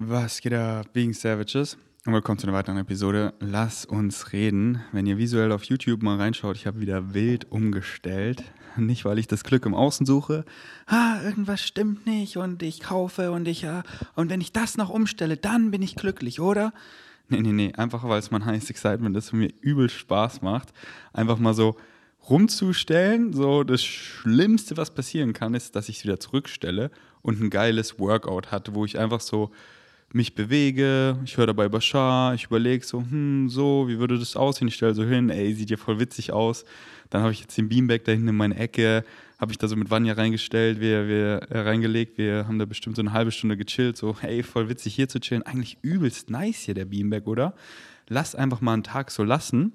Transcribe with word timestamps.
Was 0.00 0.40
geht 0.40 0.52
ab, 0.52 0.92
Being 0.92 1.12
Savages? 1.12 1.76
Und 2.06 2.12
willkommen 2.12 2.38
zu 2.38 2.46
einer 2.46 2.56
weiteren 2.56 2.78
Episode. 2.78 3.34
Lass 3.40 3.84
uns 3.84 4.32
reden. 4.32 4.80
Wenn 4.92 5.06
ihr 5.06 5.18
visuell 5.18 5.50
auf 5.50 5.64
YouTube 5.64 6.04
mal 6.04 6.18
reinschaut, 6.18 6.54
ich 6.54 6.68
habe 6.68 6.78
wieder 6.78 7.14
wild 7.14 7.50
umgestellt. 7.50 8.44
Nicht, 8.76 9.04
weil 9.04 9.18
ich 9.18 9.26
das 9.26 9.42
Glück 9.42 9.66
im 9.66 9.74
Außen 9.74 10.06
suche. 10.06 10.44
Ah, 10.86 11.20
irgendwas 11.24 11.62
stimmt 11.62 12.06
nicht 12.06 12.36
und 12.36 12.62
ich 12.62 12.78
kaufe 12.78 13.32
und 13.32 13.48
ich, 13.48 13.62
ja, 13.62 13.82
und 14.14 14.30
wenn 14.30 14.40
ich 14.40 14.52
das 14.52 14.76
noch 14.76 14.88
umstelle, 14.88 15.36
dann 15.36 15.72
bin 15.72 15.82
ich 15.82 15.96
glücklich, 15.96 16.38
oder? 16.38 16.72
Nee, 17.28 17.40
nee, 17.40 17.52
nee. 17.52 17.72
Einfach, 17.72 18.04
weil 18.04 18.20
es 18.20 18.30
mein 18.30 18.44
heißes 18.44 18.70
Excitement 18.70 19.16
ist 19.16 19.32
und 19.32 19.40
mir 19.40 19.52
übel 19.62 19.90
Spaß 19.90 20.42
macht. 20.42 20.72
Einfach 21.12 21.40
mal 21.40 21.54
so 21.54 21.76
rumzustellen. 22.30 23.32
So, 23.32 23.64
das 23.64 23.82
Schlimmste, 23.82 24.76
was 24.76 24.94
passieren 24.94 25.32
kann, 25.32 25.54
ist, 25.54 25.74
dass 25.74 25.88
ich 25.88 25.96
es 25.96 26.04
wieder 26.04 26.20
zurückstelle 26.20 26.92
und 27.20 27.40
ein 27.40 27.50
geiles 27.50 27.98
Workout 27.98 28.52
hatte, 28.52 28.76
wo 28.76 28.84
ich 28.84 28.96
einfach 28.96 29.20
so 29.20 29.50
mich 30.12 30.34
bewege, 30.34 31.18
ich 31.24 31.36
höre 31.36 31.46
dabei 31.46 31.68
Bashar, 31.68 32.34
ich 32.34 32.46
überlege 32.46 32.84
so, 32.84 33.00
hm, 33.00 33.48
so, 33.48 33.88
wie 33.88 33.98
würde 33.98 34.18
das 34.18 34.36
aussehen? 34.36 34.68
Ich 34.68 34.74
stelle 34.74 34.94
so 34.94 35.04
hin, 35.04 35.28
ey, 35.28 35.52
sieht 35.52 35.70
ja 35.70 35.76
voll 35.76 36.00
witzig 36.00 36.32
aus. 36.32 36.64
Dann 37.10 37.22
habe 37.22 37.32
ich 37.32 37.40
jetzt 37.40 37.56
den 37.58 37.68
Beanbag 37.68 38.00
da 38.04 38.12
hinten 38.12 38.28
in 38.28 38.36
meine 38.36 38.56
Ecke, 38.56 39.04
habe 39.38 39.52
ich 39.52 39.58
da 39.58 39.68
so 39.68 39.76
mit 39.76 39.90
Vanya 39.90 40.14
reingestellt, 40.14 40.80
wir, 40.80 41.06
wir 41.08 41.42
äh, 41.50 41.60
reingelegt, 41.60 42.16
wir 42.16 42.46
haben 42.48 42.58
da 42.58 42.64
bestimmt 42.64 42.96
so 42.96 43.02
eine 43.02 43.12
halbe 43.12 43.30
Stunde 43.30 43.56
gechillt, 43.56 43.96
so, 43.96 44.16
hey, 44.18 44.42
voll 44.42 44.68
witzig 44.68 44.94
hier 44.94 45.08
zu 45.08 45.20
chillen. 45.20 45.42
Eigentlich 45.42 45.78
übelst 45.82 46.30
nice 46.30 46.60
hier 46.60 46.74
der 46.74 46.86
Beanbag, 46.86 47.26
oder? 47.26 47.54
Lass 48.08 48.34
einfach 48.34 48.62
mal 48.62 48.72
einen 48.72 48.84
Tag 48.84 49.10
so 49.10 49.22
lassen 49.24 49.72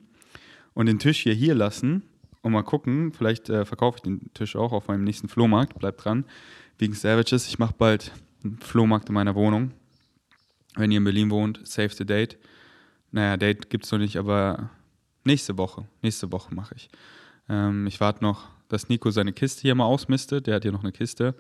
und 0.73 0.87
den 0.87 0.97
Tisch 0.97 1.19
hier 1.19 1.33
hier 1.33 1.53
lassen 1.53 2.01
und 2.41 2.51
mal 2.51 2.63
gucken, 2.63 3.13
vielleicht 3.13 3.49
äh, 3.49 3.65
verkaufe 3.65 3.97
ich 3.97 4.01
den 4.01 4.33
Tisch 4.33 4.55
auch 4.55 4.71
auf 4.71 4.87
meinem 4.87 5.03
nächsten 5.03 5.29
Flohmarkt, 5.29 5.77
bleibt 5.77 6.03
dran. 6.03 6.25
Wegen 6.79 6.93
Savages, 6.93 7.47
ich 7.47 7.59
mache 7.59 7.75
bald 7.77 8.11
einen 8.43 8.57
Flohmarkt 8.57 9.09
in 9.09 9.13
meiner 9.13 9.35
Wohnung 9.35 9.71
wenn 10.75 10.91
ihr 10.91 10.97
in 10.97 11.03
Berlin 11.03 11.29
wohnt, 11.29 11.59
save 11.63 11.89
the 11.89 12.05
date. 12.05 12.37
Naja, 13.11 13.37
Date 13.37 13.69
gibt 13.69 13.85
es 13.85 13.91
noch 13.91 13.99
nicht, 13.99 14.17
aber 14.17 14.69
nächste 15.23 15.57
Woche, 15.57 15.85
nächste 16.01 16.31
Woche 16.31 16.53
mache 16.53 16.75
ich. 16.75 16.89
Ähm, 17.47 17.85
ich 17.87 17.99
warte 17.99 18.23
noch, 18.23 18.47
dass 18.69 18.89
Nico 18.89 19.11
seine 19.11 19.33
Kiste 19.33 19.61
hier 19.61 19.75
mal 19.75 19.85
ausmistet. 19.85 20.47
Der 20.47 20.55
hat 20.55 20.63
hier 20.63 20.71
noch 20.71 20.83
eine 20.83 20.91
Kiste. 20.91 21.35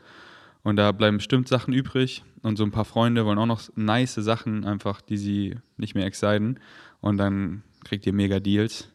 Und 0.61 0.77
da 0.77 0.91
bleiben 0.91 1.17
bestimmt 1.17 1.47
Sachen 1.47 1.73
übrig. 1.73 2.23
Und 2.41 2.57
so 2.57 2.63
ein 2.63 2.71
paar 2.71 2.85
Freunde 2.85 3.25
wollen 3.25 3.39
auch 3.39 3.45
noch 3.45 3.61
nice 3.75 4.15
Sachen, 4.15 4.65
einfach, 4.65 5.01
die 5.01 5.17
sie 5.17 5.57
nicht 5.77 5.95
mehr 5.95 6.05
exciten. 6.05 6.59
Und 7.01 7.17
dann 7.17 7.63
kriegt 7.83 8.05
ihr 8.05 8.13
mega 8.13 8.39
Deals. 8.39 8.87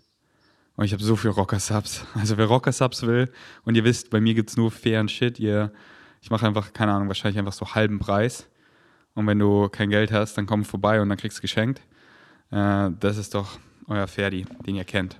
Und 0.76 0.84
ich 0.84 0.92
habe 0.92 1.02
so 1.02 1.16
viel 1.16 1.30
Rocker-Subs. 1.30 2.06
Also 2.14 2.36
wer 2.36 2.46
Rocker-Subs 2.46 3.02
will, 3.02 3.30
und 3.64 3.74
ihr 3.74 3.84
wisst, 3.84 4.10
bei 4.10 4.20
mir 4.20 4.34
gibt 4.34 4.50
es 4.50 4.56
nur 4.56 4.70
fairen 4.70 5.08
Shit. 5.08 5.40
Ihr, 5.40 5.72
ich 6.22 6.30
mache 6.30 6.46
einfach, 6.46 6.72
keine 6.72 6.92
Ahnung, 6.92 7.08
wahrscheinlich 7.08 7.38
einfach 7.38 7.52
so 7.52 7.74
halben 7.74 7.98
Preis. 7.98 8.48
Und 9.14 9.26
wenn 9.26 9.38
du 9.38 9.68
kein 9.68 9.90
Geld 9.90 10.12
hast, 10.12 10.34
dann 10.38 10.46
komm 10.46 10.64
vorbei 10.64 11.00
und 11.00 11.08
dann 11.08 11.18
kriegst 11.18 11.38
du 11.38 11.42
geschenkt. 11.42 11.80
Äh, 12.50 12.90
das 13.00 13.16
ist 13.16 13.34
doch 13.34 13.58
euer 13.86 14.06
Ferdi, 14.06 14.46
den 14.66 14.76
ihr 14.76 14.84
kennt. 14.84 15.18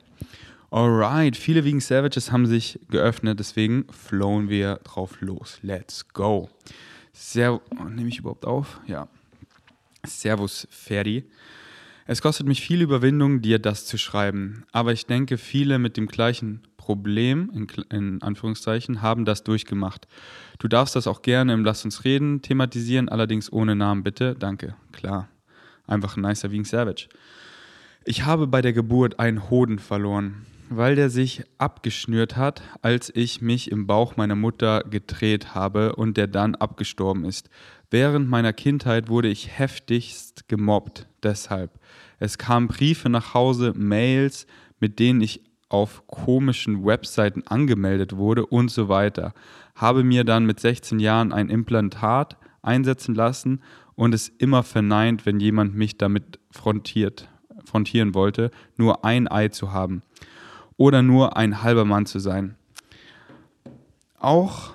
Alright, 0.70 1.36
viele 1.36 1.64
Vegan 1.64 1.80
Savages 1.80 2.30
haben 2.30 2.47
sich 2.47 2.78
geöffnet, 2.91 3.39
deswegen 3.39 3.86
flowen 3.91 4.50
wir 4.50 4.77
drauf 4.84 5.20
los. 5.20 5.58
Let's 5.62 6.08
go. 6.08 6.50
Sehr, 7.12 7.55
oh, 7.55 7.84
nehme 7.84 8.08
ich 8.08 8.19
überhaupt 8.19 8.45
auf? 8.45 8.80
Ja. 8.86 9.08
Servus, 10.06 10.69
Ferdi. 10.70 11.25
Es 12.06 12.23
kostet 12.23 12.47
mich 12.47 12.61
viel 12.61 12.83
Überwindung, 12.83 13.42
dir 13.42 13.58
das 13.58 13.86
zu 13.86 13.98
schreiben, 13.98 14.64
aber 14.73 14.92
ich 14.92 15.06
denke, 15.06 15.36
viele 15.36 15.78
mit 15.78 15.97
dem 15.97 16.06
gleichen 16.06 16.62
Problem, 16.89 17.50
in, 17.53 17.67
in, 17.91 18.22
Anführungszeichen, 18.22 19.03
haben 19.03 19.27
das 19.27 19.44
durchgemacht. 19.44 20.08
Du 20.58 20.69
darfst 20.69 20.97
das 20.97 21.06
auch 21.06 21.20
gerne 21.20 21.53
im 21.53 21.62
Lass 21.62 21.84
uns 21.84 22.06
reden 22.06 22.41
thematisieren, 22.41 23.11
allerdings 23.11 23.53
ohne 23.53 23.77
Namen 23.77 24.03
bitte. 24.03 24.34
Danke. 24.34 24.75
Klar. 24.91 25.28
Einfach 25.86 26.17
ein 26.17 26.22
nicer 26.22 26.50
Wing 26.50 26.64
Savage. 26.64 27.11
Ich 28.06 28.25
habe 28.25 28.47
bei 28.47 28.62
der 28.62 28.72
Geburt 28.72 29.20
einen 29.20 29.50
Hoden 29.50 29.78
verloren, 29.78 30.47
weil 30.70 30.97
der 30.97 31.11
sich 31.11 31.42
abgeschnürt 31.58 32.39
hat, 32.39 32.63
als 32.80 33.13
ich 33.14 33.42
mich 33.42 33.70
im 33.70 33.86
Bauch 33.86 34.17
meiner 34.17 34.34
Mutter 34.34 34.83
gedreht 34.89 35.55
habe 35.55 35.95
und 35.95 36.17
der 36.17 36.27
dann 36.27 36.55
abgestorben 36.55 37.27
ist. 37.27 37.51
Während 37.90 38.30
meiner 38.30 38.55
Kindheit 38.55 39.11
wurde 39.11 39.29
ich 39.29 39.58
heftigst 39.58 40.48
gemobbt, 40.48 41.07
deshalb. 41.23 41.79
Es 42.18 42.39
kamen 42.39 42.67
Briefe 42.67 43.11
nach 43.11 43.34
Hause, 43.34 43.74
Mails, 43.77 44.46
mit 44.80 44.98
denen 44.98 45.20
ich 45.20 45.48
auf 45.68 46.06
komischen 46.06 46.84
Webseiten 46.84 47.46
angemeldet 47.46 48.17
wurde 48.17 48.46
und 48.46 48.70
so 48.70 48.89
weiter. 48.89 49.34
Habe 49.74 50.05
mir 50.05 50.24
dann 50.24 50.46
mit 50.46 50.61
16 50.61 50.98
Jahren 50.98 51.33
ein 51.33 51.51
Implantat 51.51 52.36
einsetzen 52.62 53.14
lassen 53.14 53.62
und 53.95 54.14
es 54.14 54.28
immer 54.28 54.62
verneint, 54.62 55.27
wenn 55.27 55.40
jemand 55.40 55.74
mich 55.74 55.98
damit 55.98 56.39
frontiert, 56.51 57.28
frontieren 57.64 58.14
wollte, 58.14 58.51
nur 58.77 59.05
ein 59.05 59.30
Ei 59.30 59.48
zu 59.48 59.73
haben 59.73 60.02
oder 60.77 61.02
nur 61.02 61.36
ein 61.36 61.62
halber 61.62 61.84
Mann 61.84 62.07
zu 62.07 62.18
sein. 62.18 62.57
Auch 64.18 64.73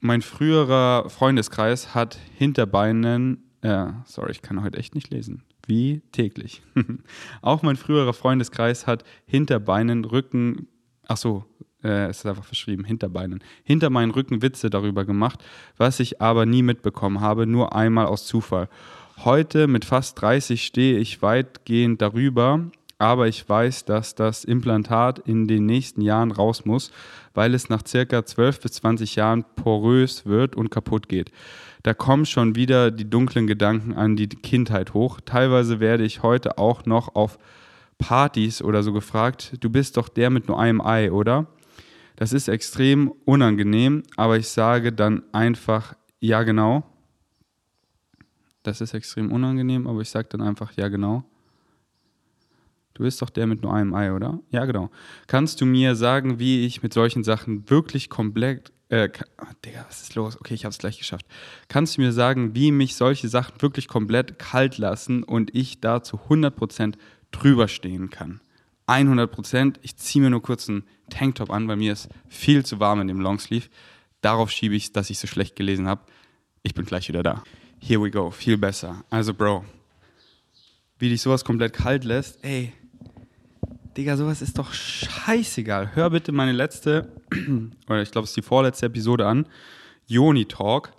mein 0.00 0.22
früherer 0.22 1.08
Freundeskreis 1.10 1.94
hat 1.94 2.18
Hinterbeinen, 2.36 3.44
äh, 3.60 3.88
sorry, 4.04 4.32
ich 4.32 4.42
kann 4.42 4.62
heute 4.62 4.78
echt 4.78 4.94
nicht 4.94 5.10
lesen, 5.10 5.44
wie 5.66 6.02
täglich. 6.12 6.62
Auch 7.42 7.62
mein 7.62 7.76
früherer 7.76 8.12
Freundeskreis 8.12 8.86
hat 8.86 9.04
Hinterbeinen, 9.26 10.04
Rücken, 10.04 10.68
ach 11.06 11.16
so, 11.16 11.44
äh, 11.82 12.06
es 12.06 12.18
ist 12.18 12.26
einfach 12.26 12.44
verschrieben, 12.44 12.84
Hinterbeinen, 12.84 13.42
hinter 13.64 13.90
meinen 13.90 14.10
Rücken 14.10 14.42
Witze 14.42 14.70
darüber 14.70 15.04
gemacht, 15.04 15.42
was 15.76 16.00
ich 16.00 16.20
aber 16.20 16.46
nie 16.46 16.62
mitbekommen 16.62 17.20
habe, 17.20 17.46
nur 17.46 17.74
einmal 17.74 18.06
aus 18.06 18.26
Zufall. 18.26 18.68
Heute 19.18 19.66
mit 19.66 19.84
fast 19.84 20.20
30 20.20 20.64
stehe 20.64 20.98
ich 20.98 21.22
weitgehend 21.22 22.00
darüber, 22.02 22.70
aber 22.98 23.28
ich 23.28 23.48
weiß, 23.48 23.84
dass 23.84 24.14
das 24.14 24.44
Implantat 24.44 25.18
in 25.18 25.48
den 25.48 25.66
nächsten 25.66 26.02
Jahren 26.02 26.30
raus 26.30 26.64
muss, 26.64 26.92
weil 27.34 27.54
es 27.54 27.68
nach 27.68 27.82
circa 27.86 28.24
12 28.24 28.60
bis 28.60 28.72
20 28.74 29.16
Jahren 29.16 29.44
porös 29.56 30.24
wird 30.24 30.56
und 30.56 30.70
kaputt 30.70 31.08
geht. 31.08 31.32
Da 31.82 31.94
kommen 31.94 32.26
schon 32.26 32.54
wieder 32.54 32.90
die 32.90 33.08
dunklen 33.08 33.46
Gedanken 33.46 33.94
an 33.94 34.16
die 34.16 34.28
Kindheit 34.28 34.94
hoch. 34.94 35.20
Teilweise 35.24 35.80
werde 35.80 36.04
ich 36.04 36.22
heute 36.22 36.58
auch 36.58 36.86
noch 36.86 37.14
auf 37.14 37.38
Partys 37.98 38.62
oder 38.62 38.82
so 38.82 38.92
gefragt, 38.92 39.56
du 39.60 39.70
bist 39.70 39.96
doch 39.96 40.08
der 40.08 40.30
mit 40.30 40.48
nur 40.48 40.58
einem 40.58 40.80
Ei, 40.80 41.10
oder? 41.10 41.46
Das 42.16 42.32
ist 42.32 42.48
extrem 42.48 43.12
unangenehm, 43.24 44.02
aber 44.16 44.36
ich 44.36 44.48
sage 44.48 44.92
dann 44.92 45.22
einfach, 45.32 45.94
ja 46.20 46.42
genau. 46.42 46.84
Das 48.62 48.80
ist 48.80 48.94
extrem 48.94 49.32
unangenehm, 49.32 49.86
aber 49.86 50.00
ich 50.00 50.10
sage 50.10 50.28
dann 50.30 50.40
einfach, 50.40 50.72
ja 50.76 50.88
genau. 50.88 51.24
Du 52.94 53.04
bist 53.04 53.22
doch 53.22 53.30
der 53.30 53.46
mit 53.46 53.62
nur 53.62 53.72
einem 53.72 53.94
Ei, 53.94 54.12
oder? 54.12 54.38
Ja, 54.50 54.64
genau. 54.66 54.90
Kannst 55.26 55.60
du 55.60 55.66
mir 55.66 55.96
sagen, 55.96 56.38
wie 56.38 56.66
ich 56.66 56.82
mit 56.82 56.92
solchen 56.92 57.24
Sachen 57.24 57.68
wirklich 57.70 58.10
komplett. 58.10 58.72
Äh, 58.92 59.08
oh, 59.40 59.46
Digga, 59.64 59.86
was 59.88 60.02
ist 60.02 60.14
los? 60.16 60.38
Okay, 60.38 60.52
ich 60.52 60.66
hab's 60.66 60.76
gleich 60.76 60.98
geschafft. 60.98 61.24
Kannst 61.68 61.96
du 61.96 62.02
mir 62.02 62.12
sagen, 62.12 62.54
wie 62.54 62.70
mich 62.70 62.94
solche 62.94 63.26
Sachen 63.26 63.62
wirklich 63.62 63.88
komplett 63.88 64.38
kalt 64.38 64.76
lassen 64.76 65.22
und 65.22 65.54
ich 65.54 65.80
da 65.80 66.02
zu 66.02 66.18
100% 66.28 66.96
drüber 67.30 67.68
stehen 67.68 68.10
kann? 68.10 68.42
100%. 68.86 69.76
Ich 69.80 69.96
ziehe 69.96 70.22
mir 70.22 70.28
nur 70.28 70.42
kurz 70.42 70.68
einen 70.68 70.84
Tanktop 71.08 71.50
an, 71.50 71.68
weil 71.68 71.76
mir 71.76 71.94
ist 71.94 72.10
viel 72.28 72.66
zu 72.66 72.80
warm 72.80 73.00
in 73.00 73.08
dem 73.08 73.18
Longsleeve. 73.18 73.70
Darauf 74.20 74.50
schiebe 74.50 74.74
ich, 74.74 74.92
dass 74.92 75.08
ich 75.08 75.18
so 75.18 75.26
schlecht 75.26 75.56
gelesen 75.56 75.88
habe. 75.88 76.02
Ich 76.62 76.74
bin 76.74 76.84
gleich 76.84 77.08
wieder 77.08 77.22
da. 77.22 77.42
Here 77.80 78.02
we 78.02 78.10
go, 78.10 78.30
viel 78.30 78.58
besser. 78.58 79.06
Also, 79.08 79.32
Bro, 79.32 79.64
wie 80.98 81.08
dich 81.08 81.22
sowas 81.22 81.46
komplett 81.46 81.72
kalt 81.72 82.04
lässt, 82.04 82.44
ey, 82.44 82.74
Digga, 83.96 84.16
sowas 84.16 84.40
ist 84.40 84.56
doch 84.56 84.72
scheißegal. 84.72 85.94
Hör 85.94 86.10
bitte 86.10 86.32
meine 86.32 86.52
letzte, 86.52 87.12
oder 87.86 88.00
ich 88.00 88.10
glaube, 88.10 88.24
es 88.24 88.30
ist 88.30 88.36
die 88.36 88.42
vorletzte 88.42 88.86
Episode 88.86 89.26
an, 89.26 89.46
Joni 90.06 90.46
Talk, 90.46 90.92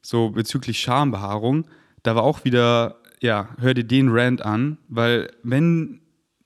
so 0.00 0.30
bezüglich 0.30 0.80
Schambehaarung. 0.80 1.66
Da 2.02 2.16
war 2.16 2.22
auch 2.22 2.44
wieder, 2.44 2.96
ja, 3.20 3.50
hör 3.58 3.74
dir 3.74 3.84
den 3.84 4.08
Rant 4.08 4.40
an, 4.40 4.78
weil 4.88 5.30
wenn 5.42 6.00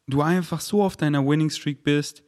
du 0.08 0.20
einfach 0.20 0.60
so 0.60 0.82
auf 0.82 0.96
deiner 0.96 1.24
Winning 1.24 1.50
Streak 1.50 1.84
bist, 1.84 2.24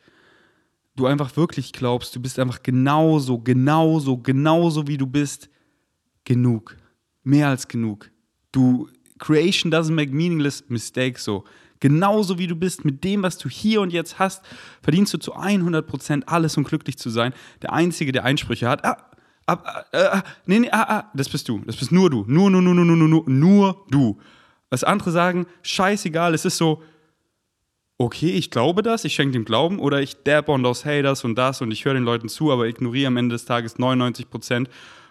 du 0.95 1.07
einfach 1.07 1.37
wirklich 1.37 1.73
glaubst, 1.73 2.15
du 2.15 2.21
bist 2.21 2.39
einfach 2.39 2.63
genauso, 2.63 3.41
genauso, 3.41 4.19
genauso 4.19 4.87
wie 4.87 4.97
du 4.97 5.09
bist, 5.09 5.51
genug. 6.25 6.77
Mehr 7.25 7.49
als 7.49 7.67
genug. 7.67 8.13
Du, 8.53 8.89
Creation 9.19 9.73
doesn't 9.73 9.95
make 9.95 10.13
meaningless 10.13 10.65
mistakes 10.69 11.25
so. 11.25 11.45
Genauso 11.81 12.39
wie 12.39 12.47
du 12.47 12.57
bist, 12.57 12.85
mit 12.85 13.05
dem, 13.05 13.23
was 13.23 13.39
du 13.39 13.49
hier 13.49 13.81
und 13.81 13.93
jetzt 13.93 14.19
hast, 14.19 14.45
verdienst 14.83 15.13
du 15.15 15.19
zu 15.19 15.37
100% 15.37 16.25
alles, 16.27 16.57
um 16.57 16.65
glücklich 16.65 16.97
zu 16.99 17.11
sein. 17.11 17.33
Der 17.63 17.73
Einzige, 17.73 18.13
der 18.13 18.25
Einsprüche 18.25 18.69
hat, 18.69 18.85
ah, 18.85 18.97
ah, 19.47 19.85
ah, 19.93 20.23
nee, 20.47 20.59
nee, 20.59 20.71
ah, 20.71 20.87
ah, 20.89 21.11
das 21.15 21.29
bist 21.29 21.49
du. 21.49 21.61
Das 21.67 21.77
bist 21.77 21.93
nur 21.93 22.11
du. 22.11 22.25
Nur, 22.27 22.51
nur, 22.51 22.63
nur, 22.63 22.75
nur, 22.75 22.85
nur, 22.85 23.09
nur, 23.09 23.25
nur 23.27 23.87
du. 23.91 24.19
Was 24.71 24.85
andere 24.85 25.11
sagen, 25.11 25.47
scheißegal, 25.63 26.35
es 26.35 26.45
ist 26.45 26.57
so, 26.57 26.83
okay, 27.99 28.31
ich 28.31 28.51
glaube 28.51 28.83
das, 28.83 29.05
ich 29.05 29.15
schenke 29.15 29.33
dem 29.33 29.45
Glauben 29.45 29.79
oder 29.79 30.01
ich 30.01 30.23
dab 30.23 30.49
on 30.49 30.63
those 30.63 30.85
haters 30.85 31.25
und 31.25 31.37
das 31.37 31.63
und 31.63 31.71
ich 31.71 31.85
höre 31.85 31.95
den 31.95 32.05
Leuten 32.05 32.29
zu, 32.29 32.53
aber 32.53 32.67
ignoriere 32.67 33.09
am 33.09 33.17
Ende 33.17 33.35
des 33.35 33.45
Tages 33.45 33.79
99% 33.79 34.67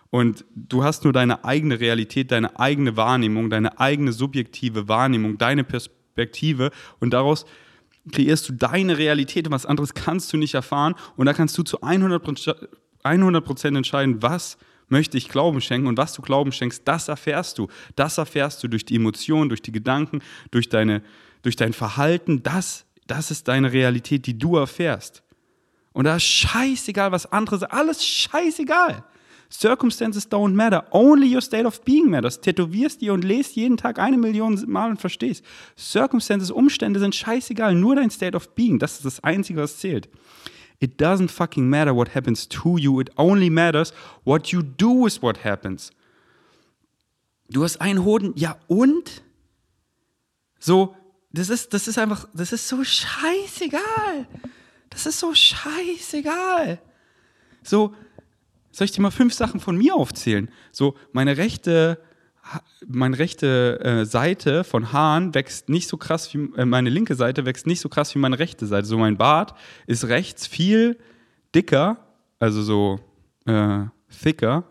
Und 0.10 0.46
du 0.56 0.84
hast 0.84 1.04
nur 1.04 1.14
deine 1.14 1.46
eigene 1.46 1.80
Realität, 1.80 2.32
deine 2.32 2.60
eigene 2.60 2.96
Wahrnehmung, 2.96 3.50
deine 3.50 3.80
eigene 3.80 4.12
subjektive 4.12 4.88
Wahrnehmung, 4.88 5.38
deine 5.38 5.64
Perspektive 6.16 6.72
und 7.00 7.12
daraus 7.12 7.46
kreierst 8.12 8.48
du 8.48 8.54
deine 8.54 8.98
Realität 8.98 9.48
und 9.48 9.54
was 9.54 9.66
anderes 9.66 9.94
kannst 9.94 10.32
du 10.32 10.38
nicht 10.38 10.54
erfahren 10.54 10.96
und 11.18 11.26
da 11.26 11.34
kannst 11.34 11.58
du 11.58 11.64
zu 11.64 11.82
100%, 11.82 12.68
100 13.04 13.66
entscheiden, 13.66 14.22
was 14.22 14.58
möchte 14.88 15.18
ich 15.18 15.28
Glauben 15.28 15.60
schenken 15.60 15.88
und 15.88 15.98
was 15.98 16.14
du 16.14 16.22
Glauben 16.22 16.52
schenkst, 16.52 16.84
das 16.86 17.10
erfährst 17.10 17.58
du. 17.58 17.68
Das 17.96 18.18
erfährst 18.18 18.64
du 18.64 18.68
durch 18.68 18.86
die 18.86 18.96
Emotionen, 18.96 19.50
durch 19.50 19.62
die 19.62 19.72
Gedanken, 19.72 20.22
durch, 20.52 20.70
deine, 20.70 21.02
durch 21.42 21.56
dein 21.56 21.74
Verhalten. 21.74 22.44
Das, 22.44 22.86
das 23.08 23.32
ist 23.32 23.48
deine 23.48 23.74
Realität, 23.74 24.26
die 24.26 24.38
du 24.38 24.56
erfährst. 24.56 25.24
Und 25.92 26.06
da 26.06 26.16
ist 26.16 26.24
scheißegal, 26.24 27.12
was 27.12 27.32
andere 27.32 27.58
sagen. 27.58 27.74
Alles 27.74 28.06
scheißegal. 28.06 29.04
Circumstances 29.60 30.28
don't 30.28 30.54
matter. 30.54 30.84
Only 30.92 31.34
your 31.34 31.42
state 31.42 31.66
of 31.66 31.82
being 31.84 32.10
matters. 32.10 32.42
Tätowierst 32.42 33.02
dir 33.02 33.14
und 33.14 33.24
lest 33.24 33.56
jeden 33.56 33.78
Tag 33.78 34.00
eine 34.00 34.18
Million 34.18 34.62
Mal 34.68 34.90
und 34.90 35.00
verstehst. 35.00 35.46
Circumstances, 35.78 36.52
Umstände 36.52 37.00
sind 37.00 37.16
scheißegal. 37.16 37.74
Nur 37.74 37.96
dein 37.96 38.10
state 38.10 38.36
of 38.36 38.50
being. 38.56 38.80
Das 38.80 38.96
ist 38.96 39.06
das 39.06 39.24
Einzige, 39.24 39.62
was 39.62 39.78
zählt. 39.78 40.10
It 40.80 41.02
doesn't 41.02 41.30
fucking 41.30 41.70
matter 41.70 41.96
what 41.96 42.14
happens 42.14 42.50
to 42.50 42.78
you. 42.78 43.00
It 43.00 43.12
only 43.18 43.50
matters 43.50 43.94
what 44.26 44.48
you 44.48 44.62
do 44.62 45.06
with 45.06 45.22
what 45.22 45.44
happens. 45.46 45.92
Du 47.50 47.64
hast 47.64 47.80
einen 47.80 48.04
Hoden, 48.04 48.34
ja 48.36 48.58
und? 48.68 49.24
So, 50.60 50.96
das 51.32 51.50
ist, 51.50 51.74
das 51.74 51.88
ist 51.88 51.98
einfach, 51.98 52.28
das 52.34 52.52
ist 52.52 52.68
so 52.68 52.84
scheißegal. 52.84 54.28
Das 54.90 55.06
ist 55.06 55.20
so 55.20 55.34
scheißegal. 55.34 56.80
So, 57.64 57.94
soll 58.76 58.86
ich 58.86 58.92
dir 58.92 59.02
mal 59.02 59.12
fünf 59.12 59.34
Sachen 59.34 59.60
von 59.60 59.78
mir 59.78 59.96
aufzählen? 59.96 60.50
So, 60.72 60.96
meine 61.14 61.38
rechte, 61.38 61.98
meine 62.86 63.18
rechte 63.18 63.80
äh, 63.80 64.06
Seite 64.06 64.64
von 64.64 64.92
Haaren 64.92 65.34
wächst 65.34 65.70
nicht 65.70 65.88
so 65.88 65.98
krass 65.98 66.34
wie 66.34 66.50
äh, 66.58 66.66
meine 66.66 66.90
linke 66.90 67.16
Seite 67.16 67.46
wächst 67.46 67.68
nicht 67.68 67.80
so 67.80 67.90
krass 67.90 68.14
wie 68.14 68.20
meine 68.20 68.38
rechte 68.38 68.66
Seite. 68.66 68.88
So, 68.88 68.98
mein 68.98 69.18
Bart 69.18 69.56
ist 69.88 70.08
rechts 70.08 70.46
viel 70.46 70.98
dicker, 71.54 71.98
also 72.40 72.62
so 72.62 73.00
äh, 73.46 73.86
thicker, 74.22 74.66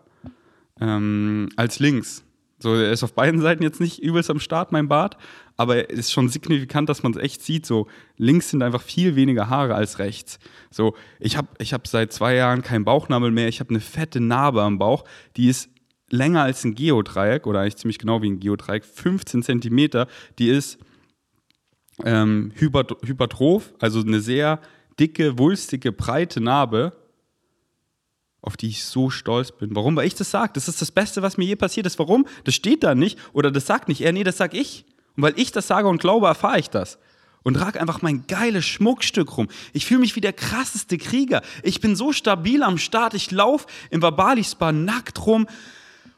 ähm, 0.80 1.48
als 1.56 1.78
links. 1.78 2.24
So, 2.58 2.74
er 2.74 2.92
ist 2.92 3.02
auf 3.02 3.14
beiden 3.14 3.40
Seiten 3.40 3.62
jetzt 3.62 3.80
nicht 3.80 4.02
übelst 4.02 4.30
am 4.30 4.40
Start, 4.40 4.72
mein 4.72 4.88
Bart, 4.88 5.16
aber 5.56 5.90
es 5.90 5.98
ist 5.98 6.12
schon 6.12 6.28
signifikant, 6.28 6.88
dass 6.88 7.02
man 7.02 7.12
es 7.12 7.18
echt 7.18 7.42
sieht. 7.42 7.64
So, 7.66 7.86
links 8.16 8.50
sind 8.50 8.62
einfach 8.62 8.82
viel 8.82 9.14
weniger 9.16 9.48
Haare 9.48 9.74
als 9.74 9.98
rechts. 9.98 10.38
So, 10.70 10.94
ich 11.20 11.36
habe 11.36 11.48
ich 11.58 11.72
hab 11.72 11.86
seit 11.86 12.12
zwei 12.12 12.34
Jahren 12.34 12.62
keinen 12.62 12.84
Bauchnabel 12.84 13.30
mehr. 13.30 13.48
Ich 13.48 13.60
habe 13.60 13.70
eine 13.70 13.80
fette 13.80 14.20
Narbe 14.20 14.62
am 14.62 14.78
Bauch, 14.78 15.04
die 15.36 15.48
ist 15.48 15.70
länger 16.10 16.42
als 16.42 16.64
ein 16.64 16.74
Geodreieck 16.74 17.46
oder 17.46 17.60
eigentlich 17.60 17.76
ziemlich 17.76 17.98
genau 17.98 18.22
wie 18.22 18.30
ein 18.30 18.40
Geodreieck, 18.40 18.84
15 18.84 19.42
Zentimeter. 19.42 20.06
Die 20.38 20.48
ist 20.48 20.78
ähm, 22.04 22.52
hypertroph, 22.56 23.72
also 23.78 24.00
eine 24.00 24.20
sehr 24.20 24.60
dicke, 24.98 25.38
wulstige, 25.38 25.92
breite 25.92 26.40
Narbe 26.40 26.92
auf 28.44 28.58
die 28.58 28.68
ich 28.68 28.84
so 28.84 29.08
stolz 29.08 29.52
bin. 29.52 29.74
Warum? 29.74 29.96
Weil 29.96 30.06
ich 30.06 30.16
das 30.16 30.30
sage. 30.30 30.52
Das 30.52 30.68
ist 30.68 30.82
das 30.82 30.92
Beste, 30.92 31.22
was 31.22 31.38
mir 31.38 31.46
je 31.46 31.56
passiert 31.56 31.86
ist. 31.86 31.98
Warum? 31.98 32.26
Das 32.44 32.54
steht 32.54 32.84
da 32.84 32.94
nicht 32.94 33.18
oder 33.32 33.50
das 33.50 33.66
sagt 33.66 33.88
nicht 33.88 34.02
er, 34.02 34.12
nee, 34.12 34.22
das 34.22 34.36
sag 34.36 34.52
ich. 34.52 34.84
Und 35.16 35.22
weil 35.22 35.38
ich 35.38 35.52
das 35.52 35.66
sage 35.66 35.88
und 35.88 36.00
glaube, 36.00 36.26
erfahre 36.26 36.58
ich 36.58 36.70
das. 36.70 36.98
Und 37.42 37.54
trage 37.54 37.78
einfach 37.80 38.00
mein 38.00 38.26
geiles 38.26 38.64
Schmuckstück 38.64 39.36
rum. 39.36 39.48
Ich 39.74 39.84
fühle 39.84 40.00
mich 40.00 40.16
wie 40.16 40.22
der 40.22 40.32
krasseste 40.32 40.96
Krieger. 40.96 41.42
Ich 41.62 41.80
bin 41.80 41.94
so 41.94 42.12
stabil 42.12 42.62
am 42.62 42.78
Start. 42.78 43.12
Ich 43.12 43.30
laufe 43.30 43.66
im 43.90 44.00
Verbali-Spa 44.00 44.72
nackt 44.72 45.26
rum 45.26 45.46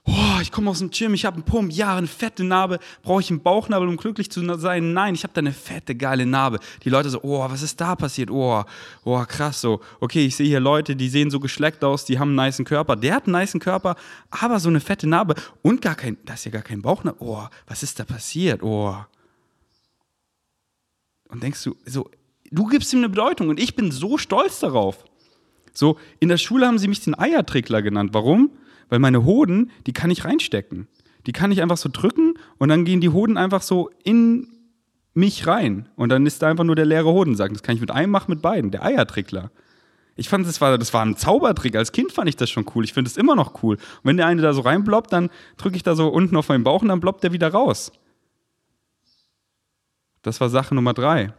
oh, 0.06 0.41
ich 0.41 0.53
komme 0.53 0.70
aus 0.70 0.79
dem 0.79 0.91
Gym, 0.91 1.14
ich 1.14 1.25
habe 1.25 1.35
einen 1.35 1.44
Pump, 1.44 1.73
ja, 1.73 1.97
eine 1.97 2.06
fette 2.06 2.44
Narbe, 2.44 2.79
brauche 3.03 3.20
ich 3.20 3.31
einen 3.31 3.43
Bauchnabel, 3.43 3.88
um 3.88 3.97
glücklich 3.97 4.31
zu 4.31 4.43
sein? 4.58 4.93
Nein, 4.93 5.14
ich 5.14 5.25
habe 5.25 5.32
da 5.35 5.41
eine 5.41 5.53
fette, 5.53 5.94
geile 5.94 6.26
Narbe. 6.26 6.61
Die 6.85 6.91
Leute 6.91 7.11
so, 7.11 7.20
oh, 7.23 7.49
was 7.50 7.62
ist 7.62 7.81
da 7.81 7.97
passiert? 7.97 8.31
Oh, 8.31 8.64
oh, 9.05 9.25
krass 9.26 9.61
so. 9.61 9.81
Okay, 10.00 10.26
ich 10.26 10.37
sehe 10.37 10.47
hier 10.47 10.61
Leute, 10.61 10.97
die 10.97 11.08
sehen 11.08 11.31
so 11.31 11.41
geschleckt 11.41 11.82
aus, 11.85 12.05
die 12.05 12.19
haben 12.19 12.38
einen 12.38 12.49
niceen 12.49 12.64
Körper. 12.64 12.97
Der 12.97 13.14
hat 13.14 13.26
einen 13.26 13.38
niceen 13.38 13.61
Körper, 13.61 13.97
aber 14.31 14.61
so 14.61 14.69
eine 14.69 14.81
fette 14.81 15.08
Narbe 15.08 15.35
und 15.62 15.82
gar 15.82 15.94
kein, 15.94 16.17
da 16.25 16.35
ist 16.35 16.44
ja 16.44 16.50
gar 16.50 16.62
kein 16.62 16.82
Bauchnabel. 16.82 17.20
Oh, 17.20 17.44
was 17.67 17.82
ist 17.82 17.99
da 17.99 18.05
passiert? 18.05 18.62
Oh. 18.62 18.97
Und 21.29 21.43
denkst 21.43 21.64
du, 21.64 21.76
so, 21.85 22.08
du 22.50 22.67
gibst 22.67 22.93
ihm 22.93 23.00
eine 23.00 23.08
Bedeutung 23.08 23.49
und 23.49 23.58
ich 23.58 23.75
bin 23.75 23.91
so 23.91 24.19
stolz 24.19 24.61
darauf. 24.61 25.05
So, 25.73 25.99
in 26.20 26.29
der 26.29 26.38
Schule 26.38 26.67
haben 26.67 26.79
sie 26.79 26.88
mich 26.88 27.00
den 27.00 27.19
Eiertrickler 27.19 27.82
genannt. 27.82 28.11
Warum? 28.14 28.50
Weil 28.88 28.99
meine 28.99 29.25
Hoden, 29.25 29.71
die 29.87 29.93
kann 29.93 30.11
ich 30.11 30.25
reinstecken. 30.25 30.87
Die 31.27 31.33
kann 31.33 31.50
ich 31.50 31.61
einfach 31.61 31.77
so 31.77 31.88
drücken 31.93 32.35
und 32.59 32.69
dann 32.69 32.85
gehen 32.85 33.00
die 33.00 33.09
Hoden 33.09 33.37
einfach 33.37 33.62
so 33.62 33.91
in 34.05 34.49
mich 35.12 35.47
rein. 35.47 35.88
Und 35.97 36.11
dann 36.11 36.27
ist 36.27 36.43
da 36.43 36.49
einfach 36.49 36.65
nur 36.65 36.77
der 36.77 36.85
leere 36.85 37.12
Hodensack. 37.12 37.53
Das 37.53 37.62
kann 37.62 37.75
ich 37.75 37.81
mit 37.81 37.91
einem 37.91 38.12
machen, 38.12 38.31
mit 38.31 38.43
beiden. 38.43 38.71
Der 38.71 38.85
Eiertrickler. 38.85 39.50
Ich 40.15 40.29
fand, 40.29 40.47
das 40.47 40.61
war, 40.61 40.79
das 40.79 40.94
war 40.94 41.05
ein 41.05 41.17
Zaubertrick. 41.17 41.75
Als 41.77 41.93
Kind 41.93 42.12
fand 42.12 42.29
ich 42.29 42.37
das 42.37 42.49
schon 42.49 42.65
cool. 42.75 42.85
Ich 42.85 42.93
finde 42.93 43.11
es 43.11 43.17
immer 43.17 43.35
noch 43.35 43.62
cool. 43.62 43.77
Und 43.77 44.05
wenn 44.05 44.17
der 44.17 44.27
eine 44.27 44.41
da 44.41 44.53
so 44.53 44.62
reinbloppt, 44.62 45.12
dann 45.12 45.31
drücke 45.56 45.77
ich 45.77 45.82
da 45.82 45.94
so 45.94 46.09
unten 46.09 46.37
auf 46.37 46.49
meinen 46.49 46.65
Bauch 46.65 46.82
und 46.82 46.89
dann 46.89 47.00
bloppt 47.00 47.25
der 47.25 47.32
wieder 47.32 47.49
raus. 47.49 47.93
Das 50.23 50.41
war 50.41 50.49
Sache 50.49 50.75
Nummer 50.75 50.94
drei. 50.94 51.35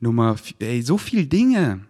Nummer, 0.00 0.36
ey, 0.58 0.82
so 0.82 0.96
viel 0.98 1.26
Dinge. 1.26 1.80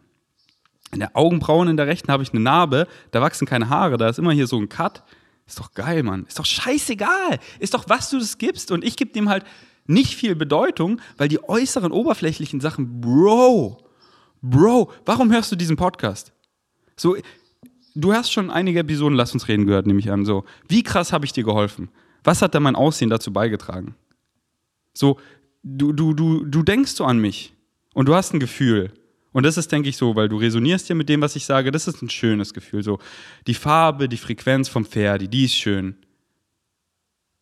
In 0.92 1.00
der 1.00 1.16
Augenbrauen 1.16 1.69
in 1.69 1.76
der 1.76 1.87
rechten 1.87 2.10
habe 2.10 2.22
ich 2.22 2.32
eine 2.32 2.40
Narbe, 2.40 2.88
da 3.12 3.20
wachsen 3.20 3.46
keine 3.46 3.69
Haare, 3.69 3.96
da 3.96 4.08
ist 4.08 4.19
immer 4.19 4.32
hier 4.32 4.46
so 4.46 4.58
ein 4.58 4.69
Cut. 4.69 5.02
Ist 5.46 5.58
doch 5.58 5.72
geil, 5.75 6.02
Mann. 6.02 6.26
Ist 6.26 6.38
doch 6.38 6.46
scheißegal. 6.46 7.38
Ist 7.58 7.75
doch, 7.75 7.88
was 7.88 8.10
du 8.10 8.19
das 8.19 8.38
gibst. 8.38 8.70
Und 8.70 8.84
ich 8.84 8.96
gebe 8.96 9.12
dem 9.12 9.28
halt 9.28 9.44
nicht 9.87 10.14
viel 10.14 10.37
Bedeutung, 10.37 11.00
weil 11.16 11.28
die 11.28 11.42
äußeren, 11.42 11.90
oberflächlichen 11.90 12.60
Sachen, 12.60 13.00
Bro, 13.00 13.84
Bro, 14.42 14.92
warum 15.04 15.32
hörst 15.32 15.52
du 15.52 15.56
diesen 15.56 15.76
Podcast? 15.76 16.32
So, 16.96 17.16
du 17.94 18.12
hast 18.12 18.32
schon 18.32 18.50
einige 18.50 18.81
Episoden 18.81 19.16
Lass 19.16 19.32
uns 19.32 19.48
reden 19.48 19.66
gehört, 19.66 19.87
nehme 19.87 20.00
ich 20.00 20.10
an. 20.10 20.25
So, 20.25 20.44
wie 20.69 20.82
krass 20.82 21.12
habe 21.12 21.25
ich 21.25 21.32
dir 21.32 21.44
geholfen? 21.44 21.90
Was 22.25 22.42
hat 22.42 22.54
da 22.54 22.60
mein 22.60 22.76
Aussehen 22.76 23.10
dazu 23.10 23.32
beigetragen? 23.32 23.94
So, 24.94 25.19
du, 25.62 25.92
du, 25.92 26.14
du, 26.14 26.44
du 26.44 26.62
denkst 26.62 26.92
so 26.92 27.04
an 27.04 27.19
mich 27.19 27.54
und 27.94 28.06
du 28.06 28.14
hast 28.14 28.32
ein 28.32 28.40
Gefühl 28.40 28.92
und 29.32 29.44
das 29.44 29.56
ist, 29.56 29.71
denke 29.71 29.88
ich, 29.88 29.97
so, 29.97 30.17
weil 30.17 30.29
du 30.29 30.37
resonierst 30.37 30.88
ja 30.88 30.94
mit 30.94 31.09
dem, 31.09 31.21
was 31.21 31.37
ich 31.37 31.44
sage, 31.44 31.71
das 31.71 31.87
ist 31.87 32.03
ein 32.03 32.11
schönes 32.11 32.53
Gefühl. 32.53 32.82
So, 32.82 32.99
die 33.47 33.55
Farbe, 33.55 34.09
die 34.09 34.17
Frequenz 34.17 34.69
vom 34.69 34.85
Pferd, 34.85 35.32
die 35.32 35.44
ist 35.44 35.55
schön. 35.55 35.97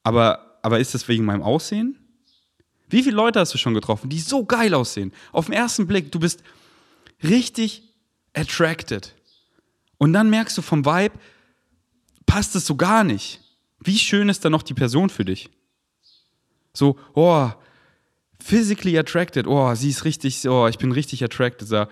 Aber, 0.03 0.59
aber 0.63 0.81
ist 0.81 0.95
das 0.95 1.09
wegen 1.09 1.25
meinem 1.25 1.43
Aussehen? 1.43 1.99
Wie 2.91 3.03
viele 3.03 3.17
Leute 3.17 3.41
hast 3.41 3.55
du 3.55 3.59
schon 3.59 3.75
getroffen, 3.75 4.11
die 4.11 4.19
so 4.19 4.45
geil 4.45 4.75
aussehen? 4.75 5.13
Auf 5.33 5.47
den 5.47 5.55
ersten 5.55 5.87
Blick, 5.87 6.13
du 6.13 6.21
bist 6.21 6.43
richtig 7.23 7.83
attracted. 8.35 9.15
Und 9.97 10.13
dann 10.13 10.31
merkst 10.31 10.57
du 10.57 10.63
vom 10.63 10.85
Vibe, 10.85 11.19
passt 12.27 12.55
es 12.55 12.67
so 12.67 12.77
gar 12.77 13.05
nicht. 13.05 13.41
Wie 13.81 13.99
schön 13.99 14.29
ist 14.29 14.45
dann 14.45 14.53
noch 14.53 14.63
die 14.63 14.75
Person 14.75 15.11
für 15.11 15.25
dich? 15.25 15.51
So, 16.73 16.99
oh, 17.15 17.51
physically 18.43 18.99
attracted. 18.99 19.47
Oh, 19.47 19.75
sie 19.75 19.91
ist 19.91 20.05
richtig, 20.05 20.49
oh, 20.49 20.67
ich 20.69 20.79
bin 20.79 20.93
richtig 20.93 21.25
attracted. 21.25 21.69
So, 21.69 21.87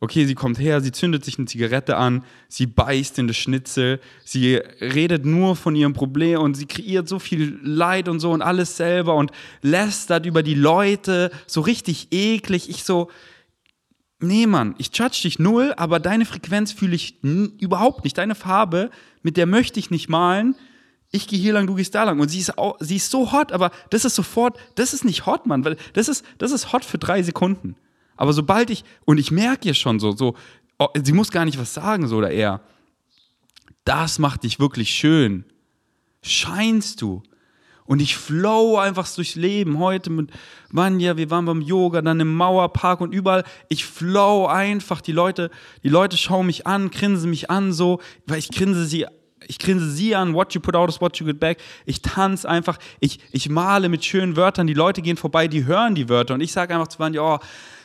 okay, 0.00 0.24
sie 0.24 0.34
kommt 0.34 0.58
her, 0.58 0.80
sie 0.80 0.92
zündet 0.92 1.24
sich 1.24 1.38
eine 1.38 1.46
Zigarette 1.46 1.96
an, 1.96 2.24
sie 2.48 2.66
beißt 2.66 3.18
in 3.18 3.26
das 3.26 3.36
Schnitzel, 3.36 4.00
sie 4.24 4.56
redet 4.80 5.24
nur 5.24 5.56
von 5.56 5.74
ihrem 5.74 5.92
Problem 5.92 6.40
und 6.40 6.54
sie 6.54 6.66
kreiert 6.66 7.08
so 7.08 7.18
viel 7.18 7.58
Leid 7.62 8.08
und 8.08 8.20
so 8.20 8.30
und 8.30 8.42
alles 8.42 8.76
selber 8.76 9.14
und 9.16 9.32
lästert 9.62 10.26
über 10.26 10.42
die 10.42 10.54
Leute, 10.54 11.30
so 11.46 11.60
richtig 11.60 12.08
eklig. 12.12 12.68
Ich 12.68 12.84
so, 12.84 13.10
nee, 14.20 14.46
Mann, 14.46 14.74
ich 14.78 14.90
judge 14.96 15.20
dich 15.22 15.38
null, 15.38 15.74
aber 15.76 15.98
deine 15.98 16.24
Frequenz 16.24 16.72
fühle 16.72 16.94
ich 16.94 17.22
überhaupt 17.22 18.04
nicht. 18.04 18.16
Deine 18.18 18.34
Farbe, 18.34 18.90
mit 19.22 19.36
der 19.36 19.46
möchte 19.46 19.80
ich 19.80 19.90
nicht 19.90 20.08
malen 20.08 20.54
ich 21.10 21.26
gehe 21.26 21.38
hier 21.38 21.54
lang, 21.54 21.66
du 21.66 21.74
gehst 21.74 21.94
da 21.94 22.04
lang. 22.04 22.20
Und 22.20 22.28
sie 22.28 22.38
ist, 22.38 22.58
auch, 22.58 22.76
sie 22.80 22.96
ist 22.96 23.10
so 23.10 23.32
hot, 23.32 23.52
aber 23.52 23.70
das 23.90 24.04
ist 24.04 24.14
sofort, 24.14 24.58
das 24.74 24.92
ist 24.92 25.04
nicht 25.04 25.26
hot, 25.26 25.46
Mann, 25.46 25.64
weil 25.64 25.76
das 25.94 26.08
ist, 26.08 26.24
das 26.38 26.52
ist 26.52 26.72
hot 26.72 26.84
für 26.84 26.98
drei 26.98 27.22
Sekunden. 27.22 27.76
Aber 28.16 28.32
sobald 28.32 28.68
ich, 28.70 28.84
und 29.04 29.18
ich 29.18 29.30
merke 29.30 29.68
ihr 29.68 29.74
schon 29.74 30.00
so, 30.00 30.12
so, 30.12 30.34
oh, 30.78 30.88
sie 31.02 31.12
muss 31.12 31.30
gar 31.30 31.44
nicht 31.44 31.58
was 31.58 31.72
sagen, 31.72 32.08
so 32.08 32.16
oder 32.16 32.30
er. 32.30 32.60
Das 33.84 34.18
macht 34.18 34.42
dich 34.42 34.60
wirklich 34.60 34.90
schön. 34.90 35.44
Scheinst 36.20 37.00
du. 37.00 37.22
Und 37.86 38.02
ich 38.02 38.16
flow 38.18 38.76
einfach 38.76 39.10
durchs 39.14 39.34
Leben. 39.34 39.78
Heute 39.78 40.10
mit 40.10 40.30
Vanya, 40.70 41.16
wir 41.16 41.30
waren 41.30 41.46
beim 41.46 41.62
Yoga, 41.62 42.02
dann 42.02 42.20
im 42.20 42.34
Mauerpark 42.34 43.00
und 43.00 43.14
überall. 43.14 43.44
Ich 43.70 43.86
flow 43.86 44.46
einfach. 44.46 45.00
Die 45.00 45.12
Leute, 45.12 45.50
die 45.82 45.88
Leute 45.88 46.18
schauen 46.18 46.44
mich 46.44 46.66
an, 46.66 46.90
grinsen 46.90 47.30
mich 47.30 47.50
an 47.50 47.72
so, 47.72 48.00
weil 48.26 48.40
ich 48.40 48.50
grinse 48.50 48.84
sie 48.84 49.06
ich 49.46 49.58
grinse 49.58 49.90
sie 49.90 50.14
an, 50.14 50.34
what 50.34 50.54
you 50.54 50.60
put 50.60 50.74
out 50.74 50.88
is 50.88 51.00
what 51.00 51.16
you 51.18 51.26
get 51.26 51.40
back. 51.40 51.58
Ich 51.86 52.02
tanze 52.02 52.48
einfach, 52.48 52.78
ich, 53.00 53.20
ich 53.32 53.48
male 53.48 53.88
mit 53.88 54.04
schönen 54.04 54.36
Wörtern. 54.36 54.66
Die 54.66 54.74
Leute 54.74 55.02
gehen 55.02 55.16
vorbei, 55.16 55.48
die 55.48 55.64
hören 55.64 55.94
die 55.94 56.08
Wörter. 56.08 56.34
Und 56.34 56.40
ich 56.40 56.52
sage 56.52 56.74
einfach 56.74 56.88
zu 56.88 56.98
Vanja, 56.98 57.22
oh, 57.22 57.38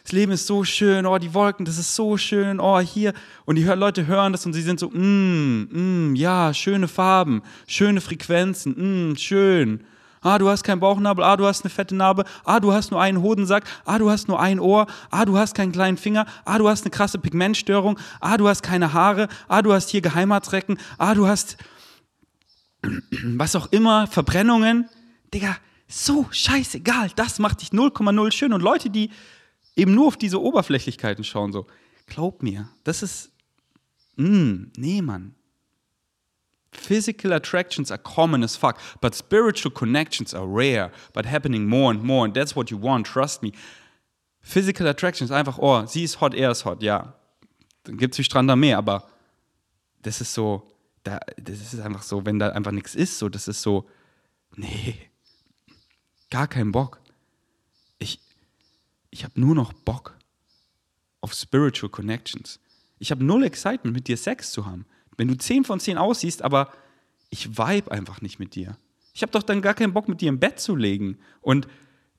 das 0.03 0.11
Leben 0.11 0.33
ist 0.33 0.47
so 0.47 0.65
schön, 0.65 1.05
oh, 1.05 1.17
die 1.17 1.33
Wolken, 1.33 1.65
das 1.65 1.77
ist 1.77 1.95
so 1.95 2.17
schön, 2.17 2.59
oh, 2.59 2.79
hier. 2.79 3.13
Und 3.45 3.55
die 3.55 3.63
Leute 3.63 4.05
hören 4.05 4.33
das 4.33 4.45
und 4.45 4.53
sie 4.53 4.61
sind 4.61 4.79
so, 4.79 4.89
mm, 4.89 6.11
mm, 6.11 6.15
ja, 6.15 6.53
schöne 6.53 6.89
Farben, 6.89 7.41
schöne 7.67 8.01
Frequenzen, 8.01 9.11
mm, 9.11 9.15
schön. 9.15 9.85
Ah, 10.23 10.37
du 10.37 10.49
hast 10.49 10.63
keinen 10.63 10.79
Bauchnabel, 10.79 11.23
ah, 11.23 11.37
du 11.37 11.45
hast 11.45 11.63
eine 11.63 11.69
fette 11.69 11.95
Narbe, 11.95 12.23
ah, 12.45 12.59
du 12.59 12.73
hast 12.73 12.91
nur 12.91 13.01
einen 13.01 13.21
Hodensack, 13.21 13.65
ah, 13.85 13.99
du 13.99 14.09
hast 14.09 14.27
nur 14.27 14.39
ein 14.39 14.59
Ohr, 14.59 14.87
ah, 15.11 15.25
du 15.25 15.37
hast 15.37 15.53
keinen 15.53 15.71
kleinen 15.71 15.97
Finger, 15.97 16.25
ah, 16.45 16.57
du 16.57 16.67
hast 16.67 16.83
eine 16.83 16.91
krasse 16.91 17.19
Pigmentstörung, 17.19 17.99
ah, 18.19 18.37
du 18.37 18.47
hast 18.47 18.63
keine 18.63 18.93
Haare, 18.93 19.27
ah, 19.47 19.61
du 19.61 19.73
hast 19.73 19.89
hier 19.89 20.01
Geheimatsrecken, 20.01 20.79
ah, 20.97 21.13
du 21.13 21.27
hast 21.27 21.57
was 23.37 23.55
auch 23.55 23.71
immer, 23.71 24.07
Verbrennungen. 24.07 24.89
Digga, 25.33 25.57
so 25.87 26.27
scheißegal, 26.31 27.11
das 27.15 27.39
macht 27.39 27.61
dich 27.61 27.69
0,0 27.69 28.31
schön. 28.31 28.53
Und 28.53 28.61
Leute, 28.61 28.89
die 28.89 29.09
eben 29.75 29.93
nur 29.93 30.07
auf 30.07 30.17
diese 30.17 30.41
Oberflächlichkeiten 30.41 31.23
schauen, 31.23 31.51
so, 31.51 31.67
glaub 32.07 32.43
mir, 32.43 32.69
das 32.83 33.03
ist, 33.03 33.31
mm, 34.17 34.65
nee, 34.77 35.01
Mann. 35.01 35.35
Physical 36.73 37.33
attractions 37.33 37.91
are 37.91 37.97
common 37.97 38.43
as 38.43 38.55
fuck, 38.55 38.79
but 38.99 39.15
spiritual 39.15 39.71
connections 39.71 40.33
are 40.33 40.45
rare, 40.45 40.91
but 41.13 41.25
happening 41.25 41.67
more 41.67 41.91
and 41.91 42.03
more, 42.03 42.25
and 42.25 42.33
that's 42.33 42.55
what 42.55 42.71
you 42.71 42.77
want, 42.77 43.05
trust 43.05 43.41
me. 43.41 43.51
Physical 44.41 44.87
attractions 44.87 45.31
einfach, 45.31 45.57
oh, 45.59 45.85
sie 45.85 46.03
ist 46.03 46.19
hot, 46.19 46.33
er 46.33 46.51
ist 46.51 46.65
hot, 46.65 46.83
ja. 46.83 47.13
Dann 47.83 47.97
gibt 47.97 48.15
es 48.15 48.19
wie 48.19 48.23
Strand 48.23 48.49
am 48.49 48.59
Meer, 48.59 48.77
aber 48.77 49.07
das 50.01 50.19
ist 50.19 50.33
so, 50.33 50.67
da, 51.03 51.19
das 51.37 51.73
ist 51.73 51.79
einfach 51.79 52.03
so, 52.03 52.25
wenn 52.25 52.39
da 52.39 52.49
einfach 52.49 52.71
nichts 52.71 52.95
ist, 52.95 53.19
so, 53.19 53.29
das 53.29 53.47
ist 53.47 53.61
so, 53.61 53.87
nee, 54.55 54.95
gar 56.29 56.47
keinen 56.47 56.71
Bock. 56.71 56.99
Ich, 57.99 58.19
ich 59.11 59.23
habe 59.23 59.39
nur 59.39 59.55
noch 59.55 59.73
Bock 59.73 60.17
auf 61.21 61.33
Spiritual 61.33 61.89
Connections. 61.89 62.59
Ich 62.99 63.11
habe 63.11 63.23
null 63.23 63.43
Excitement, 63.43 63.95
mit 63.95 64.07
dir 64.07 64.17
Sex 64.17 64.51
zu 64.51 64.65
haben. 64.65 64.85
Wenn 65.17 65.27
du 65.27 65.37
10 65.37 65.63
von 65.63 65.79
10 65.79 65.97
aussiehst, 65.97 66.41
aber 66.41 66.69
ich 67.29 67.57
vibe 67.57 67.91
einfach 67.91 68.21
nicht 68.21 68.39
mit 68.39 68.55
dir. 68.55 68.77
Ich 69.13 69.21
habe 69.21 69.31
doch 69.31 69.43
dann 69.43 69.61
gar 69.61 69.73
keinen 69.73 69.93
Bock, 69.93 70.07
mit 70.07 70.21
dir 70.21 70.29
im 70.29 70.39
Bett 70.39 70.59
zu 70.59 70.75
legen. 70.75 71.17
Und 71.41 71.67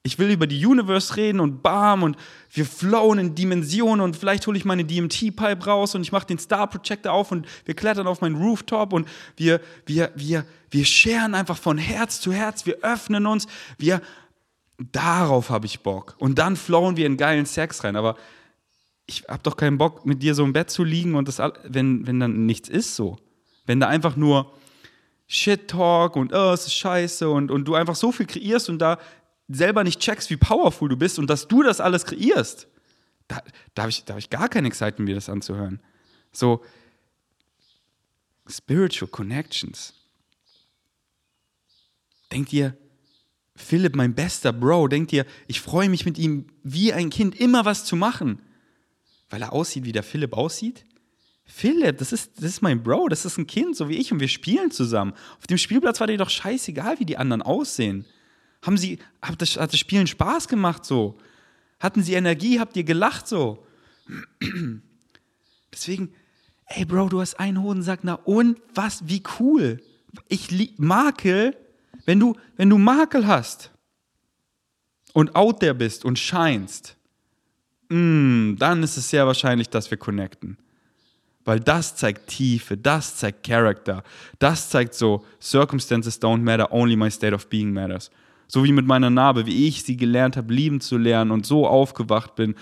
ich 0.07 0.19
will 0.19 0.31
über 0.31 0.47
die 0.47 0.65
Universe 0.65 1.17
reden 1.17 1.41
und 1.41 1.63
bam 1.63 2.03
und 2.03 2.17
wir 2.53 2.67
flowen 2.67 3.19
in 3.19 3.35
Dimensionen 3.35 4.03
und 4.03 4.17
vielleicht 4.17 4.47
hole 4.47 4.59
ich 4.59 4.67
meine 4.67 4.85
DMT-Pipe 4.85 5.65
raus 5.65 5.95
und 5.95 6.03
ich 6.03 6.13
mache 6.13 6.27
den 6.27 6.39
Star 6.39 6.67
Projector 6.67 7.13
auf 7.13 7.33
und 7.33 7.47
wir 7.65 7.75
klettern 7.75 8.07
auf 8.07 8.21
meinen 8.21 8.37
Rooftop 8.37 8.93
und 8.93 9.09
wir, 9.37 9.63
wir, 9.87 10.13
wir, 10.15 10.45
wir 10.71 10.85
scheren 10.85 11.35
einfach 11.35 11.57
von 11.57 11.79
Herz 11.79 12.21
zu 12.21 12.33
Herz, 12.35 12.67
wir 12.67 12.77
öffnen 12.83 13.27
uns, 13.27 13.47
wir, 13.79 14.03
darauf 14.93 15.51
habe 15.51 15.67
ich 15.67 15.81
Bock. 15.81 16.15
Und 16.19 16.39
dann 16.39 16.57
flowen 16.57 16.97
wir 16.97 17.07
in 17.07 17.17
geilen 17.17 17.47
Sex 17.47 17.85
rein. 17.85 17.97
Aber 17.97 18.17
ich 19.07 19.25
habe 19.29 19.43
doch 19.43 19.57
keinen 19.57 19.79
Bock, 19.79 20.07
mit 20.07 20.23
dir 20.23 20.35
so 20.35 20.45
im 20.45 20.53
Bett 20.53 20.71
zu 20.71 20.85
liegen 20.85 21.15
und 21.15 21.29
das, 21.29 21.39
wenn, 21.65 22.07
wenn 22.07 22.21
dann 22.21 22.47
nichts 22.47 22.69
ist 22.69 22.97
so. 22.97 23.19
Wenn 23.67 23.81
da 23.81 23.89
einfach 23.89 24.17
nur 24.17 24.53
Shit-Talk 25.27 26.17
und 26.17 26.33
oh, 26.33 26.53
es 26.53 26.67
ist 26.67 26.75
scheiße 26.75 27.29
und, 27.29 27.51
und 27.51 27.65
du 27.67 27.75
einfach 27.75 27.97
so 27.97 28.13
viel 28.13 28.27
kreierst 28.27 28.69
und 28.69 28.79
da 28.79 28.99
selber 29.49 29.85
nicht 29.85 30.01
checkst, 30.01 30.31
wie 30.31 30.37
powerful 30.37 30.89
du 30.89 30.97
bist 30.97 31.19
und 31.19 31.29
dass 31.29 31.49
du 31.49 31.63
das 31.63 31.81
alles 31.81 32.05
kreierst, 32.05 32.69
da, 33.29 33.43
da 33.75 33.83
habe 33.83 33.91
ich, 33.91 34.05
hab 34.09 34.19
ich 34.19 34.31
gar 34.31 34.49
keine 34.49 34.71
Zeit, 34.71 34.99
mir 34.99 35.15
das 35.15 35.29
anzuhören. 35.29 35.81
So, 36.33 36.63
Spiritual 38.47 39.11
Connections. 39.11 39.95
Denkt 42.33 42.53
ihr, 42.53 42.77
Philipp, 43.57 43.95
mein 43.95 44.15
bester 44.15 44.53
Bro, 44.53 44.89
denkt 44.89 45.13
ihr, 45.13 45.25
ich 45.47 45.61
freue 45.61 45.89
mich 45.89 46.05
mit 46.05 46.19
ihm 46.19 46.47
wie 46.63 46.93
ein 46.93 47.11
Kind 47.11 47.39
immer 47.39 47.65
was 47.65 47.85
zu 47.85 47.97
machen? 47.97 48.43
Weil 49.35 49.43
er 49.43 49.53
aussieht, 49.53 49.85
wie 49.85 49.91
der 49.91 50.05
Philipp 50.05 50.33
aussieht? 50.33 50.85
Philipp, 51.45 51.99
das 51.99 52.13
ist, 52.13 52.37
das 52.37 52.45
ist 52.45 52.63
mein 52.63 52.85
Bro, 52.85 53.09
das 53.09 53.25
ist 53.25 53.37
ein 53.37 53.49
Kind, 53.49 53.75
so 53.75 53.89
wie 53.89 53.97
ich, 53.97 54.13
und 54.13 54.21
wir 54.21 54.29
spielen 54.29 54.71
zusammen. 54.71 55.13
Auf 55.39 55.49
dem 55.49 55.59
Spielplatz 55.59 55.99
war 55.99 56.07
dir 56.07 56.19
doch 56.19 56.31
scheißegal, 56.31 57.01
wie 57.01 57.05
die 57.05 57.17
anderen 57.17 57.43
aussehen. 57.43 58.05
Haben 58.63 58.79
sie, 58.79 59.01
hat 59.21 59.43
das, 59.43 59.57
hat 59.57 59.73
das 59.73 59.81
Spielen 59.81 60.07
Spaß 60.07 60.47
gemacht 60.47 60.85
so? 60.85 61.19
Hatten 61.81 62.01
sie 62.05 62.15
Energie? 62.15 62.61
Habt 62.61 62.77
ihr 62.77 62.85
gelacht 62.85 63.27
so? 63.27 63.67
Deswegen, 65.73 66.15
ey 66.67 66.85
Bro, 66.85 67.09
du 67.09 67.21
hast 67.21 67.35
einen 67.41 67.61
Hodensack, 67.61 68.05
na 68.05 68.15
und 68.15 68.61
was, 68.73 69.09
wie 69.09 69.25
cool. 69.41 69.83
Ich 70.29 70.79
Makel, 70.79 71.57
wenn 72.05 72.21
du, 72.21 72.37
wenn 72.57 72.71
du 72.71 72.79
Makel 72.79 73.27
hast 73.27 73.73
und 75.13 75.35
out 75.35 75.59
there 75.59 75.75
bist 75.75 76.05
und 76.05 76.21
scheinst, 76.21 76.97
mm, 77.89 78.57
dann 78.57 78.83
ist 78.83 78.97
es 78.97 79.11
sehr 79.11 79.27
wahrscheinlich, 79.27 79.69
dass 79.69 79.91
wir 79.91 79.99
connecten. 79.99 80.59
Weil 81.45 81.61
das 81.61 81.97
zeigt 81.97 82.29
Tiefe, 82.29 82.77
das 82.77 83.17
zeigt 83.17 83.47
Character, 83.47 84.03
das 84.39 84.71
zeigt 84.71 84.95
so, 84.95 85.25
Circumstances 85.41 86.21
don't 86.21 86.39
matter, 86.39 86.73
only 86.73 86.97
my 86.97 87.11
state 87.11 87.35
of 87.35 87.49
being 87.49 87.73
matters. 87.73 88.11
So 88.47 88.65
wie 88.65 88.73
mit 88.73 88.87
meiner 88.87 89.11
Narbe, 89.11 89.47
wie 89.47 89.69
ich 89.69 89.83
sie 89.83 89.97
gelernt 89.97 90.37
habe, 90.37 90.53
lieben 90.53 90.81
zu 90.81 90.97
lernen 90.97 91.31
und 91.31 91.45
so 91.45 91.67
aufgewacht 91.67 92.35
bin. 92.35 92.55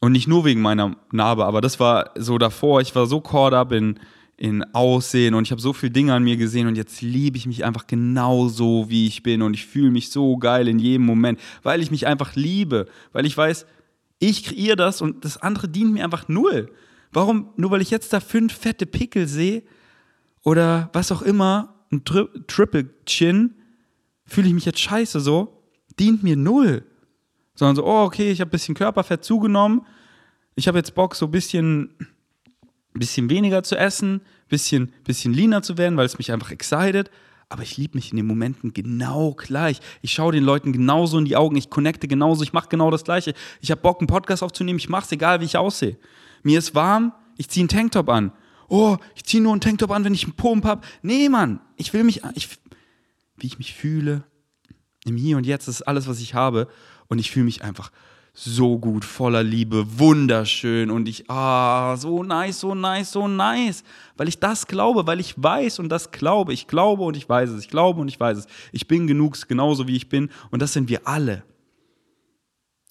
Und 0.00 0.12
nicht 0.12 0.28
nur 0.28 0.44
wegen 0.44 0.60
meiner 0.60 0.96
Narbe, 1.10 1.44
aber 1.44 1.60
das 1.60 1.80
war 1.80 2.10
so 2.16 2.38
davor, 2.38 2.80
ich 2.80 2.94
war 2.94 3.06
so 3.06 3.20
caught 3.20 3.52
up 3.52 3.72
in, 3.72 3.98
in 4.38 4.62
Aussehen 4.72 5.34
und 5.34 5.42
ich 5.42 5.50
habe 5.50 5.60
so 5.60 5.72
viele 5.72 5.90
Dinge 5.90 6.14
an 6.14 6.22
mir 6.22 6.36
gesehen 6.36 6.68
und 6.68 6.76
jetzt 6.76 7.02
liebe 7.02 7.36
ich 7.36 7.46
mich 7.46 7.64
einfach 7.64 7.88
genau 7.88 8.48
so, 8.48 8.88
wie 8.88 9.08
ich 9.08 9.24
bin 9.24 9.42
und 9.42 9.52
ich 9.54 9.66
fühle 9.66 9.90
mich 9.90 10.10
so 10.10 10.36
geil 10.36 10.68
in 10.68 10.78
jedem 10.78 11.04
Moment, 11.04 11.40
weil 11.64 11.82
ich 11.82 11.90
mich 11.90 12.06
einfach 12.06 12.36
liebe, 12.36 12.86
weil 13.12 13.26
ich 13.26 13.36
weiß, 13.36 13.66
ich 14.20 14.44
kreiere 14.44 14.76
das 14.76 15.02
und 15.02 15.24
das 15.24 15.38
andere 15.38 15.68
dient 15.68 15.92
mir 15.92 16.04
einfach 16.04 16.28
null. 16.28 16.70
Warum? 17.12 17.48
Nur 17.56 17.72
weil 17.72 17.82
ich 17.82 17.90
jetzt 17.90 18.12
da 18.12 18.20
fünf 18.20 18.52
fette 18.52 18.86
Pickel 18.86 19.26
sehe 19.26 19.64
oder 20.44 20.88
was 20.92 21.10
auch 21.10 21.22
immer, 21.22 21.74
ein 21.90 22.04
Tri 22.04 22.26
Triple 22.46 22.90
Chin, 23.06 23.54
fühle 24.24 24.46
ich 24.46 24.54
mich 24.54 24.66
jetzt 24.66 24.80
scheiße 24.80 25.18
so, 25.18 25.64
dient 25.98 26.22
mir 26.22 26.36
null. 26.36 26.84
Sondern 27.56 27.74
so, 27.74 27.84
oh, 27.84 28.04
okay, 28.04 28.30
ich 28.30 28.40
habe 28.40 28.50
ein 28.50 28.52
bisschen 28.52 28.76
Körperfett 28.76 29.24
zugenommen, 29.24 29.84
ich 30.54 30.68
habe 30.68 30.78
jetzt 30.78 30.94
Bock, 30.94 31.16
so 31.16 31.26
ein 31.26 31.32
bisschen 31.32 31.94
bisschen 32.98 33.30
weniger 33.30 33.62
zu 33.62 33.76
essen, 33.76 34.20
bisschen, 34.48 34.92
bisschen 35.04 35.32
leaner 35.32 35.62
zu 35.62 35.78
werden, 35.78 35.96
weil 35.96 36.06
es 36.06 36.18
mich 36.18 36.32
einfach 36.32 36.50
excited. 36.50 37.10
Aber 37.50 37.62
ich 37.62 37.76
liebe 37.76 37.96
mich 37.96 38.10
in 38.10 38.16
den 38.18 38.26
Momenten 38.26 38.74
genau 38.74 39.32
gleich. 39.32 39.80
Ich 40.02 40.12
schaue 40.12 40.32
den 40.32 40.44
Leuten 40.44 40.72
genauso 40.72 41.18
in 41.18 41.24
die 41.24 41.36
Augen, 41.36 41.56
ich 41.56 41.70
connecte 41.70 42.06
genauso, 42.06 42.42
ich 42.42 42.52
mache 42.52 42.68
genau 42.68 42.90
das 42.90 43.04
Gleiche. 43.04 43.32
Ich 43.60 43.70
habe 43.70 43.80
Bock, 43.80 44.00
einen 44.00 44.06
Podcast 44.06 44.42
aufzunehmen, 44.42 44.78
ich 44.78 44.88
mache 44.88 45.06
es, 45.06 45.12
egal 45.12 45.40
wie 45.40 45.46
ich 45.46 45.56
aussehe. 45.56 45.96
Mir 46.42 46.58
ist 46.58 46.74
warm, 46.74 47.12
ich 47.38 47.48
ziehe 47.48 47.62
einen 47.62 47.68
Tanktop 47.68 48.10
an. 48.10 48.32
Oh, 48.68 48.98
ich 49.14 49.24
ziehe 49.24 49.42
nur 49.42 49.52
einen 49.52 49.62
Tanktop 49.62 49.90
an, 49.90 50.04
wenn 50.04 50.12
ich 50.12 50.24
einen 50.24 50.34
Pump 50.34 50.66
habe. 50.66 50.86
Nee, 51.00 51.30
Mann, 51.30 51.60
ich 51.76 51.94
will 51.94 52.04
mich, 52.04 52.22
ich, 52.34 52.50
wie 53.38 53.46
ich 53.46 53.58
mich 53.58 53.72
fühle, 53.72 54.24
im 55.06 55.16
Hier 55.16 55.38
und 55.38 55.46
Jetzt, 55.46 55.68
ist 55.68 55.82
alles, 55.82 56.06
was 56.06 56.20
ich 56.20 56.34
habe. 56.34 56.68
Und 57.08 57.18
ich 57.18 57.30
fühle 57.30 57.46
mich 57.46 57.62
einfach 57.64 57.90
so 58.40 58.78
gut, 58.78 59.04
voller 59.04 59.42
Liebe, 59.42 59.98
wunderschön 59.98 60.92
und 60.92 61.08
ich, 61.08 61.28
ah, 61.28 61.96
so 61.96 62.22
nice, 62.22 62.60
so 62.60 62.72
nice, 62.72 63.10
so 63.10 63.26
nice, 63.26 63.82
weil 64.16 64.28
ich 64.28 64.38
das 64.38 64.68
glaube, 64.68 65.08
weil 65.08 65.18
ich 65.18 65.34
weiß 65.36 65.80
und 65.80 65.88
das 65.88 66.12
glaube, 66.12 66.52
ich 66.52 66.68
glaube 66.68 67.02
und 67.02 67.16
ich 67.16 67.28
weiß 67.28 67.50
es, 67.50 67.64
ich 67.64 67.68
glaube 67.68 68.00
und 68.00 68.06
ich 68.06 68.20
weiß 68.20 68.38
es, 68.38 68.46
ich 68.70 68.86
bin 68.86 69.08
genug, 69.08 69.36
genauso 69.48 69.88
wie 69.88 69.96
ich 69.96 70.08
bin 70.08 70.30
und 70.52 70.62
das 70.62 70.72
sind 70.72 70.88
wir 70.88 71.08
alle. 71.08 71.42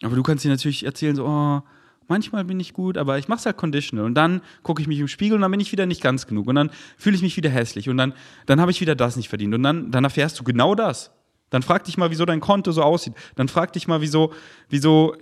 Aber 0.04 0.18
du 0.18 0.24
kannst 0.24 0.44
dir 0.44 0.50
natürlich 0.50 0.86
erzählen, 0.86 1.16
so, 1.16 1.26
oh, 1.26 1.62
manchmal 2.10 2.44
bin 2.44 2.60
ich 2.60 2.74
gut, 2.74 2.98
aber 2.98 3.18
ich 3.18 3.30
mache 3.30 3.40
es 3.40 3.46
halt 3.46 3.56
conditional 3.56 4.04
und 4.04 4.16
dann 4.16 4.42
gucke 4.64 4.82
ich 4.82 4.88
mich 4.90 5.00
im 5.00 5.08
Spiegel 5.08 5.36
und 5.36 5.42
dann 5.44 5.52
bin 5.52 5.62
ich 5.62 5.72
wieder 5.72 5.86
nicht 5.86 6.02
ganz 6.02 6.28
genug 6.28 6.48
und 6.48 6.56
dann 6.56 6.72
fühle 6.98 7.16
ich 7.16 7.22
mich 7.22 7.38
wieder 7.38 7.50
hässlich 7.50 7.88
und 7.88 7.96
dann, 7.96 8.14
dann 8.48 8.60
habe 8.60 8.72
ich 8.72 8.82
wieder 8.82 8.96
das 8.96 9.16
nicht 9.16 9.30
verdient 9.30 9.54
und 9.54 9.64
dann, 9.64 9.92
dann 9.92 10.04
erfährst 10.04 10.38
du 10.38 10.44
genau 10.44 10.76
das. 10.76 11.14
Dann 11.50 11.62
frag 11.62 11.86
dich 11.86 11.98
mal, 11.98 12.12
wieso 12.12 12.26
dein 12.26 12.42
Konto 12.42 12.74
so 12.74 12.84
aussieht. 12.84 13.14
Dann 13.36 13.48
frag 13.48 13.72
dich 13.72 13.88
mal, 13.88 14.02
wieso, 14.02 14.34
wieso 14.68 15.16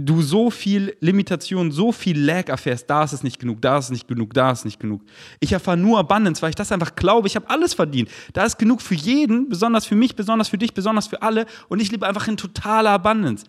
du 0.00 0.22
so 0.22 0.48
viel 0.50 0.96
Limitation, 1.00 1.72
so 1.72 1.90
viel 1.90 2.18
Lag 2.20 2.48
erfährst, 2.48 2.88
da 2.88 3.02
ist 3.02 3.12
es 3.12 3.24
nicht 3.24 3.40
genug, 3.40 3.60
da 3.60 3.78
ist 3.78 3.86
es 3.86 3.90
nicht 3.90 4.06
genug, 4.06 4.32
da 4.32 4.52
ist 4.52 4.60
es 4.60 4.64
nicht 4.64 4.78
genug. 4.78 5.02
Ich 5.40 5.52
erfahre 5.52 5.76
nur 5.76 5.98
Abundance, 5.98 6.40
weil 6.40 6.50
ich 6.50 6.56
das 6.56 6.70
einfach 6.70 6.94
glaube, 6.94 7.26
ich 7.26 7.34
habe 7.34 7.50
alles 7.50 7.74
verdient. 7.74 8.08
Da 8.32 8.44
ist 8.44 8.58
genug 8.58 8.80
für 8.80 8.94
jeden, 8.94 9.48
besonders 9.48 9.86
für 9.86 9.96
mich, 9.96 10.14
besonders 10.14 10.48
für 10.48 10.58
dich, 10.58 10.72
besonders 10.72 11.08
für 11.08 11.20
alle 11.22 11.46
und 11.68 11.80
ich 11.80 11.90
lebe 11.90 12.06
einfach 12.06 12.28
in 12.28 12.36
totaler 12.36 12.90
Abundance. 12.90 13.44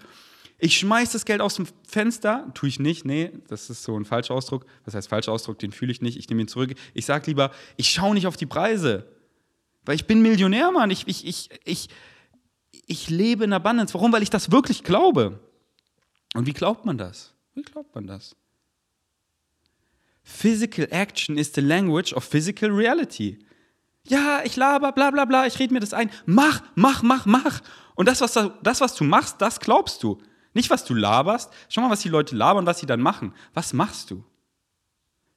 Ich 0.58 0.78
schmeiß 0.78 1.12
das 1.12 1.24
Geld 1.24 1.40
aus 1.40 1.54
dem 1.54 1.68
Fenster, 1.88 2.48
tue 2.56 2.68
ich 2.68 2.80
nicht, 2.80 3.06
nee, 3.06 3.32
das 3.48 3.70
ist 3.70 3.84
so 3.84 3.96
ein 3.96 4.04
falscher 4.04 4.34
Ausdruck. 4.34 4.66
Das 4.86 4.96
heißt, 4.96 5.08
falscher 5.08 5.32
Ausdruck, 5.32 5.60
den 5.60 5.72
fühle 5.72 5.92
ich 5.92 6.02
nicht, 6.02 6.18
ich 6.18 6.28
nehme 6.30 6.42
ihn 6.42 6.48
zurück. 6.48 6.74
Ich 6.96 7.06
sage 7.06 7.28
lieber, 7.28 7.52
ich 7.78 7.90
schaue 7.90 8.16
nicht 8.16 8.26
auf 8.26 8.38
die 8.38 8.48
Preise, 8.48 9.06
weil 9.86 9.96
ich 9.96 10.08
bin 10.08 10.22
Millionär, 10.22 10.72
Mann. 10.72 10.90
Ich, 10.90 11.08
ich, 11.08 11.28
ich, 11.28 11.50
ich, 11.64 11.90
ich 12.88 13.10
lebe 13.10 13.44
in 13.44 13.54
Abundance. 13.54 13.94
Warum? 13.94 14.12
Weil 14.12 14.24
ich 14.24 14.30
das 14.32 14.52
wirklich 14.52 14.84
glaube. 14.84 15.40
Und 16.40 16.46
wie 16.46 16.54
glaubt 16.54 16.86
man 16.86 16.98
das? 16.98 17.34
Wie 17.54 17.64
glaubt 17.64 17.94
man 17.94 18.08
das? 18.08 18.34
Physical 20.24 20.88
action 20.90 21.38
is 21.38 21.54
the 21.54 21.60
language 21.60 22.14
of 22.14 22.24
physical 22.24 22.70
reality. 22.72 23.40
Ja, 24.08 24.42
ich 24.46 24.56
laber, 24.56 24.94
bla 24.94 25.12
bla 25.12 25.26
bla, 25.26 25.48
ich 25.48 25.60
rede 25.60 25.74
mir 25.74 25.82
das 25.82 25.94
ein. 25.94 26.10
Mach, 26.26 26.62
mach, 26.76 27.04
mach, 27.04 27.26
mach. 27.26 27.60
Und 27.96 28.08
das 28.08 28.22
was, 28.22 28.36
das, 28.64 28.80
was 28.80 28.96
du 28.96 29.04
machst, 29.04 29.42
das 29.42 29.60
glaubst 29.60 30.02
du. 30.02 30.18
Nicht, 30.54 30.70
was 30.70 30.86
du 30.86 30.94
laberst. 30.94 31.52
Schau 31.68 31.82
mal, 31.82 31.90
was 31.90 32.04
die 32.04 32.08
Leute 32.08 32.38
labern, 32.38 32.66
was 32.66 32.80
sie 32.80 32.86
dann 32.86 33.02
machen. 33.02 33.34
Was 33.54 33.74
machst 33.74 34.10
du? 34.10 34.24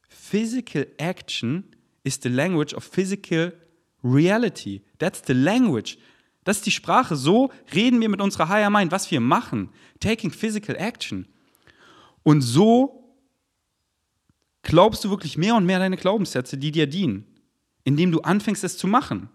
Physical 0.08 0.86
action 0.98 1.74
is 2.04 2.20
the 2.22 2.28
language 2.28 2.74
of 2.74 2.84
physical 2.84 3.52
reality. 4.04 4.82
That's 5.00 5.20
the 5.26 5.32
language. 5.32 5.98
Das 6.44 6.58
ist 6.58 6.66
die 6.66 6.72
Sprache. 6.72 7.16
So 7.16 7.50
reden 7.74 8.00
wir 8.00 8.08
mit 8.08 8.20
unserer 8.20 8.48
Higher 8.48 8.70
Mind, 8.70 8.92
was 8.92 9.10
wir 9.10 9.20
machen. 9.20 9.70
Taking 10.00 10.30
physical 10.30 10.76
action. 10.76 11.26
Und 12.22 12.42
so 12.42 13.02
glaubst 14.62 15.04
du 15.04 15.10
wirklich 15.10 15.36
mehr 15.36 15.54
und 15.54 15.66
mehr 15.66 15.78
deine 15.78 15.96
Glaubenssätze, 15.96 16.56
die 16.56 16.72
dir 16.72 16.86
dienen, 16.86 17.26
indem 17.84 18.12
du 18.12 18.20
anfängst, 18.20 18.64
es 18.64 18.78
zu 18.78 18.86
machen. 18.86 19.28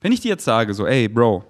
Wenn 0.00 0.12
ich 0.12 0.20
dir 0.20 0.28
jetzt 0.28 0.44
sage, 0.44 0.72
so, 0.74 0.86
ey, 0.86 1.08
Bro, 1.08 1.44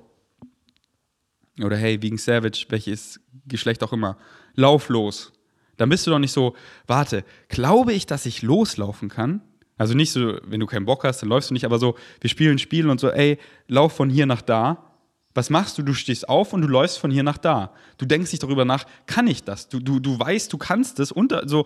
oder 1.62 1.76
hey, 1.76 2.00
wegen 2.02 2.19
Savage, 2.19 2.67
welches 2.69 3.21
Geschlecht 3.47 3.83
auch 3.83 3.93
immer, 3.93 4.17
lauf 4.55 4.88
los, 4.88 5.33
dann 5.76 5.88
bist 5.88 6.07
du 6.07 6.11
doch 6.11 6.19
nicht 6.19 6.33
so, 6.33 6.55
warte, 6.87 7.25
glaube 7.49 7.93
ich, 7.93 8.07
dass 8.07 8.26
ich 8.26 8.43
loslaufen 8.43 9.09
kann? 9.09 9.43
Also 9.80 9.94
nicht 9.94 10.12
so, 10.12 10.37
wenn 10.44 10.60
du 10.60 10.66
keinen 10.66 10.84
Bock 10.84 11.04
hast, 11.04 11.22
dann 11.22 11.30
läufst 11.30 11.49
du 11.49 11.54
nicht, 11.54 11.64
aber 11.64 11.78
so, 11.78 11.96
wir 12.20 12.28
spielen 12.28 12.58
Spiel 12.58 12.90
und 12.90 13.00
so, 13.00 13.08
ey, 13.08 13.38
lauf 13.66 13.94
von 13.94 14.10
hier 14.10 14.26
nach 14.26 14.42
da. 14.42 14.92
Was 15.32 15.49
machst 15.49 15.78
du? 15.78 15.82
Du 15.82 15.94
stehst 15.94 16.28
auf 16.28 16.52
und 16.52 16.60
du 16.60 16.68
läufst 16.68 16.99
von 16.99 17.10
hier 17.10 17.22
nach 17.22 17.38
da. 17.38 17.72
Du 17.96 18.04
denkst 18.04 18.30
nicht 18.30 18.42
darüber 18.42 18.66
nach, 18.66 18.84
kann 19.06 19.26
ich 19.26 19.42
das? 19.42 19.70
Du, 19.70 19.80
du, 19.80 19.99
du 19.99 20.20
weißt, 20.20 20.52
du 20.52 20.58
kannst 20.58 21.00
es 21.00 21.10
und 21.10 21.34
so, 21.46 21.64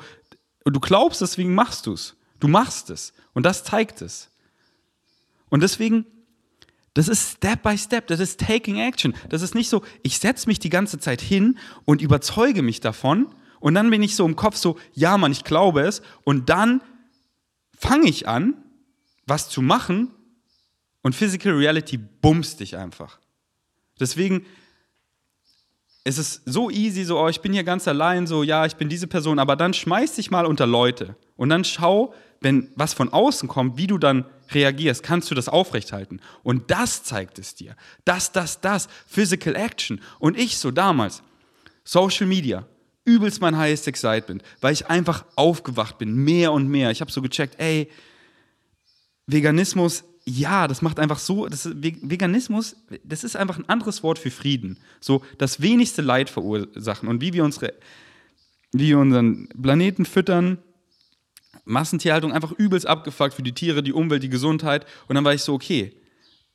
du 0.64 0.78
glaubst, 0.78 1.22
deswegen 1.22 1.56
machst 1.56 1.86
du 1.86 1.94
es. 1.94 2.14
Du 2.38 2.46
machst 2.46 2.88
es. 2.90 3.14
Und 3.32 3.44
das 3.44 3.64
zeigt 3.64 4.00
es. 4.00 4.30
Und 5.48 5.64
deswegen, 5.64 6.06
das 6.94 7.08
ist 7.08 7.32
Step 7.32 7.64
by 7.64 7.76
Step, 7.76 8.06
das 8.06 8.20
ist 8.20 8.38
Taking 8.38 8.76
Action. 8.76 9.16
Das 9.28 9.42
ist 9.42 9.56
nicht 9.56 9.68
so, 9.68 9.82
ich 10.04 10.20
setze 10.20 10.48
mich 10.48 10.60
die 10.60 10.70
ganze 10.70 11.00
Zeit 11.00 11.20
hin 11.20 11.58
und 11.84 12.00
überzeuge 12.00 12.62
mich 12.62 12.78
davon 12.78 13.34
und 13.58 13.74
dann 13.74 13.90
bin 13.90 14.04
ich 14.04 14.14
so 14.14 14.24
im 14.24 14.36
Kopf 14.36 14.54
so, 14.54 14.78
ja 14.92 15.18
Mann, 15.18 15.32
ich 15.32 15.42
glaube 15.42 15.80
es 15.80 16.00
und 16.22 16.48
dann 16.48 16.80
fange 17.84 18.08
ich 18.08 18.26
an, 18.26 18.54
was 19.26 19.50
zu 19.50 19.60
machen 19.60 20.10
und 21.02 21.14
Physical 21.14 21.52
Reality 21.52 21.98
bumst 21.98 22.60
dich 22.60 22.76
einfach. 22.76 23.18
Deswegen 24.00 24.46
ist 26.04 26.18
es 26.18 26.42
so 26.46 26.70
easy, 26.70 27.04
so, 27.04 27.18
oh, 27.20 27.28
ich 27.28 27.40
bin 27.40 27.52
hier 27.52 27.62
ganz 27.62 27.86
allein, 27.86 28.26
so, 28.26 28.42
ja, 28.42 28.64
ich 28.64 28.76
bin 28.76 28.88
diese 28.88 29.06
Person, 29.06 29.38
aber 29.38 29.54
dann 29.54 29.74
schmeiß 29.74 30.14
dich 30.14 30.30
mal 30.30 30.46
unter 30.46 30.66
Leute 30.66 31.16
und 31.36 31.50
dann 31.50 31.64
schau, 31.64 32.14
wenn 32.40 32.70
was 32.74 32.94
von 32.94 33.12
außen 33.12 33.48
kommt, 33.48 33.76
wie 33.76 33.86
du 33.86 33.98
dann 33.98 34.24
reagierst, 34.50 35.02
kannst 35.02 35.30
du 35.30 35.34
das 35.34 35.48
aufrechthalten. 35.48 36.20
Und 36.42 36.70
das 36.70 37.04
zeigt 37.04 37.38
es 37.38 37.54
dir. 37.54 37.76
Das, 38.04 38.32
das, 38.32 38.60
das, 38.60 38.88
Physical 39.06 39.56
Action. 39.56 40.00
Und 40.18 40.38
ich 40.38 40.58
so 40.58 40.70
damals, 40.70 41.22
Social 41.84 42.26
Media, 42.26 42.66
übelst 43.04 43.40
mein 43.40 43.56
highest 43.56 43.86
excitement, 43.88 44.42
weil 44.60 44.72
ich 44.72 44.86
einfach 44.88 45.24
aufgewacht 45.36 45.98
bin, 45.98 46.14
mehr 46.14 46.52
und 46.52 46.68
mehr. 46.68 46.90
Ich 46.90 47.00
habe 47.00 47.12
so 47.12 47.22
gecheckt, 47.22 47.60
ey, 47.60 47.90
Veganismus, 49.26 50.04
ja, 50.24 50.66
das 50.68 50.80
macht 50.80 50.98
einfach 50.98 51.18
so, 51.18 51.46
das 51.48 51.68
Veganismus, 51.74 52.76
das 53.04 53.24
ist 53.24 53.36
einfach 53.36 53.58
ein 53.58 53.68
anderes 53.68 54.02
Wort 54.02 54.18
für 54.18 54.30
Frieden. 54.30 54.78
So 55.00 55.22
das 55.38 55.60
wenigste 55.60 56.02
Leid 56.02 56.30
verursachen 56.30 57.08
und 57.08 57.20
wie 57.20 57.32
wir 57.32 57.44
unsere, 57.44 57.74
wie 58.72 58.88
wir 58.88 58.98
unseren 58.98 59.48
Planeten 59.48 60.06
füttern, 60.06 60.58
Massentierhaltung 61.66 62.32
einfach 62.32 62.52
übelst 62.52 62.86
abgefuckt 62.86 63.34
für 63.34 63.42
die 63.42 63.52
Tiere, 63.52 63.82
die 63.82 63.92
Umwelt, 63.92 64.22
die 64.22 64.28
Gesundheit. 64.28 64.86
Und 65.08 65.14
dann 65.14 65.24
war 65.24 65.32
ich 65.32 65.42
so, 65.42 65.54
okay, 65.54 65.94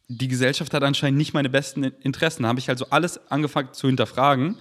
die 0.07 0.27
Gesellschaft 0.27 0.73
hat 0.73 0.83
anscheinend 0.83 1.17
nicht 1.17 1.33
meine 1.33 1.49
besten 1.49 1.83
Interessen. 1.83 2.43
Da 2.43 2.49
habe 2.49 2.59
ich 2.59 2.69
also 2.69 2.87
alles 2.89 3.19
angefangen 3.31 3.73
zu 3.73 3.87
hinterfragen 3.87 4.57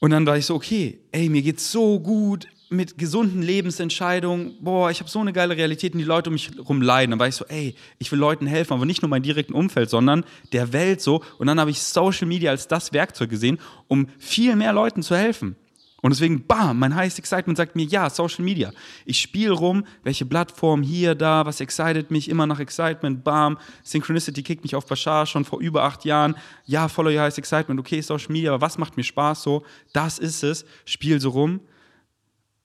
und 0.00 0.10
dann 0.10 0.26
war 0.26 0.36
ich 0.36 0.46
so, 0.46 0.54
okay, 0.54 0.98
ey, 1.12 1.28
mir 1.28 1.42
geht's 1.42 1.70
so 1.70 1.98
gut 2.00 2.46
mit 2.70 2.98
gesunden 2.98 3.42
Lebensentscheidungen. 3.42 4.56
Boah, 4.60 4.90
ich 4.90 5.00
habe 5.00 5.08
so 5.08 5.20
eine 5.20 5.32
geile 5.32 5.56
Realität 5.56 5.92
und 5.92 5.98
die 5.98 6.04
Leute 6.04 6.30
um 6.30 6.34
mich 6.34 6.50
herum 6.54 6.82
leiden. 6.82 7.12
Dann 7.12 7.20
war 7.20 7.28
ich 7.28 7.36
so, 7.36 7.44
ey, 7.46 7.74
ich 7.98 8.10
will 8.10 8.18
Leuten 8.18 8.46
helfen, 8.46 8.74
aber 8.74 8.84
nicht 8.84 9.02
nur 9.02 9.08
meinem 9.08 9.22
direkten 9.22 9.54
Umfeld, 9.54 9.90
sondern 9.90 10.24
der 10.52 10.72
Welt 10.72 11.00
so. 11.00 11.22
Und 11.38 11.46
dann 11.46 11.60
habe 11.60 11.70
ich 11.70 11.82
Social 11.82 12.26
Media 12.26 12.50
als 12.50 12.68
das 12.68 12.92
Werkzeug 12.92 13.30
gesehen, 13.30 13.58
um 13.88 14.08
viel 14.18 14.56
mehr 14.56 14.72
Leuten 14.72 15.02
zu 15.02 15.16
helfen. 15.16 15.56
Und 16.04 16.10
deswegen, 16.10 16.46
bam, 16.46 16.78
mein 16.80 16.94
Highest 16.94 17.18
Excitement 17.18 17.56
sagt 17.56 17.76
mir, 17.76 17.86
ja, 17.86 18.10
Social 18.10 18.44
Media. 18.44 18.72
Ich 19.06 19.18
spiele 19.18 19.52
rum, 19.52 19.86
welche 20.02 20.26
Plattform 20.26 20.82
hier, 20.82 21.14
da, 21.14 21.46
was 21.46 21.62
excited 21.62 22.10
mich, 22.10 22.28
immer 22.28 22.46
nach 22.46 22.60
Excitement, 22.60 23.24
bam. 23.24 23.56
Synchronicity 23.82 24.42
kickt 24.42 24.64
mich 24.64 24.76
auf 24.76 24.84
Bashar 24.84 25.24
schon 25.24 25.46
vor 25.46 25.60
über 25.60 25.82
acht 25.82 26.04
Jahren. 26.04 26.34
Ja, 26.66 26.88
follow 26.88 27.08
your 27.08 27.22
Highest 27.22 27.38
Excitement, 27.38 27.80
okay, 27.80 28.02
Social 28.02 28.30
Media, 28.30 28.52
aber 28.52 28.60
was 28.60 28.76
macht 28.76 28.98
mir 28.98 29.02
Spaß 29.02 29.44
so? 29.44 29.64
Das 29.94 30.18
ist 30.18 30.42
es. 30.42 30.66
Spiel 30.84 31.22
so 31.22 31.30
rum. 31.30 31.60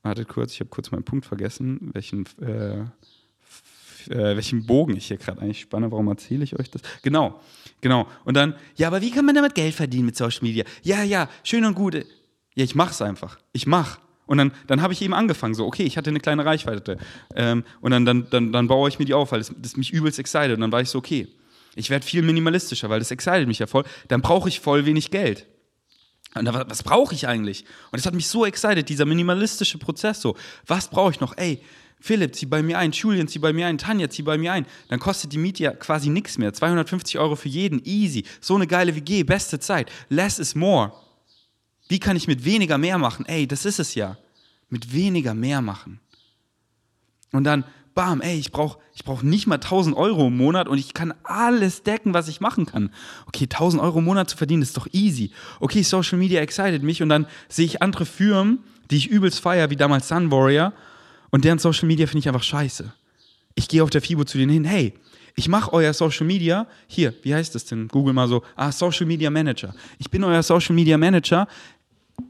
Wartet 0.04 0.28
kurz, 0.28 0.52
ich 0.52 0.60
habe 0.60 0.70
kurz 0.70 0.92
meinen 0.92 1.06
Punkt 1.06 1.26
vergessen, 1.26 1.92
welchen, 1.94 2.26
äh, 2.42 2.80
äh, 4.10 4.36
welchen 4.36 4.66
Bogen 4.66 4.98
ich 4.98 5.08
hier 5.08 5.16
gerade 5.16 5.40
eigentlich 5.42 5.62
spanne. 5.62 5.90
Warum 5.94 6.10
erzähle 6.10 6.44
ich 6.44 6.60
euch 6.60 6.70
das? 6.72 6.82
Genau, 7.04 7.40
genau. 7.80 8.06
Und 8.26 8.36
dann, 8.36 8.56
ja, 8.76 8.88
aber 8.88 9.00
wie 9.00 9.12
kann 9.12 9.24
man 9.24 9.36
damit 9.36 9.56
Geld 9.56 9.76
verdienen 9.76 10.08
mit 10.08 10.18
Social 10.18 10.42
Media? 10.42 10.66
Ja, 10.84 11.04
ja, 11.04 11.30
schön 11.44 11.64
und 11.64 11.76
gut 11.76 12.06
ja, 12.60 12.66
ich 12.66 12.76
mach's 12.76 13.02
einfach. 13.02 13.38
Ich 13.54 13.68
mach. 13.68 14.00
Und 14.26 14.38
dann, 14.38 14.52
dann 14.68 14.82
habe 14.82 14.92
ich 14.92 15.02
eben 15.02 15.14
angefangen, 15.14 15.54
so, 15.54 15.66
okay, 15.66 15.84
ich 15.84 15.98
hatte 15.98 16.10
eine 16.10 16.20
kleine 16.20 16.44
Reichweite. 16.46 16.98
Ähm, 17.34 17.64
und 17.80 17.92
dann, 17.92 18.06
dann, 18.06 18.30
dann, 18.30 18.52
dann 18.52 18.68
baue 18.68 18.90
ich 18.90 19.00
mir 19.00 19.06
die 19.06 19.14
auf, 19.14 19.32
weil 19.32 19.40
das, 19.40 19.54
das 19.58 19.78
mich 19.78 19.94
übelst 19.94 20.20
excited. 20.20 20.56
Und 20.56 20.60
dann 20.60 20.72
war 20.74 20.82
ich 20.82 20.90
so, 20.90 20.98
okay, 20.98 21.30
ich 21.76 21.90
werde 21.90 22.06
viel 22.06 22.22
minimalistischer, 22.22 22.90
weil 22.90 23.00
das 23.00 23.12
excited 23.12 23.48
mich 23.48 23.60
ja 23.60 23.68
voll. 23.68 23.86
Dann 24.10 24.22
brauche 24.22 24.50
ich 24.50 24.60
voll 24.60 24.86
wenig 24.86 25.10
Geld. 25.10 25.46
Und 26.36 26.44
dann, 26.44 26.70
was 26.70 26.84
brauche 26.84 27.16
ich 27.16 27.30
eigentlich? 27.30 27.64
Und 27.92 27.98
das 27.98 28.06
hat 28.06 28.14
mich 28.14 28.28
so 28.28 28.46
excited, 28.46 28.90
dieser 28.90 29.06
minimalistische 29.06 29.78
Prozess. 29.78 30.20
So, 30.20 30.36
was 30.68 30.90
brauche 30.90 31.12
ich 31.12 31.22
noch? 31.22 31.38
Ey, 31.38 31.64
Philipp, 32.02 32.36
zieh 32.36 32.46
bei 32.46 32.62
mir 32.62 32.78
ein, 32.78 32.92
Julian, 32.92 33.30
zieh 33.30 33.40
bei 33.40 33.54
mir 33.54 33.68
ein, 33.68 33.78
Tanja, 33.78 34.10
zieh 34.10 34.24
bei 34.24 34.38
mir 34.38 34.52
ein. 34.52 34.66
Dann 34.90 35.00
kostet 35.00 35.32
die 35.32 35.38
Miete 35.38 35.64
ja 35.64 35.72
quasi 35.72 36.10
nichts 36.10 36.38
mehr. 36.38 36.52
250 36.52 37.18
Euro 37.20 37.38
für 37.38 37.48
jeden, 37.48 37.82
easy. 37.86 38.26
So 38.42 38.56
eine 38.56 38.68
geile 38.68 38.98
WG, 38.98 39.24
beste 39.24 39.62
Zeit. 39.62 39.90
Less 40.10 40.40
is 40.40 40.56
more. 40.56 40.92
Wie 41.90 42.00
kann 42.00 42.16
ich 42.16 42.28
mit 42.28 42.46
weniger 42.46 42.78
mehr 42.78 42.98
machen? 42.98 43.26
Ey, 43.26 43.48
das 43.48 43.66
ist 43.66 43.80
es 43.80 43.96
ja. 43.96 44.18
Mit 44.70 44.94
weniger 44.94 45.34
mehr 45.34 45.62
machen. 45.62 46.00
Und 47.32 47.44
dann, 47.44 47.66
bam, 47.96 48.22
ey, 48.22 48.38
ich 48.40 48.52
brauche 48.52 48.80
ich 48.94 49.04
brauch 49.04 49.24
nicht 49.24 49.48
mal 49.48 49.56
1000 49.56 49.96
Euro 49.96 50.28
im 50.28 50.38
Monat 50.38 50.68
und 50.68 50.78
ich 50.78 50.94
kann 50.94 51.14
alles 51.24 51.84
decken, 51.84 52.14
was 52.14 52.28
ich 52.28 52.42
machen 52.42 52.66
kann. 52.66 52.92
Okay, 53.28 53.46
1000 53.46 53.82
Euro 53.82 54.00
im 54.00 54.06
Monat 54.06 54.30
zu 54.30 54.36
verdienen, 54.38 54.62
ist 54.62 54.76
doch 54.78 54.88
easy. 54.92 55.32
Okay, 55.60 55.84
Social 55.84 56.18
Media 56.18 56.42
excited 56.42 56.84
mich 56.84 57.02
und 57.02 57.10
dann 57.10 57.26
sehe 57.48 57.66
ich 57.66 57.82
andere 57.82 58.06
Firmen, 58.06 58.60
die 58.92 58.98
ich 58.98 59.08
übelst 59.08 59.40
feier, 59.40 59.70
wie 59.70 59.78
damals 59.78 60.10
Sun 60.10 60.32
Warrior 60.32 60.74
und 61.30 61.46
deren 61.46 61.60
Social 61.60 61.88
Media 61.88 62.08
finde 62.08 62.20
ich 62.20 62.28
einfach 62.28 62.44
scheiße. 62.44 62.92
Ich 63.56 63.68
gehe 63.68 63.82
auf 63.82 63.90
der 63.90 64.02
FIBO 64.02 64.26
zu 64.26 64.38
denen 64.38 64.52
hin, 64.52 64.66
hey, 64.66 64.94
ich 65.36 65.48
mache 65.48 65.72
euer 65.72 65.94
Social 65.94 66.28
Media, 66.28 66.68
hier, 66.88 67.14
wie 67.22 67.34
heißt 67.34 67.56
das 67.56 67.64
denn? 67.64 67.88
Google 67.88 68.14
mal 68.14 68.28
so, 68.28 68.44
ah, 68.58 68.74
Social 68.74 69.06
Media 69.06 69.30
Manager. 69.30 69.74
Ich 69.98 70.10
bin 70.12 70.26
euer 70.26 70.44
Social 70.44 70.76
Media 70.76 70.98
Manager, 70.98 71.48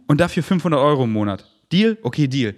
und 0.08 0.20
dafür 0.20 0.44
500 0.44 0.80
Euro 0.80 1.04
im 1.04 1.12
Monat. 1.12 1.46
Deal? 1.72 1.98
Okay, 2.02 2.28
Deal. 2.28 2.56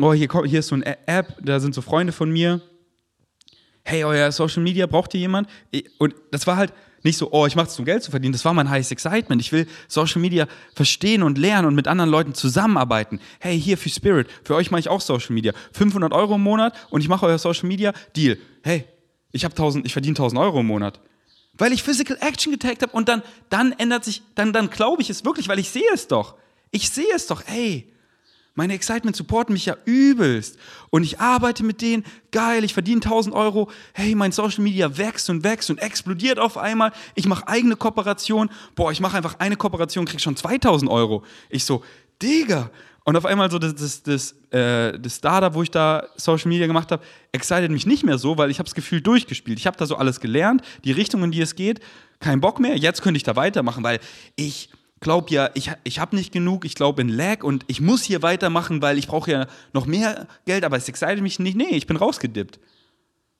Oh, 0.00 0.12
hier, 0.12 0.28
hier 0.44 0.60
ist 0.60 0.68
so 0.68 0.74
eine 0.74 1.06
App, 1.08 1.34
da 1.42 1.58
sind 1.58 1.74
so 1.74 1.82
Freunde 1.82 2.12
von 2.12 2.30
mir. 2.30 2.60
Hey, 3.84 4.04
euer 4.04 4.30
Social 4.30 4.62
Media, 4.62 4.86
braucht 4.86 5.14
ihr 5.14 5.20
jemand? 5.20 5.48
Und 5.98 6.14
das 6.30 6.46
war 6.46 6.56
halt 6.56 6.72
nicht 7.02 7.16
so, 7.16 7.30
oh, 7.32 7.46
ich 7.46 7.56
mache 7.56 7.68
es 7.68 7.74
zum 7.74 7.84
Geld 7.84 8.02
zu 8.02 8.10
verdienen. 8.10 8.32
Das 8.32 8.44
war 8.44 8.52
mein 8.52 8.68
heißes 8.68 8.90
Excitement. 8.90 9.40
Ich 9.40 9.50
will 9.52 9.66
Social 9.86 10.20
Media 10.20 10.46
verstehen 10.74 11.22
und 11.22 11.38
lernen 11.38 11.66
und 11.66 11.74
mit 11.74 11.88
anderen 11.88 12.10
Leuten 12.10 12.34
zusammenarbeiten. 12.34 13.20
Hey, 13.40 13.60
hier 13.60 13.78
für 13.78 13.88
Spirit, 13.88 14.28
für 14.44 14.54
euch 14.54 14.70
mache 14.70 14.80
ich 14.80 14.88
auch 14.88 15.00
Social 15.00 15.32
Media. 15.32 15.52
500 15.72 16.12
Euro 16.12 16.34
im 16.34 16.42
Monat 16.42 16.74
und 16.90 17.00
ich 17.00 17.08
mache 17.08 17.26
euer 17.26 17.38
Social 17.38 17.66
Media. 17.66 17.92
Deal. 18.14 18.36
Hey, 18.62 18.84
ich, 19.32 19.44
ich 19.44 19.92
verdiene 19.92 20.12
1000 20.12 20.40
Euro 20.40 20.60
im 20.60 20.66
Monat 20.66 21.00
weil 21.58 21.72
ich 21.72 21.82
Physical 21.82 22.16
Action 22.20 22.52
getaggt 22.52 22.82
habe 22.82 22.92
und 22.92 23.08
dann, 23.08 23.22
dann 23.50 23.72
ändert 23.72 24.04
sich, 24.04 24.22
dann, 24.34 24.52
dann 24.52 24.70
glaube 24.70 25.02
ich 25.02 25.10
es 25.10 25.24
wirklich, 25.24 25.48
weil 25.48 25.58
ich 25.58 25.70
sehe 25.70 25.82
es 25.92 26.06
doch. 26.06 26.36
Ich 26.70 26.90
sehe 26.90 27.12
es 27.14 27.26
doch, 27.26 27.42
ey. 27.46 27.92
Meine 28.54 28.74
Excitement 28.74 29.14
supporten 29.14 29.52
mich 29.52 29.66
ja 29.66 29.76
übelst. 29.84 30.58
Und 30.90 31.04
ich 31.04 31.20
arbeite 31.20 31.62
mit 31.62 31.80
denen, 31.80 32.04
geil, 32.32 32.64
ich 32.64 32.74
verdiene 32.74 33.00
1000 33.00 33.32
Euro. 33.32 33.70
Hey, 33.92 34.16
mein 34.16 34.32
Social 34.32 34.64
Media 34.64 34.96
wächst 34.98 35.30
und 35.30 35.44
wächst 35.44 35.70
und 35.70 35.78
explodiert 35.78 36.40
auf 36.40 36.56
einmal. 36.56 36.92
Ich 37.14 37.26
mache 37.26 37.46
eigene 37.46 37.76
Kooperation. 37.76 38.50
Boah, 38.74 38.90
ich 38.90 38.98
mache 38.98 39.16
einfach 39.16 39.38
eine 39.38 39.54
Kooperation, 39.54 40.06
krieg 40.06 40.20
schon 40.20 40.34
2000 40.34 40.90
Euro. 40.90 41.22
Ich 41.50 41.64
so, 41.64 41.84
Digga, 42.20 42.70
und 43.08 43.16
auf 43.16 43.24
einmal 43.24 43.50
so 43.50 43.58
das, 43.58 43.74
das, 43.74 44.02
das, 44.02 44.32
äh, 44.50 44.98
das 44.98 45.16
Startup, 45.16 45.54
wo 45.54 45.62
ich 45.62 45.70
da 45.70 46.08
Social 46.16 46.50
Media 46.50 46.66
gemacht 46.66 46.92
habe, 46.92 47.02
excited 47.32 47.70
mich 47.70 47.86
nicht 47.86 48.04
mehr 48.04 48.18
so, 48.18 48.36
weil 48.36 48.50
ich 48.50 48.58
habe 48.58 48.66
das 48.66 48.74
Gefühl 48.74 49.00
durchgespielt. 49.00 49.58
Ich 49.58 49.66
habe 49.66 49.78
da 49.78 49.86
so 49.86 49.96
alles 49.96 50.20
gelernt, 50.20 50.60
die 50.84 50.92
Richtung, 50.92 51.24
in 51.24 51.30
die 51.30 51.40
es 51.40 51.54
geht, 51.54 51.80
kein 52.20 52.42
Bock 52.42 52.60
mehr. 52.60 52.76
Jetzt 52.76 53.00
könnte 53.00 53.16
ich 53.16 53.22
da 53.22 53.34
weitermachen, 53.34 53.82
weil 53.82 53.98
ich 54.36 54.68
glaube 55.00 55.30
ja, 55.30 55.48
ich, 55.54 55.70
ich 55.84 56.00
habe 56.00 56.16
nicht 56.16 56.34
genug, 56.34 56.66
ich 56.66 56.74
glaube 56.74 57.00
in 57.00 57.08
Lag 57.08 57.44
und 57.44 57.64
ich 57.66 57.80
muss 57.80 58.02
hier 58.02 58.20
weitermachen, 58.20 58.82
weil 58.82 58.98
ich 58.98 59.08
brauche 59.08 59.30
ja 59.30 59.46
noch 59.72 59.86
mehr 59.86 60.26
Geld, 60.44 60.62
aber 60.62 60.76
es 60.76 60.86
excited 60.86 61.22
mich 61.22 61.38
nicht. 61.38 61.56
Nee, 61.56 61.70
ich 61.70 61.86
bin 61.86 61.96
rausgedippt. 61.96 62.60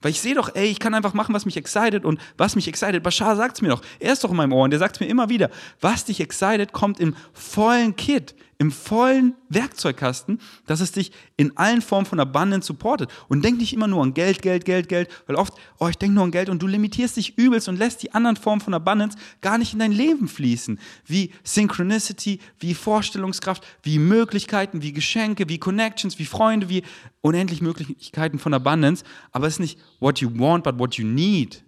Weil 0.01 0.09
ich 0.09 0.19
sehe 0.19 0.33
doch, 0.33 0.55
ey, 0.55 0.65
ich 0.65 0.79
kann 0.79 0.95
einfach 0.95 1.13
machen, 1.13 1.35
was 1.35 1.45
mich 1.45 1.57
excited 1.57 2.05
und 2.05 2.19
was 2.37 2.55
mich 2.55 2.67
excited. 2.67 3.03
Bashar 3.03 3.35
sagt 3.35 3.57
es 3.57 3.61
mir 3.61 3.69
doch. 3.69 3.83
Er 3.99 4.13
ist 4.13 4.23
doch 4.23 4.31
in 4.31 4.37
meinem 4.37 4.53
Ohr 4.53 4.63
und 4.63 4.71
der 4.71 4.79
sagt 4.79 4.95
es 4.95 4.99
mir 4.99 5.07
immer 5.07 5.29
wieder. 5.29 5.51
Was 5.79 6.05
dich 6.05 6.21
excited, 6.21 6.73
kommt 6.73 6.99
im 6.99 7.15
vollen 7.33 7.95
Kit, 7.95 8.33
im 8.59 8.71
vollen 8.71 9.35
Werkzeugkasten, 9.47 10.39
dass 10.67 10.81
es 10.81 10.91
dich 10.91 11.13
in 11.37 11.55
allen 11.55 11.81
Formen 11.81 12.05
von 12.05 12.19
Abundance 12.19 12.67
supportet. 12.67 13.09
Und 13.29 13.43
denk 13.43 13.57
nicht 13.57 13.71
immer 13.71 13.87
nur 13.87 14.03
an 14.03 14.13
Geld, 14.13 14.41
Geld, 14.41 14.65
Geld, 14.65 14.89
Geld, 14.89 15.09
weil 15.27 15.37
oft, 15.37 15.53
oh, 15.79 15.87
ich 15.87 15.97
denke 15.97 16.15
nur 16.15 16.25
an 16.25 16.31
Geld 16.31 16.49
und 16.49 16.61
du 16.61 16.67
limitierst 16.67 17.15
dich 17.15 17.37
übelst 17.37 17.69
und 17.69 17.79
lässt 17.79 18.03
die 18.03 18.13
anderen 18.13 18.35
Formen 18.35 18.59
von 18.59 18.73
Abundance 18.73 19.17
gar 19.39 19.57
nicht 19.57 19.71
in 19.71 19.79
dein 19.79 19.93
Leben 19.93 20.27
fließen. 20.27 20.77
Wie 21.05 21.31
Synchronicity, 21.45 22.41
wie 22.59 22.73
Vorstellungskraft, 22.73 23.65
wie 23.81 23.97
Möglichkeiten, 23.97 24.81
wie 24.81 24.91
Geschenke, 24.91 25.47
wie 25.47 25.57
Connections, 25.57 26.19
wie 26.19 26.25
Freunde, 26.25 26.67
wie 26.67 26.83
unendlich 27.21 27.61
Möglichkeiten 27.61 28.39
von 28.39 28.53
Abundance. 28.53 29.05
Aber 29.31 29.47
es 29.47 29.53
ist 29.53 29.59
nicht 29.59 29.79
what 30.01 30.19
you 30.19 30.29
want, 30.37 30.65
but 30.65 30.77
what 30.77 30.95
you 30.95 31.05
need. 31.05 31.63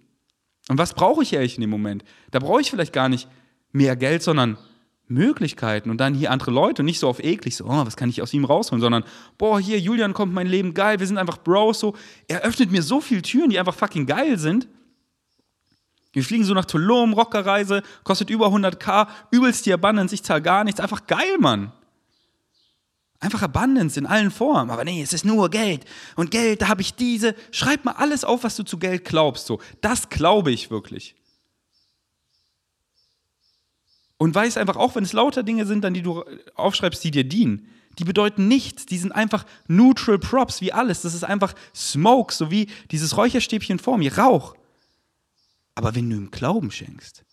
Und 0.68 0.76
was 0.76 0.92
brauche 0.92 1.22
ich 1.22 1.32
ehrlich 1.32 1.54
in 1.54 1.62
dem 1.62 1.70
Moment? 1.70 2.04
Da 2.32 2.38
brauche 2.38 2.60
ich 2.60 2.70
vielleicht 2.70 2.92
gar 2.92 3.08
nicht 3.08 3.28
mehr 3.72 3.96
Geld, 3.96 4.22
sondern 4.22 4.58
Möglichkeiten 5.12 5.90
und 5.90 5.98
dann 5.98 6.14
hier 6.14 6.30
andere 6.30 6.50
Leute 6.50 6.82
nicht 6.82 6.98
so 6.98 7.08
auf 7.08 7.22
eklig, 7.22 7.56
so, 7.56 7.64
oh, 7.64 7.86
was 7.86 7.96
kann 7.96 8.08
ich 8.08 8.22
aus 8.22 8.32
ihm 8.32 8.44
rausholen, 8.44 8.80
sondern, 8.80 9.04
boah, 9.38 9.60
hier, 9.60 9.78
Julian 9.78 10.14
kommt 10.14 10.32
mein 10.32 10.46
Leben 10.46 10.74
geil, 10.74 11.00
wir 11.00 11.06
sind 11.06 11.18
einfach 11.18 11.38
Bros, 11.38 11.80
so. 11.80 11.94
Er 12.28 12.42
öffnet 12.42 12.70
mir 12.70 12.82
so 12.82 13.00
viele 13.00 13.22
Türen, 13.22 13.50
die 13.50 13.58
einfach 13.58 13.74
fucking 13.74 14.06
geil 14.06 14.38
sind. 14.38 14.68
Wir 16.12 16.22
fliegen 16.22 16.44
so 16.44 16.54
nach 16.54 16.66
Tulum, 16.66 17.14
Rockerreise, 17.14 17.82
kostet 18.04 18.30
über 18.30 18.48
100k, 18.48 19.08
übelst 19.30 19.64
die 19.66 19.72
Abundance, 19.72 20.14
ich 20.14 20.22
zahle 20.22 20.42
gar 20.42 20.64
nichts, 20.64 20.80
einfach 20.80 21.06
geil, 21.06 21.38
Mann. 21.38 21.72
Einfach 23.22 23.42
Abundance 23.42 23.98
in 23.98 24.04
allen 24.04 24.32
Formen. 24.32 24.70
Aber 24.70 24.84
nee, 24.84 25.00
es 25.00 25.12
ist 25.12 25.24
nur 25.24 25.48
Geld. 25.48 25.84
Und 26.16 26.32
Geld, 26.32 26.60
da 26.60 26.66
habe 26.68 26.82
ich 26.82 26.94
diese. 26.94 27.36
Schreib 27.52 27.84
mal 27.84 27.92
alles 27.92 28.24
auf, 28.24 28.42
was 28.42 28.56
du 28.56 28.64
zu 28.64 28.78
Geld 28.78 29.04
glaubst. 29.04 29.46
So, 29.46 29.60
das 29.80 30.08
glaube 30.08 30.50
ich 30.50 30.72
wirklich. 30.72 31.14
Und 34.22 34.36
weiß 34.36 34.56
einfach, 34.56 34.76
auch 34.76 34.94
wenn 34.94 35.02
es 35.02 35.12
lauter 35.12 35.42
Dinge 35.42 35.66
sind, 35.66 35.82
dann 35.82 35.94
die 35.94 36.02
du 36.02 36.22
aufschreibst, 36.54 37.02
die 37.02 37.10
dir 37.10 37.24
dienen, 37.24 37.66
die 37.98 38.04
bedeuten 38.04 38.46
nichts. 38.46 38.86
Die 38.86 38.96
sind 38.96 39.10
einfach 39.10 39.44
neutral 39.66 40.16
props, 40.16 40.60
wie 40.60 40.72
alles. 40.72 41.02
Das 41.02 41.12
ist 41.12 41.24
einfach 41.24 41.56
Smoke, 41.74 42.32
so 42.32 42.48
wie 42.48 42.68
dieses 42.92 43.16
Räucherstäbchen 43.16 43.80
vor 43.80 43.98
mir, 43.98 44.16
Rauch. 44.16 44.54
Aber 45.74 45.96
wenn 45.96 46.08
du 46.08 46.14
ihm 46.14 46.30
Glauben 46.30 46.70
schenkst, 46.70 47.24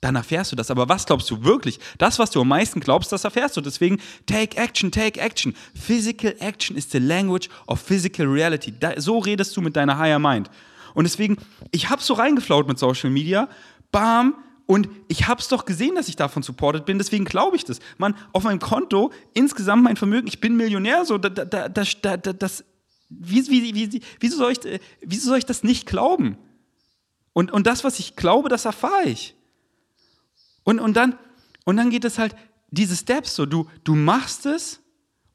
dann 0.00 0.16
erfährst 0.16 0.52
du 0.52 0.56
das. 0.56 0.70
Aber 0.70 0.88
was 0.88 1.04
glaubst 1.04 1.30
du 1.30 1.44
wirklich? 1.44 1.80
Das, 1.98 2.18
was 2.18 2.30
du 2.30 2.40
am 2.40 2.48
meisten 2.48 2.80
glaubst, 2.80 3.12
das 3.12 3.24
erfährst 3.24 3.58
du. 3.58 3.60
Deswegen, 3.60 4.00
take 4.24 4.56
action, 4.56 4.90
take 4.90 5.20
action. 5.20 5.54
Physical 5.74 6.34
action 6.40 6.78
is 6.78 6.90
the 6.90 6.98
language 6.98 7.50
of 7.66 7.78
physical 7.78 8.26
reality. 8.26 8.72
Da, 8.72 8.98
so 8.98 9.18
redest 9.18 9.54
du 9.54 9.60
mit 9.60 9.76
deiner 9.76 9.98
Higher 9.98 10.18
Mind. 10.18 10.48
Und 10.94 11.04
deswegen, 11.04 11.36
ich 11.72 11.90
hab's 11.90 12.06
so 12.06 12.14
reingeflaut 12.14 12.66
mit 12.66 12.78
Social 12.78 13.10
Media. 13.10 13.50
Bam, 13.92 14.34
und 14.66 14.88
ich 15.06 15.28
habe 15.28 15.40
es 15.40 15.48
doch 15.48 15.64
gesehen, 15.64 15.94
dass 15.94 16.08
ich 16.08 16.16
davon 16.16 16.42
supported 16.42 16.84
bin, 16.84 16.98
deswegen 16.98 17.24
glaube 17.24 17.56
ich 17.56 17.64
das. 17.64 17.78
Mann, 17.98 18.16
auf 18.32 18.42
meinem 18.42 18.58
Konto, 18.58 19.12
insgesamt 19.32 19.84
mein 19.84 19.96
Vermögen, 19.96 20.26
ich 20.26 20.40
bin 20.40 20.56
Millionär, 20.56 21.04
so, 21.04 21.18
da, 21.18 21.28
da, 21.28 21.68
da, 21.68 22.16
das, 22.32 22.64
wie, 23.08 23.46
wie, 23.48 23.74
wie, 23.74 24.02
wieso, 24.18 24.36
soll 24.38 24.52
ich, 24.52 24.80
wieso 25.00 25.28
soll 25.28 25.38
ich 25.38 25.46
das 25.46 25.62
nicht 25.62 25.86
glauben? 25.86 26.36
Und, 27.32 27.52
und 27.52 27.66
das, 27.66 27.84
was 27.84 28.00
ich 28.00 28.16
glaube, 28.16 28.48
das 28.48 28.64
erfahre 28.64 29.04
ich. 29.04 29.36
Und, 30.64 30.80
und, 30.80 30.96
dann, 30.96 31.16
und 31.64 31.76
dann 31.76 31.90
geht 31.90 32.04
es 32.04 32.18
halt, 32.18 32.34
diese 32.70 32.96
Steps 32.96 33.36
so, 33.36 33.46
du, 33.46 33.70
du 33.84 33.94
machst 33.94 34.46
es 34.46 34.80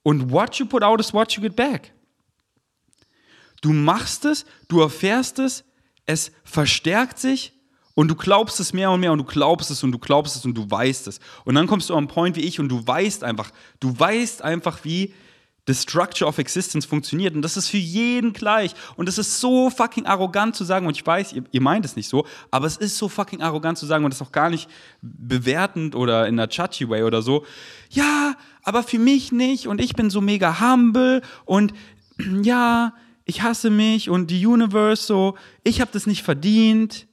und 0.04 0.30
what 0.32 0.56
you 0.56 0.66
put 0.66 0.84
out 0.84 1.00
is 1.00 1.14
what 1.14 1.32
you 1.32 1.42
get 1.42 1.56
back. 1.56 1.94
Du 3.62 3.72
machst 3.72 4.26
es, 4.26 4.46
du 4.68 4.82
erfährst 4.82 5.40
es, 5.40 5.64
es 6.06 6.32
verstärkt 6.44 7.20
sich 7.20 7.54
und 7.96 8.08
du 8.08 8.16
glaubst 8.16 8.60
es 8.60 8.74
mehr 8.74 8.92
und 8.92 9.00
mehr 9.00 9.12
und 9.12 9.18
du 9.18 9.24
glaubst 9.24 9.72
es 9.72 9.84
und 9.84 9.92
du 9.92 10.00
glaubst 10.00 10.36
es 10.36 10.46
und 10.46 10.56
du 10.56 10.70
weißt 10.70 11.08
es. 11.08 11.20
Und 11.46 11.56
dann 11.56 11.68
kommst 11.68 11.90
du 11.90 11.96
einen 11.96 12.08
Point 12.08 12.36
wie 12.36 12.42
ich 12.42 12.60
und 12.60 12.70
du 12.70 12.86
weißt 12.86 13.24
einfach, 13.24 13.52
du 13.80 13.98
weißt 13.98 14.42
einfach, 14.42 14.80
wie 14.84 15.14
the 15.68 15.76
structure 15.76 16.28
of 16.28 16.38
existence 16.38 16.86
funktioniert. 16.86 17.36
Und 17.36 17.42
das 17.42 17.58
ist 17.58 17.68
für 17.68 17.78
jeden 17.78 18.34
gleich. 18.34 18.74
Und 18.96 19.08
es 19.08 19.18
ist 19.18 19.40
so 19.40 19.70
fucking 19.70 20.06
arrogant 20.06 20.56
zu 20.56 20.64
sagen, 20.64 20.88
und 20.88 20.98
ich 20.98 21.06
weiß, 21.06 21.34
ihr, 21.34 21.44
ihr, 21.52 21.62
meint 21.62 21.86
es 21.86 21.96
nicht 21.96 22.10
so, 22.10 22.26
aber 22.50 22.66
es 22.68 22.78
ist 22.78 22.98
so 22.98 23.08
fucking 23.10 23.42
arrogant 23.42 23.78
zu 23.78 23.86
sagen 23.86 24.04
und 24.04 24.12
das 24.12 24.20
ist 24.22 24.28
auch 24.28 24.32
gar 24.32 24.50
nicht 24.50 24.70
bewertend 25.02 25.96
oder 25.96 26.28
in 26.28 26.40
einer 26.40 26.50
chachi 26.50 26.90
way 26.90 27.04
oder 27.04 27.22
so. 27.22 27.46
Ja, 27.90 28.36
aber 28.64 28.84
für 28.84 29.00
mich 29.00 29.32
nicht 29.32 29.68
und 29.68 29.80
ich 29.80 29.94
bin 29.94 30.10
so 30.10 30.22
mega 30.22 30.60
humble 30.60 31.22
und 31.46 31.74
ja, 32.42 32.94
ich 33.26 33.44
hasse 33.44 33.70
mich 33.70 34.10
und 34.10 34.32
die 34.32 34.46
Universe 34.46 35.04
so, 35.04 35.38
ich 35.64 35.80
habe 35.80 35.92
das 35.94 36.08
nicht 36.08 36.24
verdient. 36.24 37.08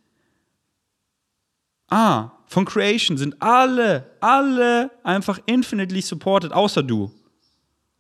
Ah, 1.89 2.31
von 2.47 2.65
Creation 2.65 3.17
sind 3.17 3.41
alle, 3.41 4.11
alle 4.21 4.91
einfach 5.03 5.39
infinitely 5.47 6.01
supported, 6.01 6.53
außer 6.53 6.83
du. 6.83 7.11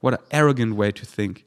What 0.00 0.14
an 0.14 0.20
arrogant 0.32 0.76
way 0.76 0.92
to 0.92 1.04
think. 1.04 1.44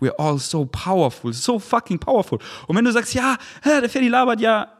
We're 0.00 0.18
all 0.18 0.38
so 0.38 0.64
powerful, 0.64 1.32
so 1.32 1.58
fucking 1.58 1.98
powerful. 1.98 2.38
Und 2.66 2.76
wenn 2.76 2.84
du 2.84 2.92
sagst, 2.92 3.14
ja, 3.14 3.36
der 3.64 3.88
Ferdi 3.88 4.08
labert 4.08 4.40
ja, 4.40 4.72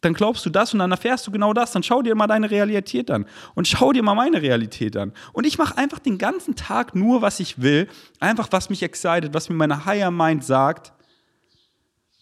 dann 0.00 0.14
glaubst 0.14 0.46
du 0.46 0.50
das 0.50 0.72
und 0.72 0.78
dann 0.78 0.92
erfährst 0.92 1.26
du 1.26 1.32
genau 1.32 1.52
das. 1.52 1.72
Dann 1.72 1.82
schau 1.82 2.02
dir 2.02 2.14
mal 2.14 2.28
deine 2.28 2.50
Realität 2.50 3.10
an 3.10 3.26
und 3.54 3.66
schau 3.66 3.92
dir 3.92 4.02
mal 4.02 4.14
meine 4.14 4.40
Realität 4.40 4.96
an. 4.96 5.12
Und 5.32 5.44
ich 5.44 5.58
mache 5.58 5.76
einfach 5.76 5.98
den 5.98 6.18
ganzen 6.18 6.54
Tag 6.54 6.94
nur, 6.94 7.20
was 7.20 7.40
ich 7.40 7.60
will, 7.60 7.88
einfach 8.20 8.48
was 8.52 8.70
mich 8.70 8.82
excited, 8.82 9.34
was 9.34 9.48
mir 9.48 9.56
meine 9.56 9.84
Higher 9.84 10.10
Mind 10.10 10.44
sagt 10.44 10.92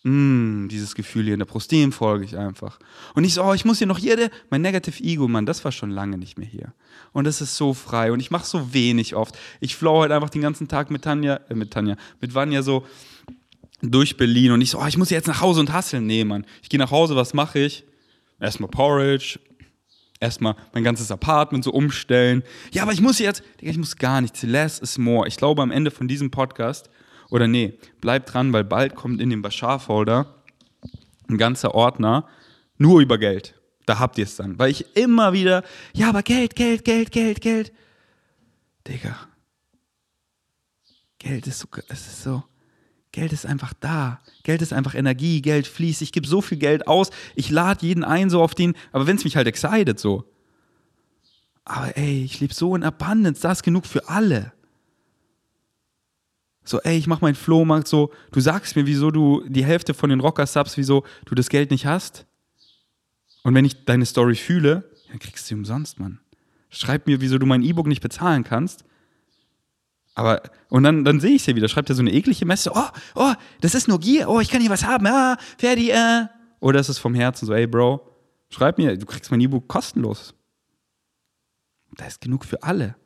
mm, 0.07 0.69
dieses 0.69 0.95
Gefühl 0.95 1.25
hier 1.25 1.35
in 1.35 1.41
der 1.41 1.47
Brust, 1.47 1.73
dem 1.73 1.93
folge 1.93 2.25
ich 2.25 2.37
einfach. 2.37 2.79
Und 3.15 3.25
ich 3.25 3.35
so, 3.35 3.43
oh, 3.43 3.55
ich 3.55 3.65
muss 3.65 3.79
hier 3.79 3.87
noch 3.87 3.99
jede, 3.99 4.31
mein 4.51 4.63
Negative 4.63 5.03
Ego, 5.03 5.29
Mann, 5.29 5.47
das 5.47 5.65
war 5.65 5.73
schon 5.73 5.91
lange 5.91 6.17
nicht 6.17 6.39
mehr 6.39 6.47
hier. 6.47 6.73
Und 7.13 7.25
das 7.25 7.41
ist 7.41 7.57
so 7.57 7.75
frei 7.75 8.13
und 8.13 8.21
ich 8.21 8.31
mache 8.31 8.47
so 8.47 8.73
wenig 8.73 9.15
oft. 9.15 9.37
Ich 9.61 9.77
flow 9.77 10.03
halt 10.03 10.13
einfach 10.13 10.31
den 10.31 10.43
ganzen 10.43 10.69
Tag 10.69 10.91
mit 10.91 11.03
Tanja, 11.03 11.41
äh, 11.49 11.55
mit 11.55 11.73
Tanja, 11.73 11.97
mit 12.21 12.35
Vanja 12.35 12.63
so 12.63 12.87
durch 13.83 14.17
Berlin 14.17 14.53
und 14.53 14.61
ich 14.61 14.71
so, 14.71 14.81
oh, 14.81 14.87
ich 14.87 14.97
muss 14.97 15.11
jetzt 15.11 15.27
nach 15.27 15.41
Hause 15.41 15.61
und 15.61 15.73
hasseln. 15.73 16.07
Nee, 16.07 16.25
Mann. 16.25 16.47
Ich 16.63 16.69
gehe 16.69 16.79
nach 16.79 16.91
Hause, 16.91 17.17
was 17.17 17.35
mache 17.35 17.59
ich? 17.59 17.85
Erstmal 18.39 18.71
Porridge, 18.71 19.39
erstmal 20.21 20.57
mein 20.73 20.85
ganzes 20.85 21.11
Apartment 21.11 21.65
so 21.65 21.73
umstellen. 21.73 22.43
Ja, 22.73 22.83
aber 22.83 22.93
ich 22.93 23.01
muss 23.01 23.19
jetzt, 23.19 23.43
ich 23.61 23.77
muss 23.77 23.97
gar 23.97 24.21
nichts. 24.21 24.43
Less 24.43 24.79
is 24.79 24.99
more. 24.99 25.27
Ich 25.27 25.37
glaube, 25.37 25.63
am 25.63 25.71
Ende 25.71 25.91
von 25.91 26.09
diesem 26.09 26.31
Podcast 26.31 26.91
oder 27.31 27.49
nee, 27.49 27.79
bleibt 28.01 28.33
dran, 28.33 28.53
weil 28.53 28.65
bald 28.65 28.95
kommt 28.95 29.21
in 29.21 29.31
den 29.31 29.43
Bashar-Folder 29.43 30.35
ein 31.29 31.39
ganzer 31.39 31.75
Ordner 31.75 32.29
nur 32.79 33.01
über 33.01 33.19
Geld. 33.19 33.55
Da 33.87 33.99
habt 33.99 34.19
ihr 34.19 34.25
es 34.25 34.37
dann. 34.37 34.59
Weil 34.59 34.71
ich 34.71 34.97
immer 34.97 35.33
wieder, 35.33 35.63
ja, 35.95 36.09
aber 36.09 36.23
Geld, 36.23 36.57
Geld, 36.57 36.85
Geld, 36.85 37.13
Geld, 37.13 37.41
Geld. 37.41 37.73
Digga. 38.87 39.17
Geld 41.19 41.47
ist 41.47 41.61
so, 41.61 41.69
es 41.89 42.07
ist 42.07 42.23
so, 42.23 42.45
Geld 43.13 43.33
ist 43.33 43.47
einfach 43.47 43.73
da. 43.81 44.21
Geld 44.43 44.63
ist 44.63 44.73
einfach 44.73 44.95
Energie, 44.95 45.41
Geld 45.41 45.67
fließt. 45.67 46.03
Ich 46.03 46.13
gebe 46.13 46.27
so 46.27 46.41
viel 46.41 46.59
Geld 46.59 46.87
aus. 46.87 47.11
Ich 47.35 47.51
lade 47.51 47.87
jeden 47.87 48.05
ein 48.05 48.31
so 48.31 48.43
auf 48.43 48.55
den, 48.55 48.75
aber 48.93 49.07
wenn 49.07 49.17
es 49.17 49.25
mich 49.25 49.37
halt 49.37 49.49
excited 49.49 49.99
so. 49.99 50.31
Aber 51.65 51.97
ey, 51.97 52.23
ich 52.25 52.39
lebe 52.41 52.55
so 52.55 52.77
in 52.77 52.85
Abundance, 52.85 53.41
da 53.41 53.53
ist 53.53 53.63
genug 53.63 53.87
für 53.87 54.09
alle. 54.09 54.53
So, 56.69 56.81
ey, 56.81 56.99
ich 56.99 57.07
mach 57.07 57.21
meinen 57.21 57.37
Flohmarkt 57.37 57.87
so, 57.87 58.13
du 58.33 58.41
sagst 58.41 58.75
mir, 58.75 58.87
wieso 58.87 59.13
du 59.13 59.45
die 59.49 59.65
Hälfte 59.65 59.95
von 59.95 60.11
den 60.11 60.19
Rocker-Subs, 60.19 60.77
wieso 60.77 61.05
du 61.25 61.37
das 61.37 61.49
Geld 61.49 61.71
nicht 61.71 61.87
hast. 61.87 62.27
Und 63.45 63.55
wenn 63.55 63.65
ich 63.65 63.85
deine 63.85 64.05
Story 64.05 64.35
fühle, 64.35 64.91
dann 65.09 65.21
kriegst 65.21 65.45
du 65.45 65.49
sie 65.49 65.55
umsonst, 65.55 66.01
Mann. 66.01 66.19
Schreib 66.69 67.07
mir, 67.07 67.21
wieso 67.21 67.39
du 67.39 67.47
mein 67.47 67.63
E-Book 67.63 67.87
nicht 67.87 68.03
bezahlen 68.03 68.43
kannst. 68.43 68.85
Aber, 70.17 70.43
und 70.69 70.83
dann, 70.83 71.05
dann 71.05 71.21
sehe 71.21 71.37
ich 71.37 71.43
es 71.43 71.47
ja 71.47 71.55
wieder, 71.55 71.69
schreibt 71.69 71.89
er 71.89 71.95
so 71.95 72.01
eine 72.01 72.13
eklige 72.13 72.47
Messe, 72.47 72.73
oh, 72.75 72.89
oh, 73.15 73.33
das 73.61 73.75
ist 73.77 73.87
nur 73.87 74.01
Gier, 74.01 74.29
oh, 74.29 74.41
ich 74.41 74.49
kann 74.49 74.61
hier 74.61 74.71
was 74.71 74.85
haben, 74.85 75.07
ah, 75.07 75.37
Ferdi, 75.59 75.91
äh. 75.91 76.27
Oder 76.59 76.81
ist 76.81 76.89
es 76.89 76.99
vom 76.99 77.15
Herzen 77.15 77.47
so, 77.47 77.53
ey, 77.53 77.69
Bro, 77.69 78.11
schreib 78.49 78.79
mir, 78.79 78.97
du 78.97 79.07
kriegst 79.07 79.31
mein 79.31 79.41
E-Book 79.41 79.69
kostenlos. 79.69 80.35
Da 81.97 82.07
ist 82.07 82.21
genug 82.21 82.45
für 82.45 82.63
alle. 82.63 82.97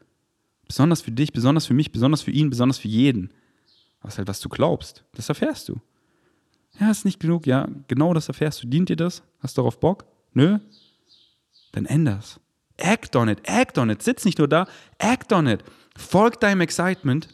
Besonders 0.66 1.02
für 1.02 1.10
dich, 1.10 1.32
besonders 1.32 1.66
für 1.66 1.74
mich, 1.74 1.92
besonders 1.92 2.22
für 2.22 2.30
ihn, 2.30 2.48
besonders 2.48 2.78
für 2.78 2.88
jeden. 2.88 3.32
Was 4.02 4.18
halt, 4.18 4.28
was 4.28 4.40
du 4.40 4.48
glaubst. 4.48 5.04
Das 5.14 5.28
erfährst 5.28 5.68
du. 5.68 5.80
Ja, 6.78 6.90
ist 6.90 7.04
nicht 7.04 7.20
genug. 7.20 7.46
Ja, 7.46 7.68
genau 7.88 8.14
das 8.14 8.28
erfährst 8.28 8.62
du. 8.62 8.66
Dient 8.66 8.88
dir 8.88 8.96
das? 8.96 9.22
Hast 9.40 9.56
du 9.56 9.62
darauf 9.62 9.78
Bock? 9.78 10.04
Nö? 10.32 10.58
Dann 11.72 11.86
änder's. 11.86 12.40
Act 12.76 13.14
on 13.16 13.28
it. 13.28 13.40
Act 13.44 13.76
on 13.78 13.90
it. 13.90 14.02
Sitz 14.02 14.24
nicht 14.24 14.38
nur 14.38 14.48
da. 14.48 14.66
Act 14.98 15.32
on 15.32 15.46
it. 15.46 15.62
Folg 15.96 16.40
deinem 16.40 16.62
Excitement. 16.62 17.28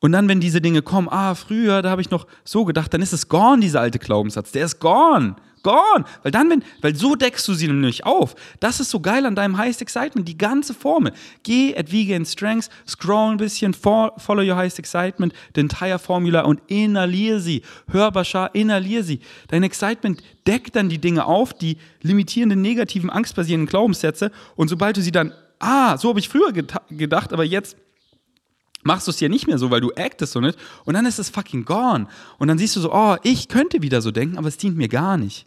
Und 0.00 0.12
dann, 0.12 0.28
wenn 0.28 0.40
diese 0.40 0.60
Dinge 0.60 0.80
kommen, 0.80 1.08
ah, 1.10 1.34
früher, 1.34 1.82
da 1.82 1.90
habe 1.90 2.00
ich 2.00 2.10
noch 2.10 2.26
so 2.44 2.64
gedacht, 2.64 2.94
dann 2.94 3.02
ist 3.02 3.12
es 3.12 3.28
gone, 3.28 3.60
dieser 3.60 3.80
alte 3.80 3.98
Glaubenssatz. 3.98 4.52
Der 4.52 4.64
ist 4.64 4.78
gone. 4.78 5.36
Gone. 5.62 6.04
Weil 6.22 6.32
dann, 6.32 6.50
wenn, 6.50 6.64
weil 6.80 6.94
so 6.94 7.14
deckst 7.14 7.46
du 7.48 7.54
sie 7.54 7.66
nämlich 7.66 8.04
auf. 8.04 8.34
Das 8.60 8.80
ist 8.80 8.90
so 8.90 9.00
geil 9.00 9.26
an 9.26 9.34
deinem 9.34 9.58
Highest 9.58 9.82
Excitement, 9.82 10.28
die 10.28 10.38
ganze 10.38 10.74
Formel. 10.74 11.12
Geh 11.42 11.76
at 11.76 11.92
Vegan 11.92 12.24
Strengths, 12.24 12.70
scroll 12.86 13.32
ein 13.32 13.36
bisschen, 13.36 13.74
follow 13.74 14.42
your 14.42 14.56
Highest 14.56 14.78
Excitement, 14.78 15.32
the 15.54 15.60
entire 15.60 15.98
Formula 15.98 16.42
und 16.42 16.60
inhalier 16.68 17.40
sie. 17.40 17.62
Hör 17.90 18.10
Bashar, 18.10 18.54
inhalier 18.54 19.02
sie. 19.02 19.20
Dein 19.48 19.62
Excitement 19.62 20.22
deckt 20.46 20.76
dann 20.76 20.88
die 20.88 20.98
Dinge 20.98 21.26
auf, 21.26 21.52
die 21.52 21.78
limitierenden, 22.02 22.62
negativen, 22.62 23.10
angstbasierenden 23.10 23.68
Glaubenssätze 23.68 24.30
und 24.56 24.68
sobald 24.68 24.96
du 24.96 25.02
sie 25.02 25.12
dann, 25.12 25.32
ah, 25.58 25.96
so 25.98 26.08
habe 26.08 26.20
ich 26.20 26.28
früher 26.28 26.52
gedacht, 26.52 27.32
aber 27.32 27.44
jetzt 27.44 27.76
machst 28.82 29.06
du 29.06 29.10
es 29.10 29.20
ja 29.20 29.28
nicht 29.28 29.46
mehr 29.46 29.58
so, 29.58 29.70
weil 29.70 29.80
du 29.80 29.92
actest 29.92 30.32
so 30.32 30.40
nicht. 30.40 30.58
Und 30.84 30.94
dann 30.94 31.06
ist 31.06 31.18
es 31.18 31.30
fucking 31.30 31.64
gone. 31.64 32.06
Und 32.38 32.48
dann 32.48 32.58
siehst 32.58 32.76
du 32.76 32.80
so, 32.80 32.92
oh, 32.92 33.16
ich 33.22 33.48
könnte 33.48 33.82
wieder 33.82 34.00
so 34.00 34.10
denken, 34.10 34.38
aber 34.38 34.48
es 34.48 34.56
dient 34.56 34.76
mir 34.76 34.88
gar 34.88 35.16
nicht. 35.16 35.46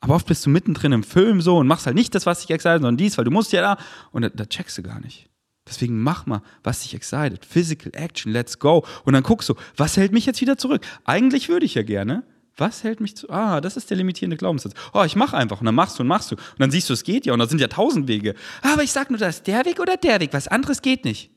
Aber 0.00 0.16
oft 0.16 0.26
bist 0.26 0.44
du 0.44 0.50
mittendrin 0.50 0.92
im 0.92 1.04
Film 1.04 1.40
so 1.40 1.58
und 1.58 1.66
machst 1.66 1.86
halt 1.86 1.94
nicht 1.94 2.14
das, 2.14 2.26
was 2.26 2.40
dich 2.40 2.50
excited, 2.50 2.82
sondern 2.82 2.96
dies, 2.96 3.16
weil 3.18 3.24
du 3.24 3.30
musst 3.30 3.52
ja 3.52 3.60
da. 3.62 3.82
Und 4.10 4.22
da, 4.22 4.28
da 4.28 4.46
checkst 4.46 4.76
du 4.78 4.82
gar 4.82 5.00
nicht. 5.00 5.28
Deswegen 5.66 6.00
mach 6.00 6.26
mal, 6.26 6.42
was 6.64 6.80
dich 6.80 6.94
excited. 6.94 7.44
Physical 7.44 7.92
Action, 7.94 8.32
let's 8.32 8.58
go. 8.58 8.84
Und 9.04 9.12
dann 9.12 9.22
guckst 9.22 9.48
du, 9.48 9.54
was 9.76 9.96
hält 9.96 10.12
mich 10.12 10.26
jetzt 10.26 10.40
wieder 10.40 10.58
zurück? 10.58 10.84
Eigentlich 11.04 11.48
würde 11.48 11.66
ich 11.66 11.74
ja 11.74 11.82
gerne. 11.82 12.24
Was 12.56 12.84
hält 12.84 13.00
mich 13.00 13.16
zu. 13.16 13.30
Ah, 13.30 13.60
das 13.60 13.76
ist 13.76 13.88
der 13.90 13.96
limitierende 13.96 14.36
Glaubenssatz. 14.36 14.74
Oh, 14.92 15.04
ich 15.04 15.16
mach 15.16 15.32
einfach. 15.32 15.60
Und 15.60 15.66
dann 15.66 15.74
machst 15.74 15.98
du 15.98 16.02
und 16.02 16.08
machst 16.08 16.30
du. 16.30 16.34
Und 16.34 16.58
dann 16.58 16.70
siehst 16.70 16.90
du, 16.90 16.92
es 16.92 17.04
geht 17.04 17.24
ja. 17.24 17.32
Und 17.32 17.38
da 17.38 17.46
sind 17.46 17.60
ja 17.60 17.68
tausend 17.68 18.08
Wege. 18.08 18.34
Aber 18.60 18.82
ich 18.82 18.92
sag 18.92 19.08
nur, 19.08 19.18
das 19.18 19.36
ist 19.36 19.46
der 19.46 19.64
Weg 19.64 19.80
oder 19.80 19.96
der 19.96 20.20
Weg. 20.20 20.32
Was 20.32 20.48
anderes 20.48 20.82
geht 20.82 21.04
nicht. 21.04 21.30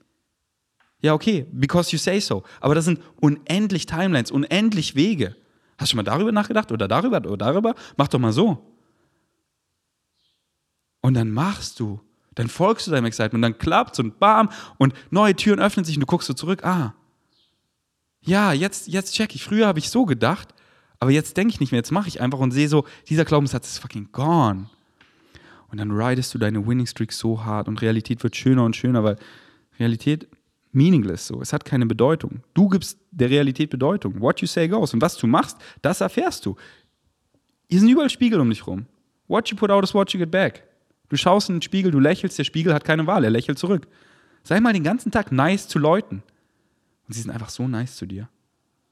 Ja, 1.01 1.13
okay, 1.13 1.45
because 1.51 1.91
you 1.91 1.99
say 1.99 2.19
so. 2.19 2.43
Aber 2.59 2.75
das 2.75 2.85
sind 2.85 2.99
unendlich 3.21 3.85
Timelines, 3.85 4.31
unendlich 4.31 4.95
Wege. 4.95 5.35
Hast 5.77 5.91
du 5.91 5.91
schon 5.91 5.97
mal 5.97 6.03
darüber 6.03 6.31
nachgedacht 6.31 6.71
oder 6.71 6.87
darüber 6.87 7.17
oder 7.17 7.37
darüber? 7.37 7.75
Mach 7.97 8.07
doch 8.07 8.19
mal 8.19 8.31
so. 8.31 8.75
Und 11.01 11.13
dann 11.13 11.31
machst 11.31 11.79
du, 11.79 11.99
dann 12.33 12.47
folgst 12.47 12.87
du 12.87 12.91
deinem 12.91 13.05
Excitement 13.05 13.43
dann 13.43 13.57
klappt's 13.57 13.99
und 13.99 14.19
bam 14.19 14.49
und 14.77 14.93
neue 15.11 15.35
Türen 15.35 15.59
öffnen 15.59 15.85
sich 15.85 15.97
und 15.97 16.01
du 16.01 16.07
guckst 16.07 16.27
so 16.27 16.33
zurück. 16.33 16.63
Ah, 16.63 16.95
ja, 18.21 18.53
jetzt, 18.53 18.87
jetzt 18.87 19.13
check 19.13 19.35
ich. 19.35 19.43
Früher 19.43 19.67
habe 19.67 19.77
ich 19.79 19.89
so 19.89 20.05
gedacht, 20.05 20.55
aber 20.99 21.11
jetzt 21.11 21.37
denke 21.37 21.53
ich 21.53 21.59
nicht 21.59 21.71
mehr. 21.71 21.79
Jetzt 21.79 21.91
mache 21.91 22.07
ich 22.07 22.21
einfach 22.21 22.39
und 22.39 22.51
sehe 22.51 22.67
so, 22.67 22.85
dieser 23.07 23.25
Glaubenssatz 23.25 23.67
ist 23.67 23.77
fucking 23.77 24.09
gone. 24.11 24.69
Und 25.69 25.77
dann 25.77 25.91
ridest 25.91 26.33
du 26.33 26.39
deine 26.39 26.65
Winning 26.65 26.87
Streak 26.87 27.11
so 27.11 27.43
hart 27.43 27.67
und 27.67 27.81
Realität 27.81 28.23
wird 28.23 28.35
schöner 28.35 28.63
und 28.63 28.75
schöner, 28.75 29.03
weil 29.03 29.17
Realität 29.79 30.27
meaningless 30.75 31.27
so. 31.27 31.41
Es 31.41 31.53
hat 31.53 31.65
keine 31.65 31.85
Bedeutung. 31.85 32.41
Du 32.53 32.69
gibst 32.69 32.99
der 33.11 33.29
Realität 33.29 33.69
Bedeutung. 33.69 34.19
What 34.19 34.41
you 34.41 34.47
say 34.47 34.67
goes. 34.67 34.93
Und 34.93 35.01
was 35.01 35.17
du 35.17 35.27
machst, 35.27 35.57
das 35.81 36.01
erfährst 36.01 36.45
du. 36.45 36.55
Hier 37.69 37.79
sind 37.79 37.89
überall 37.89 38.09
Spiegel 38.09 38.39
um 38.39 38.49
dich 38.49 38.67
rum. 38.67 38.85
What 39.27 39.49
you 39.49 39.57
put 39.57 39.71
out 39.71 39.83
is 39.83 39.93
what 39.93 40.11
you 40.11 40.19
get 40.19 40.31
back. 40.31 40.63
Du 41.09 41.17
schaust 41.17 41.49
in 41.49 41.55
den 41.55 41.61
Spiegel, 41.61 41.91
du 41.91 41.99
lächelst, 41.99 42.37
der 42.37 42.43
Spiegel 42.43 42.73
hat 42.73 42.83
keine 42.83 43.07
Wahl, 43.07 43.23
er 43.23 43.29
lächelt 43.29 43.59
zurück. 43.59 43.87
Sei 44.43 44.59
mal 44.59 44.73
den 44.73 44.83
ganzen 44.83 45.11
Tag 45.11 45.31
nice 45.31 45.67
zu 45.67 45.79
Leuten. 45.79 46.23
Und 47.07 47.13
sie 47.13 47.21
sind 47.21 47.31
einfach 47.31 47.49
so 47.49 47.67
nice 47.67 47.95
zu 47.95 48.05
dir. 48.05 48.29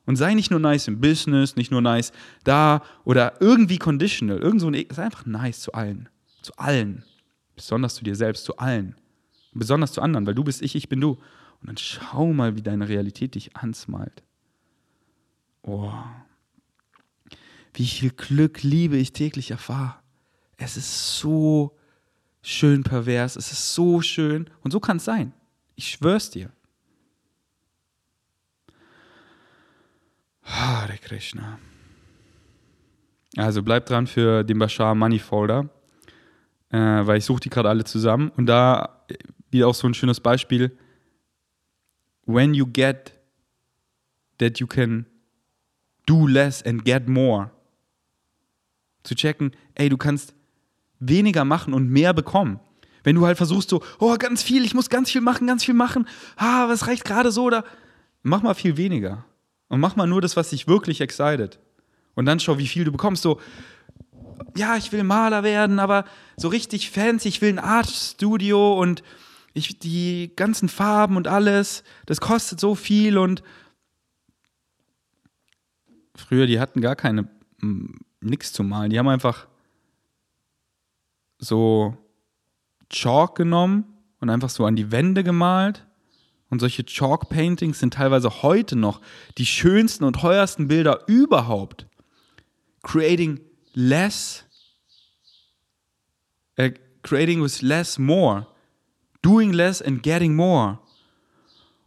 Und 0.06 0.16
sei 0.16 0.34
nicht 0.34 0.52
nur 0.52 0.60
nice 0.60 0.88
im 0.88 1.00
Business, 1.00 1.56
nicht 1.56 1.72
nur 1.72 1.82
nice 1.82 2.12
da 2.44 2.82
oder 3.04 3.36
irgendwie 3.40 3.78
conditional. 3.78 4.40
Irgend 4.40 4.62
so 4.62 4.68
ein, 4.70 4.86
sei 4.90 5.04
einfach 5.04 5.26
nice 5.26 5.62
zu 5.62 5.74
allen. 5.74 6.10
Zu 6.42 6.54
allen. 6.58 7.04
Besonders 7.56 7.96
zu 7.96 8.04
dir 8.04 8.16
selbst, 8.16 8.46
zu 8.46 8.58
allen. 8.58 8.96
besonders 9.54 9.92
zu 9.94 10.02
anderen, 10.02 10.26
weil 10.26 10.36
du 10.36 10.44
bist 10.44 10.62
ich, 10.62 10.76
ich 10.76 10.90
bin 10.90 11.00
du. 11.00 11.18
Und 11.64 11.70
dann 11.70 11.78
schau 11.78 12.34
mal, 12.34 12.58
wie 12.58 12.62
deine 12.62 12.90
Realität 12.90 13.36
dich 13.36 13.56
ansmalt. 13.56 14.22
Oh. 15.62 15.94
Wie 17.74 17.88
viel 17.88 18.10
Glück, 18.12 18.64
Liebe 18.64 18.98
ich 18.98 19.14
täglich 19.14 19.52
erfahre. 19.52 19.96
Es 20.58 20.76
ist 20.76 21.18
so 21.20 21.78
schön 22.42 22.84
pervers, 22.84 23.38
es 23.38 23.54
ist 23.54 23.74
so 23.74 24.02
schön. 24.02 24.50
Und 24.62 24.72
so 24.72 24.82
kann 24.82 24.98
es 24.98 25.06
sein. 25.06 25.32
Ich 25.76 25.88
schwör's 25.88 26.30
dir. 26.30 26.52
Hare 30.44 30.98
Krishna. 30.98 31.60
Also 33.38 33.64
bleib 33.64 33.86
dran 33.86 34.06
für 34.06 34.44
den 34.44 34.60
Bashar 34.60 34.96
Money 34.96 35.18
Folder, 35.18 35.70
äh, 36.72 36.78
weil 36.78 37.20
ich 37.20 37.26
suche 37.26 37.40
die 37.40 37.50
gerade 37.50 37.70
alle 37.70 37.86
zusammen. 37.86 38.32
Und 38.36 38.48
da 38.48 39.06
äh, 39.08 39.16
wieder 39.50 39.70
auch 39.70 39.76
so 39.76 39.88
ein 39.88 39.94
schönes 39.94 40.20
Beispiel 40.20 40.78
when 42.26 42.54
you 42.54 42.66
get 42.66 43.14
that 44.40 44.60
you 44.60 44.68
can 44.68 45.06
do 46.06 46.28
less 46.28 46.62
and 46.64 46.84
get 46.84 47.08
more, 47.08 47.52
zu 49.04 49.16
checken, 49.16 49.52
ey, 49.76 49.90
du 49.90 49.98
kannst 49.98 50.34
weniger 51.00 51.46
machen 51.46 51.74
und 51.74 51.90
mehr 51.90 52.14
bekommen. 52.14 52.60
Wenn 53.04 53.16
du 53.16 53.26
halt 53.26 53.38
versuchst 53.38 53.70
so, 53.70 53.84
oh, 54.00 54.16
ganz 54.18 54.44
viel, 54.44 54.64
ich 54.64 54.74
muss 54.74 54.90
ganz 54.90 55.12
viel 55.12 55.22
machen, 55.22 55.46
ganz 55.48 55.66
viel 55.66 55.74
machen, 55.74 56.08
ah, 56.38 56.70
was 56.70 56.88
reicht 56.88 57.04
gerade 57.04 57.32
so 57.32 57.44
oder 57.44 57.66
mach 58.22 58.42
mal 58.42 58.54
viel 58.54 58.78
weniger 58.78 59.26
und 59.68 59.82
mach 59.82 59.96
mal 59.98 60.08
nur 60.08 60.22
das, 60.22 60.38
was 60.38 60.52
dich 60.52 60.68
wirklich 60.68 61.02
excited. 61.02 61.60
Und 62.16 62.26
dann 62.26 62.40
schau, 62.40 62.58
wie 62.58 62.68
viel 62.68 62.86
du 62.86 62.92
bekommst. 62.92 63.24
So, 63.24 63.42
ja, 64.56 64.78
ich 64.78 64.92
will 64.92 65.04
Maler 65.04 65.44
werden, 65.44 65.80
aber 65.80 66.06
so 66.38 66.48
richtig 66.48 66.92
fancy, 66.92 67.28
ich 67.28 67.42
will 67.42 67.50
ein 67.50 67.60
Artstudio 67.60 68.80
und 68.80 69.04
ich, 69.54 69.80
die 69.80 70.32
ganzen 70.36 70.70
Farben 70.70 71.16
und 71.16 71.28
alles, 71.28 71.84
das 72.06 72.20
kostet 72.20 72.60
so 72.60 72.76
viel 72.76 73.18
und 73.18 73.44
früher, 76.16 76.48
die 76.48 76.60
hatten 76.60 76.82
gar 76.82 76.96
keine, 76.96 77.30
nichts 78.22 78.54
zu 78.54 78.64
malen. 78.64 78.90
Die 78.90 79.00
haben 79.00 79.08
einfach 79.08 79.48
so 81.40 81.98
Chalk 82.90 83.36
genommen 83.36 83.86
und 84.20 84.30
einfach 84.30 84.50
so 84.50 84.66
an 84.66 84.76
die 84.76 84.92
Wände 84.92 85.24
gemalt. 85.24 85.86
Und 86.50 86.60
solche 86.60 86.86
Chalk-Paintings 86.86 87.80
sind 87.80 87.96
teilweise 87.96 88.44
heute 88.44 88.76
noch 88.76 89.02
die 89.40 89.46
schönsten 89.46 90.04
und 90.04 90.14
teuersten 90.14 90.68
Bilder 90.68 91.04
überhaupt. 91.08 91.88
Creating 92.84 93.40
less, 93.74 94.46
uh, 96.60 96.70
creating 97.02 97.42
with 97.42 97.62
less 97.62 97.98
more. 97.98 98.46
Doing 99.24 99.52
less 99.52 99.82
and 99.82 100.04
getting 100.04 100.36
more. 100.36 100.78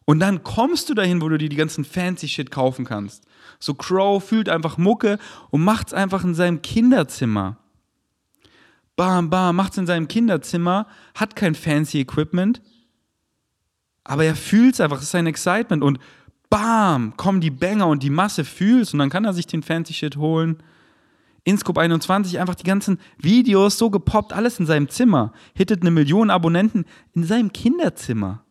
Und 0.04 0.20
dann 0.20 0.42
kommst 0.42 0.88
du 0.88 0.94
dahin, 0.94 1.22
wo 1.22 1.28
du 1.28 1.38
dir 1.38 1.48
die 1.48 1.56
ganzen 1.56 1.84
fancy 1.84 2.28
Shit 2.28 2.50
kaufen 2.50 2.84
kannst. 2.84 3.24
So 3.58 3.74
Crow 3.74 4.22
fühlt 4.22 4.48
einfach 4.48 4.78
Mucke 4.78 5.18
und 5.50 5.62
macht's 5.62 5.92
einfach 5.92 6.24
in 6.24 6.34
seinem 6.34 6.62
Kinderzimmer. 6.62 7.58
Bam, 8.96 9.30
bam, 9.30 9.56
macht's 9.56 9.76
in 9.76 9.86
seinem 9.86 10.08
Kinderzimmer, 10.08 10.86
hat 11.14 11.36
kein 11.36 11.54
fancy 11.54 12.00
Equipment, 12.00 12.62
aber 14.04 14.24
er 14.24 14.36
fühlt's 14.36 14.80
einfach, 14.80 14.98
es 14.98 15.04
ist 15.04 15.10
sein 15.10 15.26
Excitement 15.26 15.82
und 15.82 15.98
bam, 16.48 17.14
kommen 17.16 17.42
die 17.42 17.50
Banger 17.50 17.88
und 17.88 18.02
die 18.02 18.10
Masse 18.10 18.44
fühlt's 18.44 18.94
und 18.94 19.00
dann 19.00 19.10
kann 19.10 19.26
er 19.26 19.34
sich 19.34 19.46
den 19.46 19.62
fancy 19.62 19.92
Shit 19.92 20.16
holen 20.16 20.62
InScope 21.46 21.80
21 21.80 22.40
einfach 22.40 22.56
die 22.56 22.64
ganzen 22.64 22.98
Videos 23.18 23.78
so 23.78 23.88
gepoppt, 23.88 24.32
alles 24.32 24.58
in 24.58 24.66
seinem 24.66 24.88
Zimmer. 24.88 25.32
Hittet 25.54 25.80
eine 25.80 25.92
Million 25.92 26.28
Abonnenten 26.28 26.84
in 27.14 27.22
seinem 27.22 27.52
Kinderzimmer. 27.52 28.44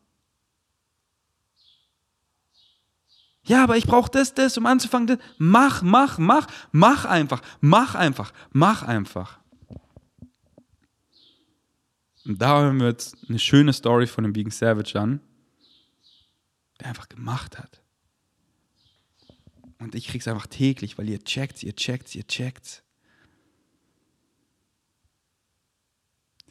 Ja, 3.43 3.63
aber 3.63 3.75
ich 3.75 3.86
brauche 3.86 4.10
das, 4.10 4.34
das, 4.34 4.58
um 4.58 4.65
anzufangen. 4.65 5.08
Das. 5.08 5.19
Mach, 5.38 5.81
mach, 5.81 6.17
mach, 6.17 6.47
mach 6.71 7.03
einfach, 7.03 7.41
mach 7.60 7.95
einfach, 7.95 8.31
mach 8.51 8.81
einfach. 8.81 9.39
Und 12.25 12.41
da 12.41 12.62
hören 12.62 12.79
wir 12.79 12.88
jetzt 12.88 13.17
eine 13.27 13.38
schöne 13.38 13.73
Story 13.73 14.08
von 14.08 14.23
dem 14.23 14.34
Vegan 14.36 14.51
Savage 14.51 14.97
an, 14.97 15.19
der 16.79 16.88
einfach 16.88 17.10
gemacht 17.10 17.60
hat. 17.60 17.81
Und 19.79 19.95
ich 19.95 20.08
krieg's 20.08 20.29
einfach 20.29 20.47
täglich, 20.47 20.97
weil 20.97 21.10
ihr 21.10 21.21
checkt's, 21.21 21.62
ihr 21.62 21.75
checkt's, 21.75 22.15
ihr 22.15 22.25
checkt's. 22.25 22.85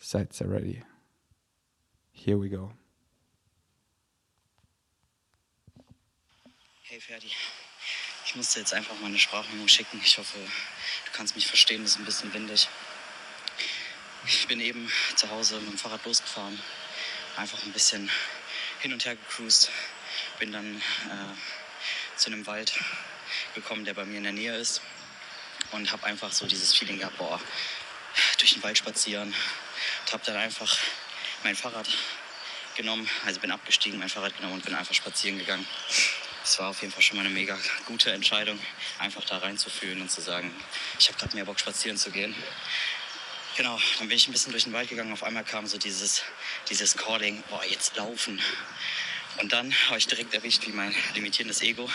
Sites 0.05 0.43
are 0.43 0.49
ready. 0.49 0.83
Here 2.13 2.37
we 2.37 2.51
go. 2.51 2.73
Hey 6.83 7.01
Ferdi, 7.01 7.31
ich 8.27 8.37
musste 8.37 8.61
jetzt 8.61 8.75
einfach 8.75 9.01
mal 9.01 9.07
eine 9.07 9.19
Sprachmemo 9.19 9.67
schicken. 9.67 9.99
Ich 10.05 10.19
hoffe, 10.19 10.37
du 10.37 11.13
kannst 11.15 11.35
mich 11.37 11.47
verstehen, 11.47 11.81
das 11.81 11.93
ist 11.93 12.01
ein 12.01 12.05
bisschen 12.05 12.35
windig. 12.35 12.69
Ich 14.27 14.47
bin 14.47 14.61
eben 14.61 14.93
zu 15.17 15.31
Hause 15.31 15.59
mit 15.61 15.71
dem 15.71 15.79
Fahrrad 15.79 16.05
losgefahren, 16.05 16.61
einfach 17.39 17.63
ein 17.63 17.73
bisschen 17.73 18.11
hin 18.81 18.93
und 18.93 19.07
her 19.07 19.17
gecruised, 19.17 19.71
bin 20.39 20.53
dann 20.53 20.77
äh, 20.77 22.19
zu 22.19 22.31
einem 22.31 22.47
Wald 22.47 22.79
gekommen, 23.55 23.87
der 23.87 23.95
bei 23.95 24.05
mir 24.05 24.19
in 24.19 24.25
der 24.25 24.33
Nähe 24.33 24.55
ist 24.55 24.83
und 25.73 25.91
habe 25.93 26.05
einfach 26.05 26.31
so 26.31 26.47
dieses 26.47 26.75
Feeling 26.75 26.99
gehabt, 26.99 27.17
boah, 27.17 27.41
durch 28.39 28.53
den 28.53 28.63
Wald 28.63 28.77
spazieren, 28.77 29.35
und 30.05 30.13
habe 30.13 30.23
dann 30.27 30.37
einfach 30.37 30.77
mein 31.43 31.57
Fahrrad 31.57 31.89
genommen, 32.77 33.09
also 33.25 33.41
bin 33.41 33.51
abgestiegen, 33.51 33.99
mein 33.99 34.09
Fahrrad 34.09 34.37
genommen 34.37 34.55
und 34.55 34.65
bin 34.65 34.75
einfach 34.75 34.95
spazieren 34.95 35.39
gegangen. 35.39 35.67
es 36.43 36.59
war 36.59 36.69
auf 36.69 36.81
jeden 36.83 36.93
Fall 36.93 37.03
schon 37.03 37.17
mal 37.17 37.25
eine 37.25 37.35
mega 37.35 37.59
gute 37.87 38.11
Entscheidung, 38.13 38.59
einfach 38.99 39.25
da 39.25 39.39
reinzufühlen 39.39 40.01
und 40.01 40.11
zu 40.11 40.21
sagen, 40.21 40.55
ich 40.99 41.09
habe 41.09 41.19
gerade 41.19 41.35
mehr 41.35 41.45
Bock 41.45 41.61
spazieren 41.61 41.97
zu 41.97 42.11
gehen. 42.11 42.35
Genau, 43.57 43.79
dann 43.99 44.09
bin 44.09 44.17
ich 44.17 44.27
ein 44.27 44.33
bisschen 44.33 44.51
durch 44.51 44.65
den 44.65 44.73
Wald 44.73 44.89
gegangen. 44.89 45.13
Auf 45.13 45.23
einmal 45.23 45.45
kam 45.45 45.67
so 45.67 45.79
dieses, 45.79 46.23
dieses 46.69 46.97
Calling, 46.97 47.43
boah, 47.49 47.65
jetzt 47.65 47.95
laufen. 47.97 48.43
Und 49.41 49.53
dann 49.53 49.73
habe 49.87 49.99
ich 49.99 50.09
direkt 50.09 50.35
erwischt, 50.35 50.67
wie 50.67 50.73
mein 50.73 50.95
limitierendes 51.15 51.63
Ego 51.63 51.89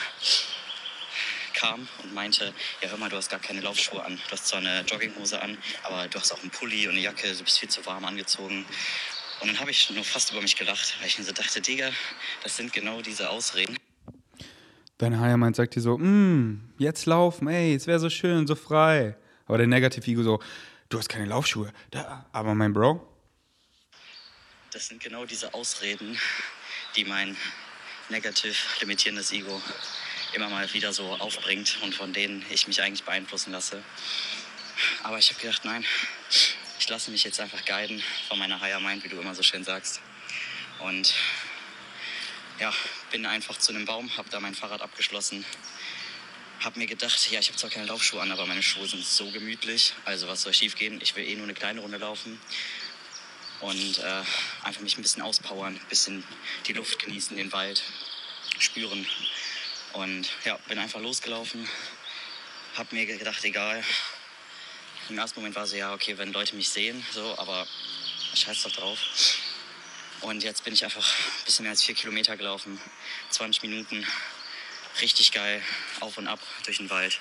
kam 1.59 1.87
und 2.03 2.13
meinte, 2.13 2.53
ja 2.81 2.89
hör 2.89 2.97
mal, 2.97 3.09
du 3.09 3.17
hast 3.17 3.29
gar 3.29 3.39
keine 3.39 3.61
Laufschuhe 3.61 4.03
an. 4.03 4.15
Du 4.27 4.31
hast 4.31 4.47
zwar 4.47 4.59
eine 4.59 4.81
Jogginghose 4.81 5.41
an, 5.41 5.57
aber 5.83 6.07
du 6.07 6.19
hast 6.19 6.31
auch 6.31 6.41
einen 6.41 6.51
Pulli 6.51 6.87
und 6.87 6.93
eine 6.93 7.01
Jacke, 7.01 7.31
du 7.33 7.43
bist 7.43 7.59
viel 7.59 7.69
zu 7.69 7.85
warm 7.85 8.05
angezogen. 8.05 8.65
Und 9.41 9.47
dann 9.47 9.59
habe 9.59 9.71
ich 9.71 9.89
nur 9.89 10.03
fast 10.03 10.31
über 10.31 10.41
mich 10.41 10.55
gelacht, 10.55 10.95
weil 10.99 11.07
ich 11.07 11.17
mir 11.17 11.25
so 11.25 11.31
dachte, 11.31 11.61
Digga, 11.61 11.91
das 12.43 12.57
sind 12.57 12.73
genau 12.73 13.01
diese 13.01 13.29
Ausreden. 13.29 13.77
Dein 14.97 15.19
Heiermann 15.19 15.53
sagt 15.53 15.75
dir 15.75 15.81
so, 15.81 15.97
mm, 15.97 16.73
jetzt 16.77 17.05
laufen, 17.05 17.47
ey, 17.47 17.73
es 17.73 17.87
wäre 17.87 17.99
so 17.99 18.09
schön, 18.09 18.47
so 18.47 18.55
frei. 18.55 19.15
Aber 19.47 19.57
der 19.57 19.67
Negativ-Ego 19.67 20.23
so, 20.23 20.39
du 20.89 20.97
hast 20.97 21.07
keine 21.07 21.25
Laufschuhe. 21.25 21.71
Da, 21.91 22.25
aber 22.31 22.53
mein 22.55 22.73
Bro, 22.73 23.05
Das 24.71 24.87
sind 24.87 25.01
genau 25.01 25.25
diese 25.25 25.53
Ausreden, 25.53 26.17
die 26.95 27.05
mein 27.05 27.35
negativ 28.09 28.79
limitierendes 28.81 29.31
Ego 29.31 29.61
immer 30.33 30.49
mal 30.49 30.71
wieder 30.73 30.93
so 30.93 31.13
aufbringt 31.15 31.77
und 31.81 31.95
von 31.95 32.13
denen 32.13 32.45
ich 32.49 32.67
mich 32.67 32.81
eigentlich 32.81 33.03
beeinflussen 33.03 33.51
lasse. 33.51 33.83
Aber 35.03 35.17
ich 35.17 35.29
habe 35.29 35.41
gedacht, 35.41 35.65
nein, 35.65 35.85
ich 36.79 36.87
lasse 36.89 37.11
mich 37.11 37.23
jetzt 37.23 37.39
einfach 37.39 37.65
guiden 37.65 38.03
von 38.27 38.39
meiner 38.39 38.61
Higher 38.61 38.79
Mind, 38.79 39.03
wie 39.03 39.09
du 39.09 39.19
immer 39.19 39.35
so 39.35 39.43
schön 39.43 39.63
sagst. 39.63 40.01
Und 40.79 41.13
ja, 42.59 42.73
bin 43.11 43.25
einfach 43.25 43.57
zu 43.57 43.71
einem 43.71 43.85
Baum, 43.85 44.15
habe 44.17 44.29
da 44.29 44.39
mein 44.39 44.55
Fahrrad 44.55 44.81
abgeschlossen, 44.81 45.45
habe 46.59 46.79
mir 46.79 46.87
gedacht, 46.87 47.31
ja, 47.31 47.39
ich 47.39 47.47
habe 47.47 47.57
zwar 47.57 47.69
keine 47.69 47.85
Laufschuhe 47.85 48.21
an, 48.21 48.31
aber 48.31 48.45
meine 48.45 48.63
Schuhe 48.63 48.87
sind 48.87 49.05
so 49.05 49.29
gemütlich. 49.31 49.93
Also 50.05 50.27
was 50.27 50.41
soll 50.43 50.53
schief 50.53 50.75
gehen? 50.75 50.99
Ich 51.01 51.15
will 51.15 51.25
eh 51.25 51.35
nur 51.35 51.45
eine 51.45 51.53
kleine 51.53 51.79
Runde 51.79 51.97
laufen 51.97 52.39
und 53.61 53.99
äh, 53.99 54.23
einfach 54.63 54.81
mich 54.81 54.97
ein 54.97 55.01
bisschen 55.01 55.21
auspowern, 55.21 55.75
ein 55.75 55.89
bisschen 55.89 56.23
die 56.67 56.73
Luft 56.73 56.99
genießen, 56.99 57.35
den 57.37 57.51
Wald 57.51 57.81
spüren. 58.57 59.05
Und 59.93 60.29
ja, 60.45 60.57
bin 60.67 60.77
einfach 60.77 60.99
losgelaufen, 60.99 61.67
hab 62.75 62.91
mir 62.91 63.05
gedacht, 63.05 63.43
egal. 63.43 63.83
Im 65.09 65.17
ersten 65.17 65.39
Moment 65.39 65.55
war 65.55 65.65
so, 65.65 65.75
ja, 65.75 65.93
okay, 65.93 66.17
wenn 66.17 66.31
Leute 66.31 66.55
mich 66.55 66.69
sehen, 66.69 67.03
so, 67.11 67.37
aber 67.37 67.67
scheiß 68.35 68.63
doch 68.63 68.71
drauf. 68.71 68.99
Und 70.21 70.43
jetzt 70.43 70.63
bin 70.63 70.73
ich 70.73 70.83
einfach 70.83 71.05
ein 71.05 71.45
bisschen 71.45 71.63
mehr 71.63 71.71
als 71.71 71.83
vier 71.83 71.95
Kilometer 71.95 72.37
gelaufen, 72.37 72.79
20 73.31 73.63
Minuten, 73.63 74.05
richtig 75.01 75.31
geil, 75.31 75.63
auf 76.01 76.17
und 76.17 76.27
ab 76.27 76.39
durch 76.65 76.77
den 76.77 76.89
Wald. 76.89 77.19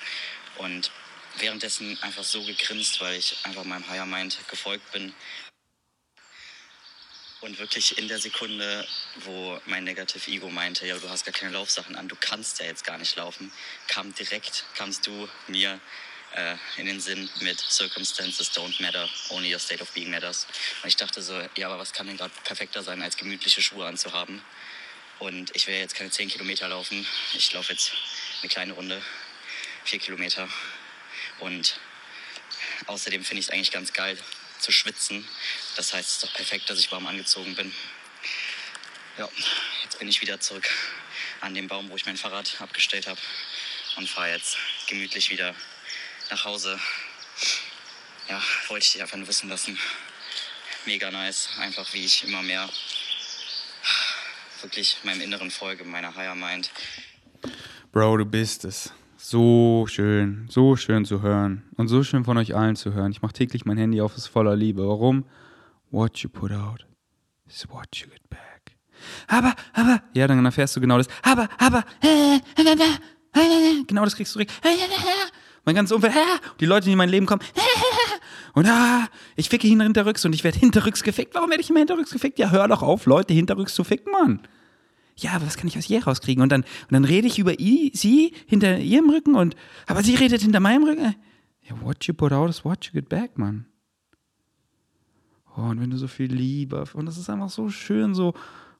Und 0.57 0.91
währenddessen 1.37 2.01
einfach 2.03 2.23
so 2.23 2.43
gegrinst, 2.43 3.01
weil 3.01 3.17
ich 3.17 3.37
einfach 3.43 3.63
meinem 3.63 3.87
Higher 3.89 4.05
Mind 4.05 4.37
gefolgt 4.49 4.91
bin, 4.91 5.13
und 7.41 7.57
wirklich 7.57 7.97
in 7.97 8.07
der 8.07 8.19
Sekunde, 8.19 8.85
wo 9.15 9.59
mein 9.65 9.83
Negative 9.83 10.29
Ego 10.29 10.49
meinte, 10.49 10.85
ja, 10.85 10.97
du 10.97 11.09
hast 11.09 11.25
gar 11.25 11.33
keine 11.33 11.51
Laufsachen 11.51 11.95
an, 11.95 12.07
du 12.07 12.15
kannst 12.19 12.59
ja 12.59 12.65
jetzt 12.65 12.83
gar 12.83 12.97
nicht 12.97 13.15
laufen, 13.15 13.51
kam 13.87 14.13
direkt, 14.13 14.65
kamst 14.75 15.07
du 15.07 15.29
mir 15.47 15.79
äh, 16.35 16.55
in 16.77 16.85
den 16.85 16.99
Sinn 16.99 17.29
mit 17.41 17.59
Circumstances 17.59 18.51
don't 18.51 18.81
matter, 18.81 19.07
only 19.29 19.53
your 19.53 19.59
state 19.59 19.81
of 19.81 19.89
being 19.91 20.09
matters. 20.09 20.47
Und 20.83 20.89
ich 20.89 20.97
dachte 20.97 21.21
so, 21.21 21.41
ja, 21.55 21.67
aber 21.67 21.79
was 21.79 21.93
kann 21.93 22.07
denn 22.07 22.17
gerade 22.17 22.33
perfekter 22.43 22.83
sein, 22.83 23.01
als 23.01 23.15
gemütliche 23.15 23.61
Schuhe 23.61 23.85
anzuhaben? 23.85 24.41
Und 25.19 25.55
ich 25.55 25.67
will 25.67 25.75
jetzt 25.75 25.95
keine 25.95 26.11
10 26.11 26.29
Kilometer 26.29 26.67
laufen, 26.67 27.05
ich 27.33 27.51
laufe 27.53 27.71
jetzt 27.71 27.91
eine 28.41 28.49
kleine 28.49 28.73
Runde, 28.73 29.01
4 29.85 29.99
Kilometer. 29.99 30.47
Und 31.39 31.79
außerdem 32.87 33.23
finde 33.23 33.39
ich 33.39 33.47
es 33.47 33.51
eigentlich 33.51 33.71
ganz 33.71 33.93
geil 33.93 34.17
zu 34.59 34.71
schwitzen. 34.71 35.27
Das 35.75 35.93
heißt, 35.93 36.09
es 36.09 36.15
ist 36.15 36.23
doch 36.23 36.33
perfekt, 36.33 36.69
dass 36.69 36.79
ich 36.79 36.91
warm 36.91 37.07
angezogen 37.07 37.55
bin. 37.55 37.73
Ja, 39.17 39.27
jetzt 39.83 39.99
bin 39.99 40.07
ich 40.07 40.21
wieder 40.21 40.39
zurück 40.39 40.69
an 41.41 41.53
dem 41.53 41.67
Baum, 41.67 41.89
wo 41.89 41.95
ich 41.95 42.05
mein 42.05 42.17
Fahrrad 42.17 42.59
abgestellt 42.59 43.07
habe 43.07 43.19
und 43.95 44.09
fahre 44.09 44.31
jetzt 44.31 44.57
gemütlich 44.87 45.29
wieder 45.29 45.55
nach 46.29 46.45
Hause. 46.45 46.79
Ja, 48.27 48.41
wollte 48.67 48.85
ich 48.85 48.91
dich 48.93 49.01
einfach 49.01 49.17
nur 49.17 49.27
wissen 49.27 49.49
lassen. 49.49 49.79
Mega 50.85 51.11
nice, 51.11 51.49
einfach 51.57 51.91
wie 51.93 52.05
ich 52.05 52.23
immer 52.23 52.41
mehr 52.41 52.69
wirklich 54.61 54.97
meinem 55.03 55.21
Inneren 55.21 55.51
folge, 55.51 55.83
meiner 55.83 56.15
Higher 56.15 56.35
Mind. 56.35 56.69
Bro, 57.91 58.17
du 58.17 58.25
bist 58.25 58.65
es. 58.65 58.91
So 59.31 59.85
schön, 59.85 60.47
so 60.49 60.75
schön 60.75 61.05
zu 61.05 61.21
hören 61.21 61.61
und 61.77 61.87
so 61.87 62.03
schön 62.03 62.25
von 62.25 62.35
euch 62.39 62.55
allen 62.55 62.75
zu 62.75 62.95
hören. 62.95 63.11
Ich 63.11 63.21
mache 63.21 63.33
täglich 63.33 63.63
mein 63.63 63.77
Handy 63.77 64.01
auf, 64.01 64.17
ist 64.17 64.25
voller 64.25 64.55
Liebe. 64.55 64.87
Warum? 64.87 65.23
What 65.91 66.17
you 66.17 66.29
put 66.31 66.51
out 66.51 66.87
is 67.47 67.67
what 67.69 67.95
you 67.95 68.07
get 68.07 68.27
back. 68.27 68.75
Aber, 69.27 69.53
aber, 69.73 70.01
ja, 70.15 70.25
dann 70.25 70.43
erfährst 70.43 70.75
du 70.75 70.81
genau 70.81 70.97
das. 70.97 71.07
Aber, 71.21 71.47
aber, 71.59 71.83
äh, 72.01 72.39
genau 73.85 74.03
das 74.03 74.15
kriegst 74.15 74.33
du 74.33 74.39
direkt. 74.39 74.59
Mein 75.63 75.75
ganzes 75.75 75.95
Umfeld, 75.95 76.15
die 76.59 76.65
Leute, 76.65 76.85
die 76.85 76.93
in 76.93 76.97
mein 76.97 77.09
Leben 77.09 77.27
kommen, 77.27 77.43
und 78.55 78.65
ah, 78.65 79.07
ich 79.35 79.47
ficke 79.47 79.67
hinterrücks 79.67 80.25
und 80.25 80.33
ich 80.33 80.43
werde 80.43 80.57
hinterrücks 80.57 81.03
gefickt. 81.03 81.35
Warum 81.35 81.51
werde 81.51 81.61
ich 81.61 81.69
immer 81.69 81.77
hinterrücks 81.77 82.09
gefickt? 82.09 82.39
Ja, 82.39 82.49
hör 82.49 82.67
doch 82.67 82.81
auf, 82.81 83.05
Leute 83.05 83.35
hinterrücks 83.35 83.75
zu 83.75 83.83
ficken, 83.83 84.11
Mann 84.11 84.41
ja, 85.21 85.31
aber 85.33 85.45
was 85.45 85.57
kann 85.57 85.67
ich 85.67 85.77
aus 85.77 85.89
ihr 85.89 86.03
rauskriegen? 86.03 86.41
Und 86.41 86.51
dann, 86.51 86.61
und 86.61 86.91
dann 86.91 87.05
rede 87.05 87.27
ich 87.27 87.39
über 87.39 87.59
i, 87.59 87.91
sie 87.93 88.33
hinter 88.47 88.77
ihrem 88.79 89.09
Rücken 89.09 89.35
und, 89.35 89.55
aber 89.87 90.03
sie 90.03 90.15
redet 90.15 90.41
hinter 90.41 90.59
meinem 90.59 90.83
Rücken. 90.83 91.15
Ja, 91.63 91.81
what 91.81 92.05
you 92.05 92.13
put 92.13 92.31
out 92.31 92.49
is 92.49 92.65
what 92.65 92.85
you 92.85 92.91
get 92.93 93.09
back, 93.09 93.37
Mann. 93.37 93.65
Oh, 95.55 95.61
und 95.61 95.81
wenn 95.81 95.89
du 95.89 95.97
so 95.97 96.07
viel 96.07 96.31
Liebe, 96.33 96.83
und 96.93 97.05
das 97.05 97.17
ist 97.17 97.29
einfach 97.29 97.49
so 97.49 97.69
schön, 97.69 98.13
so, 98.13 98.33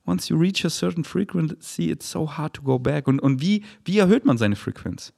once 0.05 0.29
you 0.29 0.37
reach 0.37 0.65
a 0.65 0.69
certain 0.69 1.03
frequency, 1.03 1.91
it's 1.91 2.09
so 2.09 2.37
hard 2.37 2.53
to 2.53 2.61
go 2.61 2.79
back. 2.79 3.07
Und, 3.07 3.19
und 3.19 3.41
wie, 3.41 3.63
wie 3.85 3.99
erhöht 3.99 4.25
man 4.25 4.37
seine 4.37 4.55
Frequenz? 4.55 5.13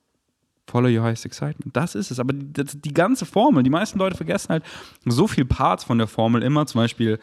Follow 0.68 0.90
your 0.90 1.04
highest 1.04 1.26
excitement. 1.26 1.76
Das 1.76 1.96
ist 1.96 2.12
es. 2.12 2.20
Aber 2.20 2.34
die, 2.34 2.64
die 2.64 2.94
ganze 2.94 3.26
Formel, 3.26 3.64
die 3.64 3.70
meisten 3.70 4.00
Leute 4.00 4.16
vergessen 4.16 4.50
halt 4.50 4.64
so 5.06 5.28
viel 5.28 5.46
Parts 5.46 5.84
von 5.84 5.98
der 5.98 6.08
Formel 6.08 6.44
immer, 6.44 6.66
zum 6.66 6.80
Beispiel 6.80 7.20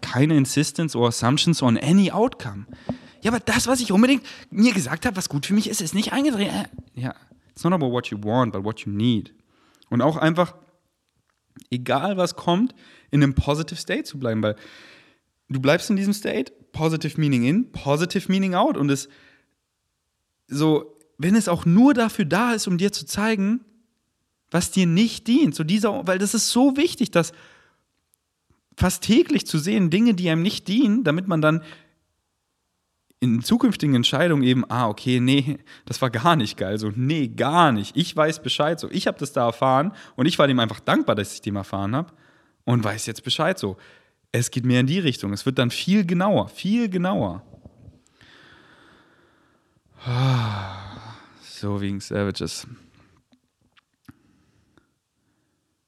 keine 0.00 0.36
Insistence 0.36 0.96
or 0.96 1.08
Assumptions 1.08 1.62
on 1.62 1.78
any 1.78 2.10
outcome. 2.10 2.66
Ja, 3.22 3.30
aber 3.30 3.40
das, 3.40 3.66
was 3.66 3.80
ich 3.80 3.92
unbedingt 3.92 4.24
mir 4.50 4.72
gesagt 4.72 5.06
habe, 5.06 5.16
was 5.16 5.28
gut 5.28 5.46
für 5.46 5.54
mich 5.54 5.68
ist, 5.68 5.80
ist 5.80 5.94
nicht 5.94 6.12
eingedreht. 6.12 6.50
Ja, 6.94 7.14
it's 7.50 7.62
not 7.62 7.72
about 7.72 7.90
what 7.92 8.08
you 8.08 8.18
want, 8.22 8.52
but 8.52 8.64
what 8.64 8.80
you 8.80 8.92
need. 8.92 9.32
Und 9.88 10.02
auch 10.02 10.16
einfach, 10.16 10.54
egal 11.70 12.16
was 12.16 12.34
kommt, 12.34 12.74
in 13.10 13.22
einem 13.22 13.34
positive 13.34 13.78
State 13.78 14.04
zu 14.04 14.18
bleiben, 14.18 14.42
weil 14.42 14.56
du 15.48 15.60
bleibst 15.60 15.88
in 15.90 15.96
diesem 15.96 16.12
State, 16.12 16.52
positive 16.72 17.20
meaning 17.20 17.44
in, 17.44 17.70
positive 17.70 18.30
meaning 18.30 18.54
out. 18.54 18.76
Und 18.76 18.90
es 18.90 19.08
so, 20.48 20.98
wenn 21.18 21.36
es 21.36 21.48
auch 21.48 21.64
nur 21.64 21.94
dafür 21.94 22.24
da 22.24 22.52
ist, 22.52 22.66
um 22.66 22.78
dir 22.78 22.92
zu 22.92 23.06
zeigen, 23.06 23.64
was 24.50 24.70
dir 24.70 24.86
nicht 24.86 25.28
dient, 25.28 25.54
so 25.54 25.64
dieser, 25.64 26.06
weil 26.06 26.18
das 26.18 26.34
ist 26.34 26.50
so 26.50 26.76
wichtig, 26.76 27.10
dass 27.10 27.32
fast 28.76 29.04
täglich 29.04 29.46
zu 29.46 29.58
sehen, 29.58 29.90
Dinge, 29.90 30.14
die 30.14 30.28
einem 30.28 30.42
nicht 30.42 30.68
dienen, 30.68 31.04
damit 31.04 31.28
man 31.28 31.40
dann 31.40 31.62
in 33.22 33.40
zukünftigen 33.40 33.94
Entscheidungen 33.94 34.42
eben, 34.42 34.68
ah, 34.68 34.88
okay, 34.88 35.20
nee, 35.20 35.58
das 35.84 36.02
war 36.02 36.10
gar 36.10 36.34
nicht 36.34 36.56
geil. 36.56 36.76
So, 36.78 36.90
nee, 36.96 37.28
gar 37.28 37.70
nicht. 37.70 37.96
Ich 37.96 38.16
weiß 38.16 38.42
Bescheid. 38.42 38.80
So, 38.80 38.90
ich 38.90 39.06
habe 39.06 39.16
das 39.16 39.32
da 39.32 39.46
erfahren 39.46 39.92
und 40.16 40.26
ich 40.26 40.40
war 40.40 40.48
dem 40.48 40.58
einfach 40.58 40.80
dankbar, 40.80 41.14
dass 41.14 41.32
ich 41.32 41.40
dem 41.40 41.54
erfahren 41.54 41.94
habe 41.94 42.12
und 42.64 42.82
weiß 42.82 43.06
jetzt 43.06 43.22
Bescheid. 43.22 43.60
So, 43.60 43.76
es 44.32 44.50
geht 44.50 44.64
mehr 44.64 44.80
in 44.80 44.88
die 44.88 44.98
Richtung. 44.98 45.32
Es 45.32 45.46
wird 45.46 45.60
dann 45.60 45.70
viel 45.70 46.04
genauer, 46.04 46.48
viel 46.48 46.88
genauer. 46.88 47.42
So 51.44 51.80
wegen 51.80 52.00
Savages. 52.00 52.66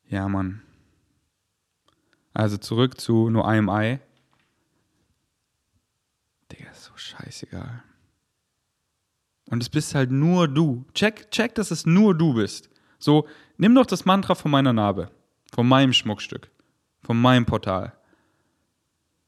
Ja, 0.07 0.29
Mann. 0.29 0.63
Also 2.33 2.59
zurück 2.59 3.01
zu 3.01 3.29
nur 3.29 3.49
einem 3.49 3.69
Ei. 3.69 3.99
Scheißegal. 6.97 7.83
Und 9.51 9.63
es 9.63 9.69
bist 9.69 9.95
halt 9.95 10.11
nur 10.11 10.49
du. 10.49 10.85
Check, 10.95 11.31
check, 11.31 11.55
dass 11.55 11.71
es 11.71 11.87
nur 11.87 12.17
du 12.17 12.35
bist. 12.35 12.71
So, 12.99 13.27
nimm 13.59 13.75
doch 13.75 13.87
das 13.87 14.05
Mantra 14.05 14.35
von 14.35 14.51
meiner 14.51 14.73
Narbe, 14.73 15.11
von 15.53 15.69
meinem 15.69 15.93
Schmuckstück, 15.93 16.51
von 17.03 17.21
meinem 17.21 17.45
Portal. 17.45 17.93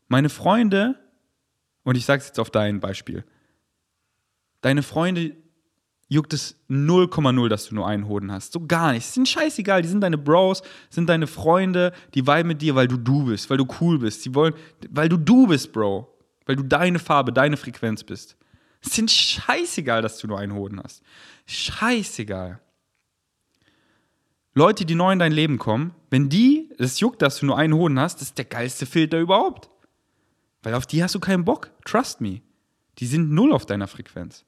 Meine 0.08 0.28
Freunde, 0.28 0.98
und 1.82 1.96
ich 1.96 2.06
sag's 2.06 2.28
jetzt 2.28 2.38
auf 2.38 2.50
dein 2.50 2.80
Beispiel, 2.80 3.24
deine 4.62 4.82
Freunde 4.82 5.36
juckt 6.08 6.32
es 6.32 6.56
0,0, 6.70 7.48
dass 7.48 7.66
du 7.68 7.74
nur 7.74 7.86
einen 7.86 8.08
Hoden 8.08 8.30
hast. 8.32 8.52
So 8.52 8.64
gar 8.66 8.92
nicht. 8.92 9.06
Die 9.08 9.12
sind 9.12 9.28
scheißegal. 9.28 9.82
Die 9.82 9.88
sind 9.88 10.00
deine 10.00 10.18
Bros, 10.18 10.62
sind 10.88 11.08
deine 11.08 11.26
Freunde, 11.26 11.92
die 12.14 12.26
weiben 12.26 12.48
mit 12.48 12.62
dir, 12.62 12.74
weil 12.74 12.88
du 12.88 12.96
du 12.96 13.26
bist, 13.26 13.50
weil 13.50 13.58
du 13.58 13.66
cool 13.80 13.98
bist. 13.98 14.24
Die 14.24 14.34
wollen, 14.34 14.54
weil 14.90 15.08
du 15.08 15.16
du 15.16 15.48
bist, 15.48 15.72
Bro. 15.72 16.15
Weil 16.46 16.56
du 16.56 16.62
deine 16.62 16.98
Farbe, 16.98 17.32
deine 17.32 17.56
Frequenz 17.56 18.04
bist. 18.04 18.36
Es 18.80 18.94
sind 18.94 19.10
scheißegal, 19.10 20.00
dass 20.00 20.18
du 20.18 20.28
nur 20.28 20.38
einen 20.38 20.54
Hoden 20.54 20.80
hast. 20.82 21.02
Scheißegal. 21.46 22.60
Leute, 24.54 24.86
die 24.86 24.94
neu 24.94 25.12
in 25.12 25.18
dein 25.18 25.32
Leben 25.32 25.58
kommen, 25.58 25.94
wenn 26.08 26.30
die, 26.30 26.70
es 26.78 27.00
juckt, 27.00 27.20
dass 27.20 27.40
du 27.40 27.46
nur 27.46 27.58
einen 27.58 27.74
Hoden 27.74 28.00
hast, 28.00 28.16
das 28.16 28.28
ist 28.28 28.38
der 28.38 28.46
geilste 28.46 28.86
Filter 28.86 29.20
überhaupt. 29.20 29.68
Weil 30.62 30.74
auf 30.74 30.86
die 30.86 31.02
hast 31.02 31.14
du 31.14 31.20
keinen 31.20 31.44
Bock. 31.44 31.70
Trust 31.84 32.20
me. 32.20 32.40
Die 32.98 33.06
sind 33.06 33.30
null 33.30 33.52
auf 33.52 33.66
deiner 33.66 33.86
Frequenz. 33.86 34.44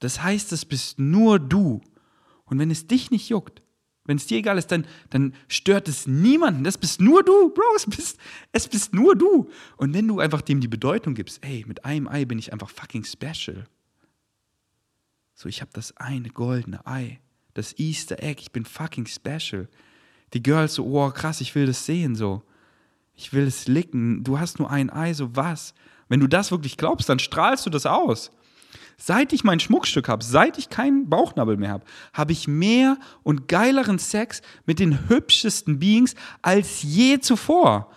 Das 0.00 0.22
heißt, 0.22 0.52
es 0.52 0.64
bist 0.64 0.98
nur 0.98 1.38
du. 1.38 1.80
Und 2.44 2.58
wenn 2.58 2.70
es 2.70 2.86
dich 2.86 3.10
nicht 3.10 3.28
juckt, 3.28 3.62
wenn 4.06 4.16
es 4.16 4.26
dir 4.26 4.38
egal 4.38 4.58
ist, 4.58 4.68
dann, 4.68 4.86
dann 5.10 5.34
stört 5.48 5.88
es 5.88 6.06
niemanden. 6.06 6.64
Das 6.64 6.78
bist 6.78 7.00
nur 7.00 7.22
du, 7.22 7.50
Bro. 7.50 7.64
Es 7.76 7.86
bist, 7.86 8.18
es 8.52 8.68
bist 8.68 8.94
nur 8.94 9.16
du. 9.16 9.50
Und 9.76 9.94
wenn 9.94 10.08
du 10.08 10.20
einfach 10.20 10.42
dem 10.42 10.60
die 10.60 10.68
Bedeutung 10.68 11.14
gibst, 11.14 11.44
ey, 11.44 11.64
mit 11.66 11.84
einem 11.84 12.08
Ei 12.08 12.24
bin 12.24 12.38
ich 12.38 12.52
einfach 12.52 12.70
fucking 12.70 13.04
special. 13.04 13.66
So, 15.34 15.48
ich 15.48 15.60
habe 15.60 15.70
das 15.74 15.96
eine 15.96 16.30
goldene 16.30 16.86
Ei. 16.86 17.20
Das 17.54 17.78
Easter 17.78 18.22
Egg. 18.22 18.40
Ich 18.40 18.52
bin 18.52 18.64
fucking 18.64 19.06
special. 19.06 19.68
Die 20.32 20.42
Girls 20.42 20.74
so, 20.74 20.84
oh 20.86 21.10
krass, 21.10 21.40
ich 21.40 21.54
will 21.54 21.66
das 21.66 21.86
sehen, 21.86 22.14
so. 22.14 22.42
Ich 23.14 23.32
will 23.32 23.46
es 23.46 23.66
licken. 23.66 24.24
Du 24.24 24.38
hast 24.38 24.58
nur 24.58 24.70
ein 24.70 24.90
Ei, 24.90 25.14
so 25.14 25.34
was. 25.34 25.74
Wenn 26.08 26.20
du 26.20 26.26
das 26.26 26.50
wirklich 26.50 26.76
glaubst, 26.76 27.08
dann 27.08 27.18
strahlst 27.18 27.66
du 27.66 27.70
das 27.70 27.86
aus. 27.86 28.30
Seit 28.98 29.32
ich 29.32 29.44
mein 29.44 29.60
Schmuckstück 29.60 30.08
habe, 30.08 30.24
seit 30.24 30.56
ich 30.56 30.70
keinen 30.70 31.08
Bauchnabel 31.10 31.56
mehr 31.56 31.70
habe, 31.70 31.84
habe 32.14 32.32
ich 32.32 32.48
mehr 32.48 32.98
und 33.22 33.46
geileren 33.46 33.98
Sex 33.98 34.40
mit 34.64 34.78
den 34.78 35.08
hübschesten 35.08 35.78
Beings 35.78 36.14
als 36.40 36.82
je 36.82 37.20
zuvor. 37.20 37.90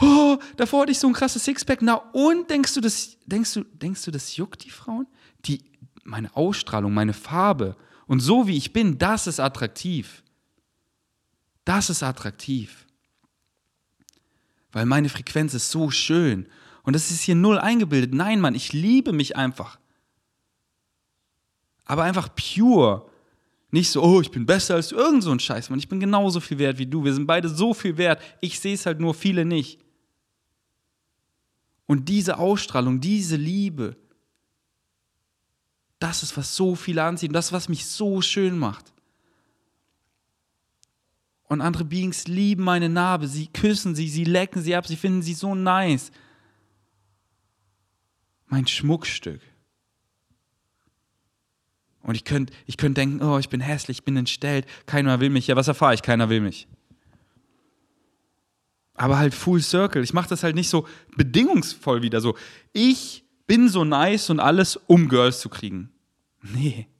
Oh, 0.00 0.38
davor 0.56 0.82
hatte 0.82 0.92
ich 0.92 0.98
so 0.98 1.08
ein 1.08 1.12
krasses 1.12 1.44
Sixpack. 1.44 1.82
Na 1.82 1.94
und 2.12 2.48
denkst 2.50 2.74
du, 2.74 2.80
das 2.80 3.18
denkst 3.26 3.54
du, 3.54 3.64
denkst 3.64 4.04
du, 4.04 4.10
das 4.10 4.36
juckt 4.36 4.64
die 4.64 4.70
Frauen? 4.70 5.06
Die 5.44 5.62
meine 6.04 6.34
Ausstrahlung, 6.36 6.94
meine 6.94 7.12
Farbe 7.12 7.76
und 8.06 8.20
so 8.20 8.46
wie 8.46 8.56
ich 8.56 8.72
bin, 8.72 8.98
das 8.98 9.26
ist 9.26 9.40
attraktiv. 9.40 10.22
Das 11.64 11.90
ist 11.90 12.02
attraktiv. 12.02 12.86
Weil 14.72 14.86
meine 14.86 15.08
Frequenz 15.08 15.52
ist 15.52 15.70
so 15.70 15.90
schön 15.90 16.48
und 16.82 16.94
das 16.94 17.10
ist 17.10 17.22
hier 17.22 17.34
null 17.34 17.58
eingebildet. 17.58 18.14
Nein, 18.14 18.40
Mann, 18.40 18.54
ich 18.54 18.72
liebe 18.72 19.12
mich 19.12 19.36
einfach 19.36 19.78
aber 21.86 22.02
einfach 22.02 22.28
pure. 22.34 23.08
Nicht 23.70 23.90
so, 23.90 24.02
oh, 24.02 24.20
ich 24.20 24.30
bin 24.30 24.44
besser 24.44 24.74
als 24.74 24.92
irgend 24.92 25.22
so 25.22 25.30
ein 25.30 25.40
Scheiß, 25.40 25.70
Mann. 25.70 25.78
Ich 25.78 25.88
bin 25.88 26.00
genauso 26.00 26.40
viel 26.40 26.58
wert 26.58 26.78
wie 26.78 26.86
du. 26.86 27.04
Wir 27.04 27.14
sind 27.14 27.26
beide 27.26 27.48
so 27.48 27.72
viel 27.72 27.96
wert. 27.96 28.22
Ich 28.40 28.60
sehe 28.60 28.74
es 28.74 28.86
halt 28.86 29.00
nur 29.00 29.14
viele 29.14 29.44
nicht. 29.44 29.80
Und 31.86 32.08
diese 32.08 32.38
Ausstrahlung, 32.38 33.00
diese 33.00 33.36
Liebe, 33.36 33.96
das 35.98 36.22
ist, 36.22 36.36
was 36.36 36.54
so 36.54 36.74
viele 36.74 37.02
anziehen. 37.02 37.32
Das, 37.32 37.52
was 37.52 37.68
mich 37.68 37.86
so 37.86 38.20
schön 38.20 38.58
macht. 38.58 38.92
Und 41.44 41.60
andere 41.60 41.84
Beings 41.84 42.26
lieben 42.26 42.64
meine 42.64 42.88
Narbe. 42.88 43.28
Sie 43.28 43.46
küssen 43.46 43.94
sie, 43.94 44.08
sie 44.08 44.24
lecken 44.24 44.62
sie 44.62 44.74
ab, 44.74 44.86
sie 44.86 44.96
finden 44.96 45.22
sie 45.22 45.34
so 45.34 45.54
nice. 45.54 46.10
Mein 48.48 48.66
Schmuckstück. 48.66 49.40
Und 52.06 52.14
ich 52.14 52.24
könnte 52.24 52.52
ich 52.66 52.76
könnt 52.76 52.96
denken, 52.96 53.20
oh, 53.20 53.36
ich 53.38 53.48
bin 53.48 53.60
hässlich, 53.60 53.98
ich 53.98 54.04
bin 54.04 54.16
entstellt, 54.16 54.64
keiner 54.86 55.18
will 55.18 55.28
mich. 55.28 55.48
Ja, 55.48 55.56
was 55.56 55.66
erfahre 55.66 55.92
ich? 55.92 56.02
Keiner 56.02 56.28
will 56.28 56.40
mich. 56.40 56.68
Aber 58.94 59.18
halt 59.18 59.34
Full 59.34 59.60
Circle. 59.60 60.04
Ich 60.04 60.14
mache 60.14 60.28
das 60.28 60.44
halt 60.44 60.54
nicht 60.54 60.68
so 60.68 60.86
bedingungsvoll 61.16 62.02
wieder 62.02 62.20
so. 62.20 62.36
Ich 62.72 63.24
bin 63.48 63.68
so 63.68 63.84
nice 63.84 64.30
und 64.30 64.38
alles, 64.38 64.76
um 64.86 65.08
Girls 65.08 65.40
zu 65.40 65.48
kriegen. 65.48 65.90
Nee. 66.42 66.88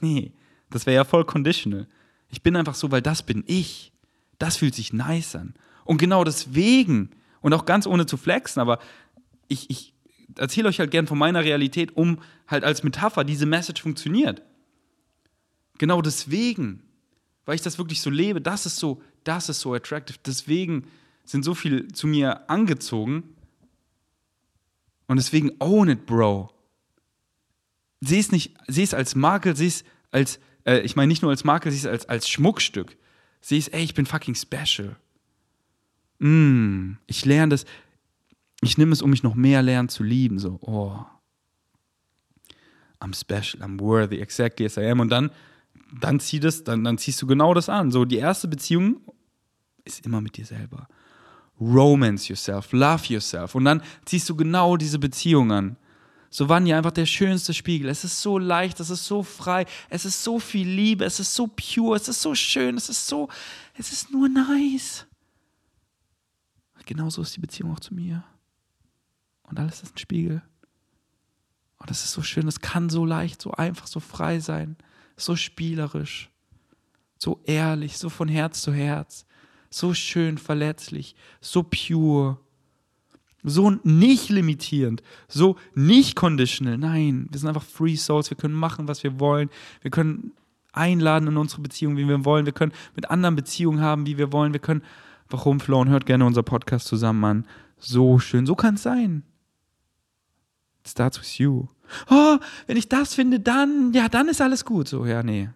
Nee. 0.00 0.32
Das 0.70 0.86
wäre 0.86 0.94
ja 0.94 1.04
voll 1.04 1.24
conditional. 1.24 1.86
Ich 2.28 2.42
bin 2.42 2.56
einfach 2.56 2.74
so, 2.74 2.90
weil 2.90 3.02
das 3.02 3.22
bin 3.22 3.44
ich. 3.46 3.92
Das 4.38 4.56
fühlt 4.58 4.74
sich 4.74 4.92
nice 4.92 5.36
an. 5.36 5.54
Und 5.84 5.98
genau 5.98 6.22
deswegen, 6.24 7.10
und 7.40 7.52
auch 7.52 7.64
ganz 7.64 7.86
ohne 7.86 8.06
zu 8.06 8.16
flexen, 8.16 8.60
aber 8.60 8.78
ich, 9.48 9.68
ich 9.70 9.93
erzähle 10.36 10.68
euch 10.68 10.80
halt 10.80 10.90
gern 10.90 11.06
von 11.06 11.18
meiner 11.18 11.44
Realität, 11.44 11.96
um 11.96 12.20
halt 12.46 12.64
als 12.64 12.82
Metapher 12.82 13.24
diese 13.24 13.46
Message 13.46 13.82
funktioniert. 13.82 14.42
Genau 15.78 16.02
deswegen, 16.02 16.82
weil 17.44 17.56
ich 17.56 17.62
das 17.62 17.78
wirklich 17.78 18.00
so 18.00 18.10
lebe, 18.10 18.40
das 18.40 18.66
ist 18.66 18.76
so, 18.76 19.02
das 19.24 19.48
ist 19.48 19.60
so 19.60 19.74
attractive. 19.74 20.18
Deswegen 20.24 20.86
sind 21.24 21.44
so 21.44 21.54
viele 21.54 21.88
zu 21.88 22.06
mir 22.06 22.48
angezogen. 22.48 23.34
Und 25.06 25.16
deswegen 25.16 25.52
own 25.58 25.88
it, 25.88 26.06
Bro. 26.06 26.50
Seh 28.00 28.18
es 28.18 28.32
nicht, 28.32 28.54
seh 28.68 28.82
es 28.82 28.94
als 28.94 29.14
Makel, 29.14 29.56
seh 29.56 29.66
es 29.66 29.84
als, 30.10 30.38
äh, 30.64 30.80
ich 30.80 30.96
meine 30.96 31.08
nicht 31.08 31.22
nur 31.22 31.30
als 31.30 31.44
Makel, 31.44 31.72
seh 31.72 31.78
es 31.78 31.86
als, 31.86 32.08
als 32.08 32.28
Schmuckstück. 32.28 32.96
Seh 33.40 33.58
es, 33.58 33.68
ey, 33.68 33.82
ich 33.82 33.94
bin 33.94 34.06
fucking 34.06 34.34
special. 34.34 34.96
Mm, 36.18 36.96
ich 37.06 37.24
lerne 37.24 37.50
das, 37.50 37.64
ich 38.64 38.78
nehme 38.78 38.92
es, 38.92 39.02
um 39.02 39.10
mich 39.10 39.22
noch 39.22 39.34
mehr 39.34 39.62
lernen 39.62 39.88
zu 39.88 40.02
lieben. 40.02 40.38
So, 40.38 40.58
oh, 40.62 40.98
I'm 43.00 43.14
special, 43.14 43.62
I'm 43.62 43.78
worthy, 43.80 44.20
exactly 44.20 44.64
as 44.64 44.76
I 44.76 44.86
am. 44.86 45.00
Und 45.00 45.10
dann, 45.10 45.30
dann, 46.00 46.20
zieh 46.20 46.40
das, 46.40 46.64
dann, 46.64 46.84
dann 46.84 46.98
ziehst 46.98 47.20
du 47.20 47.26
genau 47.26 47.54
das 47.54 47.68
an. 47.68 47.90
So, 47.90 48.04
die 48.04 48.18
erste 48.18 48.48
Beziehung 48.48 49.00
ist 49.84 50.04
immer 50.06 50.20
mit 50.20 50.36
dir 50.36 50.46
selber. 50.46 50.88
Romance 51.60 52.28
yourself, 52.28 52.72
love 52.72 53.04
yourself. 53.12 53.54
Und 53.54 53.64
dann 53.64 53.82
ziehst 54.04 54.28
du 54.28 54.34
genau 54.34 54.76
diese 54.76 54.98
Beziehung 54.98 55.52
an. 55.52 55.76
So 56.30 56.48
Vanya, 56.48 56.76
einfach 56.76 56.90
der 56.90 57.06
schönste 57.06 57.54
Spiegel. 57.54 57.88
Es 57.88 58.02
ist 58.02 58.20
so 58.20 58.38
leicht, 58.38 58.80
es 58.80 58.90
ist 58.90 59.04
so 59.04 59.22
frei, 59.22 59.66
es 59.88 60.04
ist 60.04 60.24
so 60.24 60.40
viel 60.40 60.68
Liebe, 60.68 61.04
es 61.04 61.20
ist 61.20 61.32
so 61.32 61.46
pure, 61.46 61.96
es 61.96 62.08
ist 62.08 62.22
so 62.22 62.34
schön, 62.34 62.76
es 62.76 62.88
ist 62.88 63.06
so, 63.06 63.28
es 63.74 63.92
ist 63.92 64.10
nur 64.10 64.28
nice. 64.28 65.06
Genauso 66.86 67.22
ist 67.22 67.36
die 67.36 67.40
Beziehung 67.40 67.72
auch 67.72 67.80
zu 67.80 67.94
mir 67.94 68.24
und 69.44 69.58
alles 69.58 69.82
ist 69.82 69.94
ein 69.94 69.98
Spiegel. 69.98 70.42
Und 71.78 71.90
das 71.90 72.04
ist 72.04 72.12
so 72.12 72.22
schön, 72.22 72.48
es 72.48 72.60
kann 72.60 72.88
so 72.88 73.04
leicht, 73.04 73.42
so 73.42 73.52
einfach, 73.52 73.86
so 73.86 74.00
frei 74.00 74.40
sein, 74.40 74.76
so 75.16 75.36
spielerisch, 75.36 76.30
so 77.18 77.40
ehrlich, 77.44 77.98
so 77.98 78.08
von 78.08 78.28
Herz 78.28 78.62
zu 78.62 78.72
Herz, 78.72 79.26
so 79.70 79.92
schön 79.92 80.38
verletzlich, 80.38 81.14
so 81.40 81.62
pure, 81.62 82.38
so 83.42 83.70
nicht 83.82 84.30
limitierend, 84.30 85.02
so 85.28 85.56
nicht 85.74 86.16
conditional. 86.16 86.78
Nein, 86.78 87.26
wir 87.30 87.38
sind 87.38 87.48
einfach 87.48 87.62
Free 87.62 87.96
Souls, 87.96 88.30
wir 88.30 88.36
können 88.36 88.54
machen, 88.54 88.88
was 88.88 89.02
wir 89.02 89.20
wollen, 89.20 89.50
wir 89.82 89.90
können 89.90 90.32
einladen 90.72 91.28
in 91.28 91.36
unsere 91.36 91.60
Beziehung, 91.60 91.96
wie 91.96 92.08
wir 92.08 92.24
wollen, 92.24 92.46
wir 92.46 92.52
können 92.52 92.72
mit 92.94 93.10
anderen 93.10 93.36
Beziehungen 93.36 93.80
haben, 93.80 94.06
wie 94.06 94.18
wir 94.18 94.32
wollen, 94.32 94.52
wir 94.52 94.60
können 94.60 94.82
einfach 95.24 95.44
rumflowen, 95.46 95.88
hört 95.88 96.06
gerne 96.06 96.24
unser 96.24 96.42
Podcast 96.42 96.86
zusammen 96.86 97.24
an. 97.24 97.46
So 97.78 98.18
schön, 98.18 98.46
so 98.46 98.54
kann 98.54 98.76
es 98.76 98.82
sein. 98.82 99.22
Starts 100.86 101.18
with 101.18 101.38
you. 101.38 101.68
Oh, 102.10 102.38
wenn 102.66 102.76
ich 102.76 102.88
das 102.88 103.14
finde, 103.14 103.40
dann, 103.40 103.92
ja, 103.92 104.08
dann 104.08 104.28
ist 104.28 104.40
alles 104.40 104.64
gut. 104.64 104.88
So, 104.88 105.06
ja, 105.06 105.22
nee. 105.22 105.50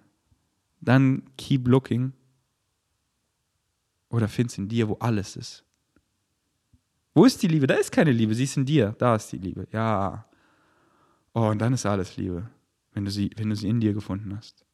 Dann 0.81 1.23
keep 1.37 1.69
looking. 1.69 2.13
Oder 4.11 4.29
find's 4.29 4.57
in 4.57 4.69
dir, 4.69 4.89
wo 4.89 4.95
alles 4.95 5.37
ist. 5.37 5.65
Wo 7.15 7.25
ist 7.25 7.43
die 7.43 7.49
Liebe? 7.49 7.67
Da 7.67 7.75
ist 7.75 7.93
keine 7.93 8.13
Liebe, 8.13 8.35
sie 8.35 8.45
ist 8.45 8.57
in 8.57 8.65
dir. 8.65 8.95
Da 8.99 9.17
ist 9.17 9.33
die 9.33 9.39
Liebe. 9.39 9.67
Ja. 9.73 10.25
Oh, 11.35 11.49
und 11.49 11.59
dann 11.59 11.75
ist 11.75 11.85
alles 11.85 12.17
Liebe, 12.17 12.49
wenn 12.93 13.05
du 13.05 13.11
sie, 13.11 13.31
wenn 13.37 13.51
du 13.51 13.57
sie 13.57 13.69
in 13.69 13.81
dir 13.81 13.93
gefunden 13.93 14.37
hast. 14.37 14.65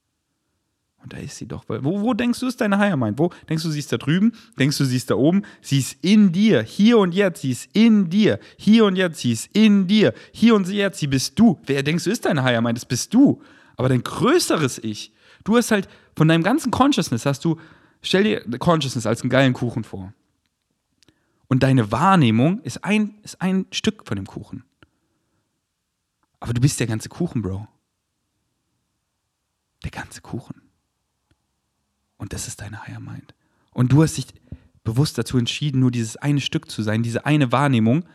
Und 1.05 1.13
da 1.13 1.19
ist 1.19 1.37
sie 1.37 1.47
doch. 1.47 1.65
Wo, 1.69 2.01
wo 2.01 2.15
denkst 2.15 2.41
du, 2.41 2.47
ist 2.47 2.63
deine 2.63 2.79
Higher 2.79 2.97
Mind? 2.97 3.19
Wo 3.19 3.31
denkst 3.47 3.63
du, 3.63 3.71
sie 3.71 3.79
ist 3.79 3.93
da 3.93 3.99
drüben? 3.99 4.33
Denkst 4.59 4.79
du, 4.79 4.87
sie 4.87 4.97
ist 4.97 5.11
da 5.11 5.17
oben? 5.17 5.43
Sie 5.61 5.79
ist 5.79 5.99
in 6.01 6.33
dir. 6.33 6.63
Hier 6.63 6.97
und 6.97 7.13
jetzt, 7.13 7.43
sie 7.43 7.51
ist 7.51 7.69
in 7.75 8.09
dir. 8.09 8.41
Hier 8.57 8.87
und 8.87 8.97
jetzt, 8.97 9.19
sie 9.19 9.33
ist 9.33 9.51
in 9.53 9.87
dir. 9.87 10.15
Hier 10.33 10.55
und 10.55 10.67
jetzt, 10.67 10.99
sie 10.99 11.07
bist 11.07 11.39
du. 11.39 11.61
Wer 11.67 11.83
denkst 11.83 12.05
du, 12.05 12.11
ist 12.11 12.25
deine 12.25 12.43
Higher 12.43 12.63
Mind? 12.63 12.79
Das 12.79 12.87
bist 12.87 13.13
du. 13.13 13.43
Aber 13.77 13.91
dein 13.91 14.03
größeres 14.03 14.79
Ich. 14.79 15.13
Du 15.45 15.59
hast 15.59 15.71
halt 15.71 15.91
von 16.17 16.27
deinem 16.27 16.43
ganzen 16.43 16.71
Consciousness 16.71 17.27
hast 17.27 17.45
du, 17.45 17.61
stell 18.01 18.25
dir 18.25 18.41
Consciousness 18.59 19.05
als 19.05 19.21
einen 19.21 19.31
geilen 19.31 19.53
Kuchen 19.53 19.85
vor. 19.85 20.15
Und 21.49 21.63
deine 21.63 21.93
Wahrnehmung 21.93 22.63
ist 22.63 22.83
ein, 22.83 23.19
ist 23.23 23.43
ein 23.43 23.67
Stück 23.73 24.09
von 24.09 24.17
dem 24.17 24.27
Kuchen. 24.27 24.65
Aber 26.41 26.55
du 26.55 26.63
bist 26.63 26.81
der 26.81 26.87
ganze 26.87 27.11
Kuchen, 27.11 27.43
Bro. 27.43 27.69
Der 29.83 29.91
ganze 29.91 30.23
Kuchen. 30.23 30.64
Und 32.25 32.33
das 32.33 32.49
ist 32.49 32.63
deine 32.63 32.87
Higher 32.87 33.01
Mind. 33.01 33.35
Und 33.75 33.93
du 33.93 34.03
hast 34.03 34.17
dich 34.17 34.25
bewusst 34.83 35.19
dazu 35.19 35.37
entschieden, 35.37 35.81
nur 35.81 35.91
dieses 35.91 36.17
eine 36.17 36.41
Stück 36.41 36.71
zu 36.71 36.83
sein, 36.83 37.03
diese 37.03 37.27
eine 37.27 37.53
Wahrnehmung, 37.53 38.07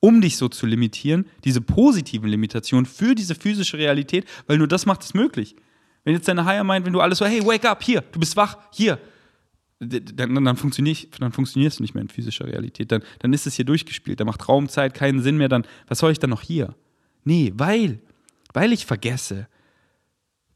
um 0.00 0.22
dich 0.22 0.38
so 0.38 0.48
zu 0.48 0.64
limitieren, 0.64 1.26
diese 1.44 1.60
positiven 1.60 2.30
Limitationen 2.30 2.86
für 2.86 3.14
diese 3.14 3.34
physische 3.34 3.76
Realität, 3.76 4.24
weil 4.46 4.56
nur 4.56 4.68
das 4.68 4.86
macht 4.86 5.02
es 5.02 5.12
möglich. 5.12 5.54
Wenn 6.04 6.14
jetzt 6.14 6.26
deine 6.28 6.46
Higher 6.46 6.64
Mind, 6.64 6.86
wenn 6.86 6.94
du 6.94 7.02
alles 7.02 7.18
so, 7.18 7.26
hey, 7.26 7.44
wake 7.44 7.68
up, 7.68 7.82
hier, 7.82 8.00
du 8.00 8.18
bist 8.18 8.36
wach, 8.36 8.56
hier, 8.72 8.98
dann, 9.80 10.34
dann, 10.34 10.44
dann, 10.46 10.56
funktionier, 10.56 10.96
dann 11.20 11.32
funktionierst 11.32 11.78
du 11.78 11.82
nicht 11.82 11.92
mehr 11.92 12.00
in 12.00 12.08
physischer 12.08 12.46
Realität. 12.46 12.90
Dann, 12.90 13.02
dann 13.18 13.34
ist 13.34 13.46
es 13.46 13.52
hier 13.52 13.66
durchgespielt. 13.66 14.18
Da 14.18 14.24
macht 14.24 14.48
Raum, 14.48 14.70
Zeit 14.70 14.94
keinen 14.94 15.20
Sinn 15.20 15.36
mehr. 15.36 15.50
Dann, 15.50 15.66
was 15.88 15.98
soll 15.98 16.10
ich 16.10 16.18
dann 16.18 16.30
noch 16.30 16.40
hier? 16.40 16.74
Nee, 17.24 17.52
weil, 17.54 18.00
weil 18.54 18.72
ich 18.72 18.86
vergesse, 18.86 19.46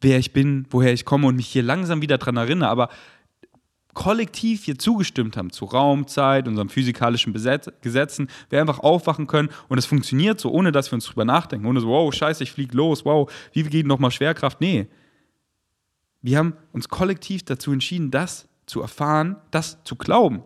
wer 0.02 0.18
ich 0.18 0.32
bin, 0.32 0.66
woher 0.70 0.92
ich 0.92 1.04
komme 1.04 1.26
und 1.26 1.36
mich 1.36 1.48
hier 1.48 1.62
langsam 1.62 2.02
wieder 2.02 2.18
dran 2.18 2.36
erinnere, 2.36 2.68
aber 2.68 2.88
kollektiv 3.94 4.64
hier 4.64 4.78
zugestimmt 4.78 5.36
haben 5.36 5.50
zu 5.50 5.66
Raumzeit, 5.66 6.48
unserem 6.48 6.68
physikalischen 6.68 7.32
Besetz 7.32 7.70
Gesetzen, 7.82 8.28
wir 8.48 8.60
einfach 8.60 8.78
aufwachen 8.78 9.26
können 9.26 9.50
und 9.68 9.78
es 9.78 9.86
funktioniert 9.86 10.40
so, 10.40 10.50
ohne 10.50 10.72
dass 10.72 10.90
wir 10.90 10.94
uns 10.94 11.06
drüber 11.06 11.24
nachdenken, 11.24 11.66
ohne 11.66 11.80
so, 11.80 11.88
wow, 11.88 12.12
scheiße, 12.12 12.42
ich 12.42 12.52
fliege 12.52 12.76
los, 12.76 13.04
wow, 13.04 13.30
wie 13.52 13.62
geht 13.64 13.86
nochmal 13.86 14.10
Schwerkraft? 14.10 14.60
Nee. 14.60 14.88
Wir 16.22 16.38
haben 16.38 16.54
uns 16.72 16.88
kollektiv 16.88 17.44
dazu 17.44 17.72
entschieden, 17.72 18.10
das 18.10 18.48
zu 18.66 18.80
erfahren, 18.80 19.36
das 19.50 19.82
zu 19.84 19.96
glauben. 19.96 20.44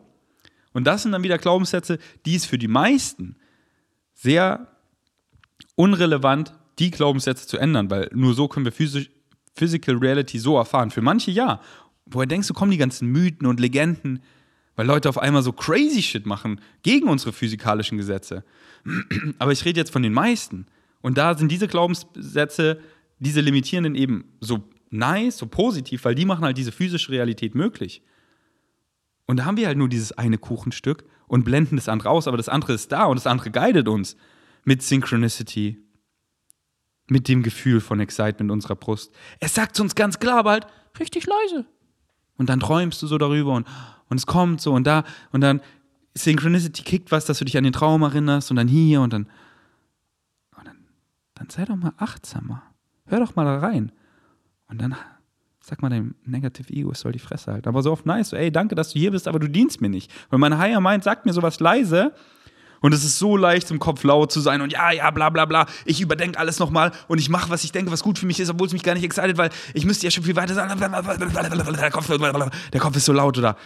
Und 0.72 0.84
das 0.84 1.02
sind 1.02 1.12
dann 1.12 1.22
wieder 1.22 1.38
Glaubenssätze, 1.38 1.98
die 2.24 2.34
es 2.34 2.46
für 2.46 2.58
die 2.58 2.68
meisten 2.68 3.36
sehr 4.14 4.66
unrelevant, 5.74 6.52
die 6.78 6.90
Glaubenssätze 6.90 7.46
zu 7.46 7.58
ändern, 7.58 7.90
weil 7.90 8.10
nur 8.12 8.34
so 8.34 8.48
können 8.48 8.64
wir 8.64 8.72
physisch, 8.72 9.10
Physical 9.56 9.96
Reality 9.96 10.38
so 10.38 10.56
erfahren. 10.56 10.90
Für 10.90 11.02
manche 11.02 11.30
ja. 11.30 11.60
Woher 12.04 12.26
denkst 12.26 12.46
du, 12.48 12.54
kommen 12.54 12.70
die 12.70 12.76
ganzen 12.76 13.08
Mythen 13.08 13.46
und 13.46 13.58
Legenden? 13.58 14.20
Weil 14.76 14.86
Leute 14.86 15.08
auf 15.08 15.18
einmal 15.18 15.42
so 15.42 15.52
crazy 15.52 16.02
Shit 16.02 16.26
machen 16.26 16.60
gegen 16.82 17.08
unsere 17.08 17.32
physikalischen 17.32 17.96
Gesetze. 17.96 18.44
Aber 19.38 19.52
ich 19.52 19.64
rede 19.64 19.80
jetzt 19.80 19.90
von 19.90 20.02
den 20.02 20.12
meisten. 20.12 20.66
Und 21.00 21.18
da 21.18 21.36
sind 21.36 21.50
diese 21.50 21.66
Glaubenssätze, 21.66 22.80
diese 23.18 23.40
limitierenden 23.40 23.94
eben 23.94 24.24
so 24.40 24.68
nice, 24.90 25.38
so 25.38 25.46
positiv, 25.46 26.04
weil 26.04 26.14
die 26.14 26.26
machen 26.26 26.44
halt 26.44 26.58
diese 26.58 26.72
physische 26.72 27.10
Realität 27.10 27.54
möglich. 27.54 28.02
Und 29.26 29.38
da 29.38 29.44
haben 29.46 29.56
wir 29.56 29.66
halt 29.66 29.78
nur 29.78 29.88
dieses 29.88 30.12
eine 30.12 30.38
Kuchenstück 30.38 31.04
und 31.26 31.44
blenden 31.44 31.76
das 31.76 31.88
andere 31.88 32.10
aus, 32.10 32.28
aber 32.28 32.36
das 32.36 32.48
andere 32.48 32.74
ist 32.74 32.92
da 32.92 33.06
und 33.06 33.16
das 33.16 33.26
andere 33.26 33.50
guidet 33.50 33.88
uns 33.88 34.16
mit 34.64 34.82
Synchronicity, 34.82 35.78
mit 37.08 37.28
dem 37.28 37.42
Gefühl 37.42 37.80
von 37.80 38.00
Excitement 38.00 38.50
unserer 38.50 38.74
Brust. 38.74 39.12
Es 39.40 39.54
sagt 39.54 39.78
uns 39.80 39.94
ganz 39.94 40.18
klar, 40.18 40.44
halt 40.44 40.66
richtig 40.98 41.26
leise. 41.26 41.66
Und 42.36 42.48
dann 42.48 42.60
träumst 42.60 43.00
du 43.02 43.06
so 43.06 43.18
darüber 43.18 43.54
und, 43.54 43.66
und 44.08 44.16
es 44.16 44.26
kommt 44.26 44.60
so 44.60 44.72
und 44.72 44.86
da 44.86 45.04
und 45.32 45.40
dann 45.40 45.60
Synchronicity 46.14 46.82
kickt 46.82 47.12
was, 47.12 47.26
dass 47.26 47.38
du 47.38 47.44
dich 47.44 47.56
an 47.56 47.64
den 47.64 47.72
Traum 47.72 48.02
erinnerst 48.02 48.50
und 48.50 48.56
dann 48.56 48.68
hier 48.68 49.00
und 49.00 49.12
dann. 49.12 49.28
Und 50.56 50.66
dann, 50.66 50.78
dann 51.34 51.50
sei 51.50 51.64
doch 51.64 51.76
mal 51.76 51.92
achtsamer. 51.98 52.62
Hör 53.06 53.20
doch 53.20 53.36
mal 53.36 53.44
da 53.44 53.58
rein. 53.58 53.92
Und 54.68 54.80
dann 54.80 54.96
sag 55.60 55.82
mal 55.82 55.90
dem 55.90 56.14
Negative 56.24 56.72
Ego, 56.72 56.92
es 56.92 57.00
soll 57.00 57.12
die 57.12 57.18
Fresse 57.18 57.52
halten. 57.52 57.68
Aber 57.68 57.82
so 57.82 57.92
oft 57.92 58.06
nice, 58.06 58.30
so, 58.30 58.36
ey, 58.36 58.52
danke, 58.52 58.74
dass 58.74 58.92
du 58.92 58.98
hier 58.98 59.10
bist, 59.10 59.26
aber 59.26 59.38
du 59.38 59.48
dienst 59.48 59.80
mir 59.80 59.88
nicht. 59.88 60.12
Weil 60.30 60.38
mein 60.38 60.58
Higher 60.58 60.80
Mind 60.80 61.02
sagt 61.02 61.26
mir 61.26 61.32
sowas 61.32 61.60
leise 61.60 62.12
und 62.80 62.92
es 62.92 63.04
ist 63.04 63.18
so 63.18 63.36
leicht, 63.36 63.70
im 63.70 63.78
Kopf 63.78 64.04
laut 64.04 64.32
zu 64.32 64.40
sein 64.40 64.60
und 64.60 64.72
ja, 64.72 64.90
ja, 64.90 65.10
bla 65.10 65.30
bla 65.30 65.44
bla. 65.44 65.66
Ich 65.84 66.00
überdenke 66.00 66.38
alles 66.38 66.58
nochmal 66.58 66.92
und 67.08 67.18
ich 67.18 67.28
mache, 67.28 67.50
was 67.50 67.64
ich 67.64 67.72
denke, 67.72 67.90
was 67.90 68.02
gut 68.02 68.18
für 68.18 68.26
mich 68.26 68.40
ist, 68.40 68.50
obwohl 68.50 68.66
es 68.66 68.72
mich 68.72 68.82
gar 68.82 68.94
nicht 68.94 69.04
excited, 69.04 69.38
weil 69.38 69.50
ich 69.74 69.84
müsste 69.84 70.06
ja 70.06 70.10
schon 70.10 70.24
viel 70.24 70.36
weiter 70.36 70.54
sagen. 70.54 70.78
Der 70.78 71.90
Kopf, 71.90 72.06
der 72.08 72.80
Kopf 72.80 72.96
ist 72.96 73.04
so 73.04 73.12
laut 73.12 73.38
oder 73.38 73.56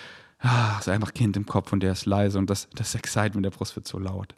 ah, 0.41 0.77
ist 0.79 0.89
einfach 0.89 1.13
Kind 1.13 1.37
im 1.37 1.47
Kopf 1.47 1.73
und 1.73 1.81
der 1.81 1.93
ist 1.93 2.07
leise 2.07 2.39
und 2.39 2.49
das, 2.51 2.69
das 2.75 2.95
Excitement 2.95 3.45
der 3.45 3.51
Brust 3.51 3.77
wird 3.77 3.87
so 3.87 3.99
laut. 3.99 4.35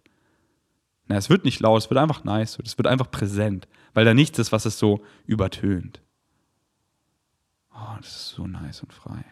Na, 1.06 1.16
es 1.16 1.28
wird 1.30 1.44
nicht 1.44 1.60
laut, 1.60 1.82
es 1.82 1.90
wird 1.90 1.98
einfach 1.98 2.24
nice, 2.24 2.58
es 2.64 2.78
wird 2.78 2.86
einfach 2.86 3.10
präsent, 3.10 3.68
weil 3.94 4.04
da 4.04 4.14
nichts 4.14 4.38
ist, 4.38 4.52
was 4.52 4.64
es 4.64 4.78
so 4.78 5.04
übertönt. 5.26 6.00
Oh, 7.74 7.96
das 8.00 8.08
ist 8.08 8.28
so 8.30 8.46
nice 8.46 8.82
und 8.82 8.92
frei. 8.92 9.24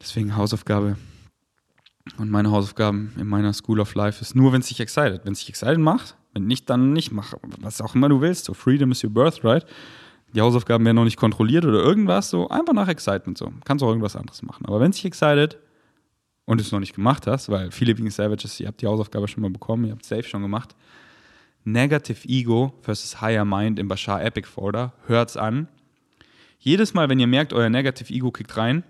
Deswegen 0.00 0.36
Hausaufgabe 0.36 0.96
und 2.18 2.30
meine 2.30 2.50
Hausaufgaben 2.50 3.12
in 3.18 3.26
meiner 3.26 3.52
School 3.52 3.80
of 3.80 3.94
Life 3.94 4.20
ist 4.20 4.36
nur, 4.36 4.52
wenn 4.52 4.60
es 4.60 4.68
dich 4.68 4.80
excited. 4.80 5.24
Wenn 5.24 5.32
es 5.32 5.40
dich 5.40 5.48
excited 5.48 5.78
macht, 5.78 6.16
wenn 6.32 6.46
nicht, 6.46 6.68
dann 6.68 6.92
nicht. 6.92 7.12
Mach 7.12 7.34
was 7.58 7.80
auch 7.80 7.94
immer 7.94 8.08
du 8.08 8.20
willst. 8.20 8.44
So, 8.44 8.54
Freedom 8.54 8.90
is 8.92 9.02
your 9.02 9.10
birthright. 9.10 9.64
Die 10.34 10.40
Hausaufgaben 10.40 10.84
werden 10.84 10.96
noch 10.96 11.04
nicht 11.04 11.16
kontrolliert 11.16 11.64
oder 11.64 11.78
irgendwas. 11.78 12.28
So, 12.30 12.48
einfach 12.48 12.74
nach 12.74 12.88
Excitement. 12.88 13.38
So, 13.38 13.52
kannst 13.64 13.82
auch 13.82 13.88
irgendwas 13.88 14.16
anderes 14.16 14.42
machen. 14.42 14.66
Aber 14.66 14.80
wenn 14.80 14.90
es 14.90 14.96
dich 14.96 15.06
excited 15.06 15.58
und 16.44 16.60
es 16.60 16.72
noch 16.72 16.80
nicht 16.80 16.94
gemacht 16.94 17.26
hast, 17.26 17.48
weil 17.48 17.70
viele 17.70 17.94
Being 17.94 18.10
Savages, 18.10 18.60
ihr 18.60 18.66
habt 18.66 18.82
die 18.82 18.86
Hausaufgabe 18.86 19.26
schon 19.28 19.42
mal 19.42 19.50
bekommen, 19.50 19.84
ihr 19.84 19.92
habt 19.92 20.04
safe 20.04 20.24
schon 20.24 20.42
gemacht. 20.42 20.76
Negative 21.64 22.28
Ego 22.28 22.74
versus 22.82 23.22
Higher 23.22 23.46
Mind 23.46 23.78
im 23.78 23.88
Bashar 23.88 24.22
Epic 24.22 24.46
Folder. 24.46 24.92
Hört's 25.06 25.36
an. 25.36 25.68
Jedes 26.58 26.92
Mal, 26.92 27.08
wenn 27.08 27.18
ihr 27.18 27.26
merkt, 27.26 27.52
euer 27.54 27.70
Negative 27.70 28.12
Ego 28.12 28.30
kickt 28.30 28.56
rein, 28.56 28.84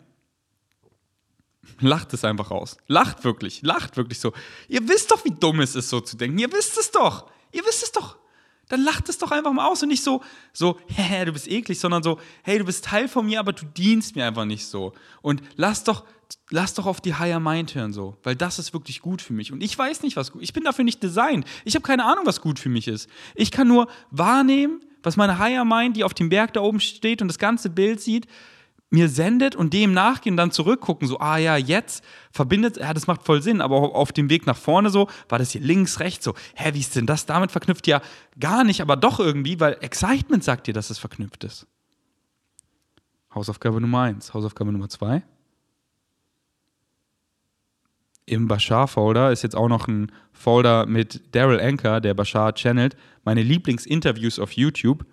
Lacht 1.80 2.12
es 2.14 2.24
einfach 2.24 2.50
aus. 2.50 2.76
Lacht 2.86 3.24
wirklich. 3.24 3.62
Lacht 3.62 3.96
wirklich 3.96 4.20
so. 4.20 4.32
Ihr 4.68 4.88
wisst 4.88 5.10
doch, 5.10 5.24
wie 5.24 5.30
dumm 5.30 5.60
es 5.60 5.74
ist, 5.74 5.90
so 5.90 6.00
zu 6.00 6.16
denken. 6.16 6.38
Ihr 6.38 6.52
wisst 6.52 6.78
es 6.78 6.90
doch. 6.90 7.30
Ihr 7.52 7.64
wisst 7.64 7.82
es 7.82 7.92
doch. 7.92 8.16
Dann 8.68 8.82
lacht 8.82 9.08
es 9.08 9.18
doch 9.18 9.30
einfach 9.30 9.52
mal 9.52 9.66
aus 9.66 9.82
und 9.82 9.88
nicht 9.88 10.02
so, 10.02 10.22
so, 10.52 10.78
hä, 10.88 11.24
du 11.24 11.32
bist 11.32 11.48
eklig, 11.48 11.78
sondern 11.78 12.02
so, 12.02 12.18
hey, 12.42 12.58
du 12.58 12.64
bist 12.64 12.84
Teil 12.84 13.08
von 13.08 13.26
mir, 13.26 13.40
aber 13.40 13.52
du 13.52 13.66
dienst 13.66 14.16
mir 14.16 14.26
einfach 14.26 14.44
nicht 14.44 14.66
so. 14.66 14.92
Und 15.22 15.42
lass 15.56 15.84
doch, 15.84 16.04
lass 16.50 16.74
doch 16.74 16.86
auf 16.86 17.00
die 17.00 17.14
Higher 17.14 17.40
Mind 17.40 17.74
hören, 17.74 17.92
so, 17.92 18.16
weil 18.22 18.36
das 18.36 18.58
ist 18.58 18.72
wirklich 18.72 19.00
gut 19.02 19.20
für 19.20 19.32
mich. 19.32 19.52
Und 19.52 19.62
ich 19.62 19.76
weiß 19.76 20.02
nicht, 20.02 20.16
was 20.16 20.32
gut 20.32 20.42
Ich 20.42 20.52
bin 20.52 20.64
dafür 20.64 20.84
nicht 20.84 21.02
designt. 21.02 21.46
Ich 21.64 21.74
habe 21.74 21.82
keine 21.82 22.04
Ahnung, 22.04 22.26
was 22.26 22.40
gut 22.40 22.58
für 22.58 22.70
mich 22.70 22.88
ist. 22.88 23.08
Ich 23.34 23.50
kann 23.50 23.68
nur 23.68 23.88
wahrnehmen, 24.10 24.80
was 25.02 25.16
meine 25.16 25.38
Higher 25.38 25.64
Mind, 25.64 25.96
die 25.96 26.04
auf 26.04 26.14
dem 26.14 26.30
Berg 26.30 26.54
da 26.54 26.60
oben 26.60 26.80
steht 26.80 27.20
und 27.20 27.28
das 27.28 27.38
ganze 27.38 27.68
Bild 27.68 28.00
sieht, 28.00 28.26
mir 28.94 29.08
sendet 29.08 29.54
und 29.54 29.74
dem 29.74 29.92
nachgehen, 29.92 30.36
dann 30.36 30.50
zurückgucken, 30.50 31.06
so, 31.06 31.18
ah 31.18 31.36
ja, 31.36 31.56
jetzt 31.56 32.02
verbindet, 32.30 32.78
ja, 32.78 32.94
das 32.94 33.06
macht 33.06 33.22
voll 33.22 33.42
Sinn, 33.42 33.60
aber 33.60 33.94
auf 33.94 34.12
dem 34.12 34.30
Weg 34.30 34.46
nach 34.46 34.56
vorne 34.56 34.90
so, 34.90 35.08
war 35.28 35.38
das 35.38 35.50
hier 35.50 35.60
links, 35.60 36.00
rechts, 36.00 36.24
so, 36.24 36.34
hä, 36.54 36.70
wie 36.72 36.80
ist 36.80 36.96
denn 36.96 37.06
das 37.06 37.26
damit 37.26 37.52
verknüpft? 37.52 37.86
Ja, 37.86 38.00
gar 38.40 38.64
nicht, 38.64 38.80
aber 38.80 38.96
doch 38.96 39.20
irgendwie, 39.20 39.60
weil 39.60 39.76
Excitement 39.80 40.42
sagt 40.42 40.66
dir, 40.66 40.74
dass 40.74 40.90
es 40.90 40.98
verknüpft 40.98 41.44
ist. 41.44 41.66
Hausaufgabe 43.34 43.80
Nummer 43.80 44.02
eins. 44.02 44.32
Hausaufgabe 44.32 44.72
Nummer 44.72 44.88
zwei. 44.88 45.22
Im 48.26 48.48
Bashar-Folder 48.48 49.32
ist 49.32 49.42
jetzt 49.42 49.56
auch 49.56 49.68
noch 49.68 49.86
ein 49.86 50.10
Folder 50.32 50.86
mit 50.86 51.34
Daryl 51.34 51.60
Anker, 51.60 52.00
der 52.00 52.14
Bashar 52.14 52.54
channelt, 52.54 52.96
meine 53.22 53.42
Lieblingsinterviews 53.42 54.38
auf 54.38 54.52
YouTube. 54.52 55.04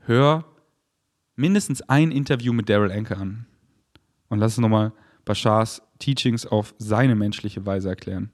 Hör 0.00 0.44
mindestens 1.38 1.82
ein 1.82 2.10
Interview 2.10 2.52
mit 2.52 2.68
Daryl 2.68 2.90
Anker 2.90 3.18
an. 3.18 3.46
Und 4.28 4.40
lass 4.40 4.58
uns 4.58 4.62
nochmal 4.62 4.92
Bashars 5.24 5.82
Teachings 5.98 6.46
auf 6.46 6.74
seine 6.78 7.14
menschliche 7.14 7.64
Weise 7.64 7.88
erklären. 7.88 8.30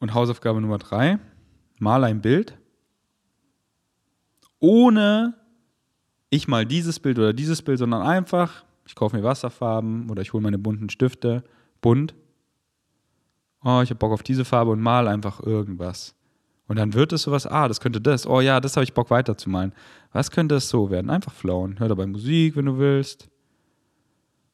Und 0.00 0.14
Hausaufgabe 0.14 0.60
Nummer 0.60 0.78
drei: 0.78 1.18
Mal 1.78 2.04
ein 2.04 2.20
Bild, 2.20 2.58
ohne 4.58 5.34
ich 6.30 6.48
mal 6.48 6.66
dieses 6.66 6.98
Bild 7.00 7.18
oder 7.18 7.32
dieses 7.32 7.62
Bild, 7.62 7.78
sondern 7.78 8.02
einfach, 8.02 8.64
ich 8.86 8.94
kaufe 8.94 9.16
mir 9.16 9.22
Wasserfarben 9.22 10.10
oder 10.10 10.22
ich 10.22 10.32
hole 10.32 10.42
meine 10.42 10.58
bunten 10.58 10.90
Stifte, 10.90 11.44
bunt. 11.80 12.14
Oh, 13.62 13.80
ich 13.82 13.90
habe 13.90 13.96
Bock 13.96 14.12
auf 14.12 14.22
diese 14.22 14.44
Farbe 14.44 14.70
und 14.70 14.80
mal 14.80 15.06
einfach 15.06 15.40
irgendwas. 15.40 16.14
Und 16.70 16.76
dann 16.76 16.94
wird 16.94 17.12
es 17.12 17.22
sowas, 17.22 17.48
ah, 17.48 17.66
das 17.66 17.80
könnte 17.80 18.00
das, 18.00 18.28
oh 18.28 18.40
ja, 18.40 18.60
das 18.60 18.76
habe 18.76 18.84
ich 18.84 18.94
Bock 18.94 19.10
weiterzumalen. 19.10 19.72
Was 20.12 20.30
könnte 20.30 20.54
es 20.54 20.68
so 20.68 20.88
werden? 20.88 21.10
Einfach 21.10 21.32
flowen. 21.32 21.80
Hör 21.80 21.88
dabei 21.88 22.06
Musik, 22.06 22.54
wenn 22.54 22.66
du 22.66 22.78
willst. 22.78 23.28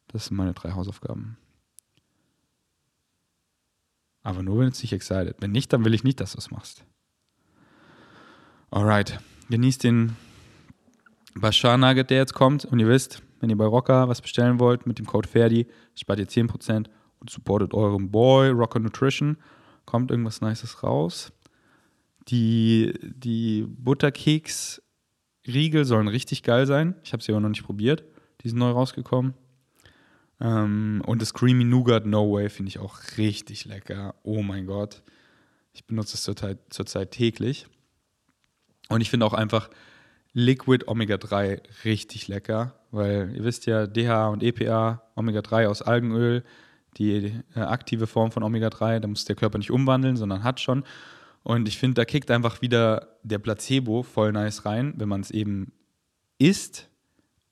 Das 0.07 0.25
sind 0.25 0.35
meine 0.35 0.55
drei 0.55 0.71
Hausaufgaben. 0.71 1.37
Aber 4.23 4.41
nur, 4.41 4.57
wenn 4.57 4.69
es 4.69 4.79
dich 4.79 4.93
excited. 4.93 5.35
Wenn 5.41 5.51
nicht, 5.51 5.71
dann 5.71 5.85
will 5.85 5.93
ich 5.93 6.03
nicht, 6.03 6.19
dass 6.19 6.31
du 6.31 6.39
es 6.39 6.49
machst. 6.49 6.83
Alright. 8.71 9.19
Genießt 9.51 9.83
den 9.83 10.15
Bashar 11.35 11.77
Nugget, 11.77 12.09
der 12.09 12.17
jetzt 12.17 12.33
kommt. 12.33 12.65
Und 12.65 12.79
ihr 12.79 12.87
wisst, 12.87 13.21
wenn 13.41 13.51
ihr 13.51 13.57
bei 13.57 13.65
Rocker 13.67 14.09
was 14.09 14.23
bestellen 14.23 14.59
wollt, 14.59 14.87
mit 14.87 14.97
dem 14.97 15.05
Code 15.05 15.29
Ferdi, 15.29 15.67
spart 15.93 16.17
ihr 16.17 16.27
10% 16.27 16.87
und 17.19 17.29
supportet 17.29 17.75
euren 17.75 18.09
Boy 18.09 18.49
Rocker 18.49 18.79
Nutrition. 18.79 19.37
Kommt 19.85 20.09
irgendwas 20.09 20.41
Nices 20.41 20.81
raus. 20.81 21.31
Die, 22.29 22.93
die 23.01 23.65
Butterkeks-Riegel 23.67 25.85
sollen 25.85 26.07
richtig 26.07 26.43
geil 26.43 26.65
sein. 26.65 26.95
Ich 27.03 27.13
habe 27.13 27.23
sie 27.23 27.31
aber 27.31 27.41
noch 27.41 27.49
nicht 27.49 27.63
probiert. 27.63 28.03
Die 28.41 28.49
sind 28.49 28.59
neu 28.59 28.71
rausgekommen. 28.71 29.33
Ähm, 30.39 31.01
und 31.05 31.21
das 31.21 31.33
Creamy 31.33 31.63
Nougat 31.63 32.05
No 32.05 32.33
Way 32.33 32.49
finde 32.49 32.69
ich 32.69 32.79
auch 32.79 32.99
richtig 33.17 33.65
lecker. 33.65 34.15
Oh 34.23 34.41
mein 34.41 34.65
Gott. 34.65 35.03
Ich 35.73 35.85
benutze 35.85 36.15
es 36.15 36.23
zurzeit, 36.23 36.59
zurzeit 36.69 37.11
täglich. 37.11 37.67
Und 38.89 39.01
ich 39.01 39.09
finde 39.09 39.25
auch 39.25 39.33
einfach 39.33 39.69
Liquid 40.33 40.85
Omega 40.87 41.17
3 41.17 41.61
richtig 41.83 42.27
lecker, 42.27 42.75
weil 42.91 43.33
ihr 43.35 43.43
wisst 43.43 43.65
ja, 43.65 43.87
DHA 43.87 44.27
und 44.27 44.43
EPA, 44.43 45.03
Omega 45.15 45.41
3 45.41 45.67
aus 45.67 45.81
Algenöl, 45.81 46.43
die 46.97 47.33
äh, 47.55 47.59
aktive 47.59 48.07
Form 48.07 48.31
von 48.31 48.43
Omega 48.43 48.69
3, 48.69 48.99
da 48.99 49.07
muss 49.07 49.25
der 49.25 49.35
Körper 49.35 49.57
nicht 49.57 49.71
umwandeln, 49.71 50.15
sondern 50.15 50.43
hat 50.43 50.59
schon. 50.59 50.83
Und 51.47 51.69
ich 51.69 51.77
finde, 51.77 51.93
da 51.93 52.03
kickt 52.03 52.29
einfach 52.29 52.61
wieder 52.61 53.19
der 53.23 53.39
Placebo 53.39 54.03
voll 54.03 54.33
nice 54.33 54.65
rein, 54.65 54.93
wenn 54.97 55.07
man 55.07 55.21
es 55.21 55.31
eben 55.31 55.71
isst. 56.39 56.89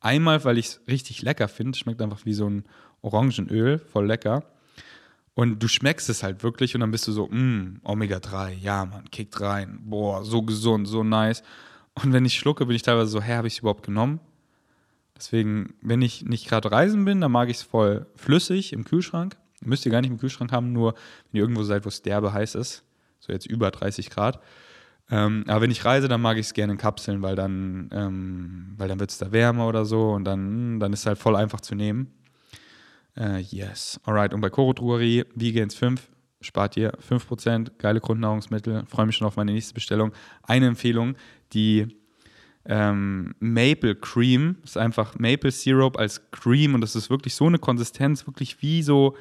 Einmal, 0.02 0.43
weil 0.43 0.58
ich 0.58 0.66
es 0.66 0.82
richtig 0.89 1.22
lecker 1.22 1.48
finde, 1.48 1.78
schmeckt 1.78 2.02
einfach 2.02 2.26
wie 2.26 2.34
so 2.34 2.46
ein 2.46 2.66
Orangenöl, 3.00 3.80
voll 3.80 4.06
lecker. 4.06 4.43
Und 5.34 5.64
du 5.64 5.70
schmeckst 5.70 6.10
es 6.10 6.24
halt 6.24 6.43
wirklich 6.43 6.76
und 6.76 6.82
dann 6.82 6.91
bist 6.91 7.08
du 7.08 7.14
so, 7.14 7.28
mm, 7.28 7.80
Omega-3, 7.86 8.58
ja, 8.58 8.84
man, 8.84 9.10
kickt 9.12 9.39
rein. 9.39 9.80
Boah, 9.86 10.26
so 10.26 10.41
gesund, 10.41 10.89
so 10.89 11.06
nice. 11.06 11.41
Und 11.93 12.12
wenn 12.12 12.26
ich 12.26 12.38
schlucke, 12.38 12.66
bin 12.66 12.76
ich 12.76 12.82
teilweise 12.82 13.12
so, 13.12 13.22
hä, 13.22 13.36
habe 13.36 13.48
ich 13.48 13.54
es 13.54 13.60
überhaupt 13.60 13.86
genommen? 13.86 14.20
Deswegen, 15.16 15.74
wenn 15.80 16.02
ich 16.02 16.26
nicht 16.26 16.50
gerade 16.50 16.70
reisen 16.70 17.06
bin, 17.06 17.22
dann 17.22 17.32
mag 17.32 17.50
ich 17.50 17.58
es 17.60 17.64
voll 17.64 18.08
flüssig 18.16 18.74
im 18.74 18.84
Kühlschrank. 18.84 19.38
Müsst 19.62 19.86
ihr 19.86 19.91
gar 19.93 20.02
nicht 20.02 20.12
im 20.12 20.20
Kühlschrank 20.20 20.52
haben, 20.52 20.74
nur 20.74 20.96
wenn 21.32 21.38
ihr 21.38 21.43
irgendwo 21.43 21.64
seid, 21.64 21.86
wo 21.86 21.88
es 21.88 22.02
derbe 22.02 22.34
heiß 22.34 22.56
ist. 22.56 22.84
So 23.26 23.34
jetzt 23.34 23.45
über 23.45 23.71
30 23.71 24.09
Grad. 24.09 24.39
Ähm, 25.11 25.43
aber 25.47 25.61
wenn 25.61 25.71
ich 25.71 25.86
reise, 25.86 26.07
dann 26.07 26.21
mag 26.21 26.38
ich 26.38 26.47
es 26.47 26.53
gerne 26.53 26.73
in 26.73 26.80
Kapseln, 26.80 27.21
weil 27.21 27.36
dann, 27.36 27.89
ähm, 27.91 28.76
dann 28.78 28.99
wird 28.99 29.11
es 29.11 29.17
da 29.17 29.32
wärmer 29.32 29.67
oder 29.67 29.86
so 29.86 30.11
und 30.11 30.26
dann, 30.26 30.80
dann 30.80 30.93
ist 30.93 31.01
es 31.01 31.05
halt 31.05 31.17
voll 31.17 31.36
einfach 31.36 31.61
zu 31.61 31.76
nehmen. 31.76 32.11
Uh, 33.17 33.38
yes. 33.38 33.99
Alright. 34.03 34.34
Und 34.34 34.41
bei 34.41 34.49
Koro 34.49 34.73
Drogerie, 34.73 35.23
Vegans 35.36 35.73
5, 35.76 36.09
spart 36.41 36.76
ihr 36.76 36.91
5%, 36.99 37.71
geile 37.78 38.01
Grundnahrungsmittel. 38.01 38.84
Freue 38.88 39.05
mich 39.05 39.15
schon 39.15 39.28
auf 39.28 39.38
meine 39.38 39.53
nächste 39.53 39.73
Bestellung. 39.73 40.11
Eine 40.43 40.67
Empfehlung, 40.67 41.15
die 41.53 41.95
ähm, 42.65 43.36
Maple 43.39 43.95
Cream, 43.95 44.57
ist 44.63 44.78
einfach 44.78 45.17
Maple 45.17 45.51
Syrup 45.51 45.97
als 45.97 46.30
Cream 46.32 46.73
und 46.73 46.82
das 46.82 46.95
ist 46.95 47.09
wirklich 47.09 47.36
so 47.36 47.45
eine 47.45 47.59
Konsistenz, 47.59 48.28
wirklich 48.28 48.61
wie 48.61 48.84
so, 48.84 49.15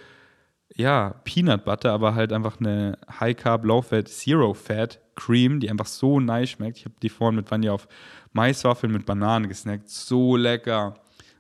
ja, 0.75 1.21
Peanut 1.25 1.65
Butter, 1.65 1.93
aber 1.93 2.15
halt 2.15 2.33
einfach 2.33 2.59
eine 2.59 2.99
High 3.21 3.37
Carb, 3.37 3.65
Low 3.65 3.83
Fat, 3.83 4.09
Zero 4.09 4.55
Fat 4.55 5.01
Cream, 5.15 5.61
die 5.61 5.71
einfach 5.71 5.87
so 5.87 6.21
nice 6.21 6.51
schmeckt. 6.51 6.79
Ich 6.79 6.85
habe 6.85 6.95
die 7.03 7.09
vorhin 7.09 7.37
mit 7.37 7.51
Vanille 7.51 7.73
auf 7.73 7.87
Maiswaffeln 8.33 8.93
mit 8.93 9.07
Bananen 9.07 9.49
gesnackt. 9.49 9.89
So 9.89 10.37
lecker. 10.37 10.95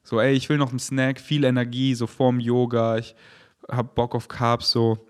So, 0.04 0.20
ey, 0.20 0.34
ich 0.34 0.48
will 0.48 0.58
noch 0.58 0.70
einen 0.70 0.78
Snack, 0.78 1.18
viel 1.18 1.44
Energie, 1.44 1.94
so 1.94 2.06
vorm 2.06 2.38
Yoga. 2.38 2.98
Ich 2.98 3.16
habe 3.70 3.90
Bock 3.94 4.14
auf 4.14 4.28
Carbs, 4.28 4.70
so 4.70 5.06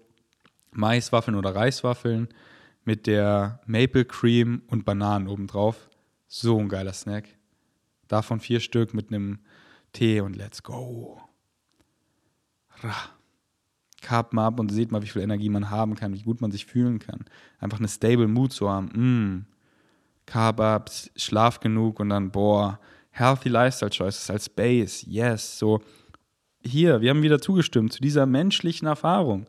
Maiswaffeln 0.71 1.37
oder 1.37 1.55
Reiswaffeln 1.55 2.29
mit 2.85 3.07
der 3.07 3.61
Maple 3.67 4.05
Cream 4.05 4.63
und 4.69 4.85
Bananen 4.85 5.29
obendrauf. 5.29 5.89
So 6.27 6.59
ein 6.59 6.69
geiler 6.69 6.93
Snack. 6.93 7.29
Davon 8.09 8.41
vier 8.41 8.61
Stück 8.61 8.95
mit 8.95 9.09
einem 9.09 9.41
Tee 9.93 10.21
und 10.21 10.37
let's 10.37 10.63
go. 10.63 11.21
Carb 14.05 14.33
mal 14.33 14.47
ab 14.47 14.61
und 14.61 14.71
seht 14.71 14.93
mal, 14.93 15.03
wie 15.03 15.09
viel 15.09 15.23
Energie 15.23 15.49
man 15.49 15.71
haben 15.71 15.95
kann, 15.95 16.15
wie 16.15 16.23
gut 16.23 16.41
man 16.41 16.53
sich 16.53 16.67
fühlen 16.67 16.99
kann. 16.99 17.25
Einfach 17.59 17.79
eine 17.79 17.89
stable 17.89 18.29
Mood 18.29 18.53
zu 18.53 18.71
haben. 18.71 18.87
Mm. 18.87 19.47
Carb 20.27 20.61
up, 20.61 20.91
Schlaf 21.17 21.59
genug 21.61 22.01
und 22.01 22.11
dann, 22.11 22.31
boah, 22.31 22.79
Healthy 23.11 23.49
Lifestyle 23.49 23.91
Choices 23.91 24.29
als 24.31 24.49
Base, 24.49 25.05
yes. 25.09 25.59
So, 25.59 25.81
hier, 26.63 27.01
wir 27.01 27.11
haben 27.11 27.23
wieder 27.23 27.41
zugestimmt 27.41 27.93
zu 27.93 28.01
dieser 28.01 28.27
menschlichen 28.27 28.87
Erfahrung. 28.87 29.47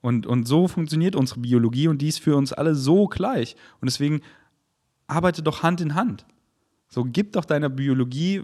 Und, 0.00 0.26
und 0.26 0.48
so 0.48 0.66
funktioniert 0.66 1.14
unsere 1.14 1.40
Biologie 1.40 1.88
und 1.88 2.02
die 2.02 2.08
ist 2.08 2.20
für 2.20 2.36
uns 2.36 2.52
alle 2.52 2.74
so 2.74 3.06
gleich. 3.06 3.54
Und 3.80 3.86
deswegen 3.86 4.20
arbeite 5.06 5.42
doch 5.42 5.62
Hand 5.62 5.80
in 5.80 5.94
Hand. 5.94 6.24
So, 6.88 7.04
gib 7.04 7.32
doch 7.32 7.44
deiner 7.44 7.68
Biologie, 7.68 8.42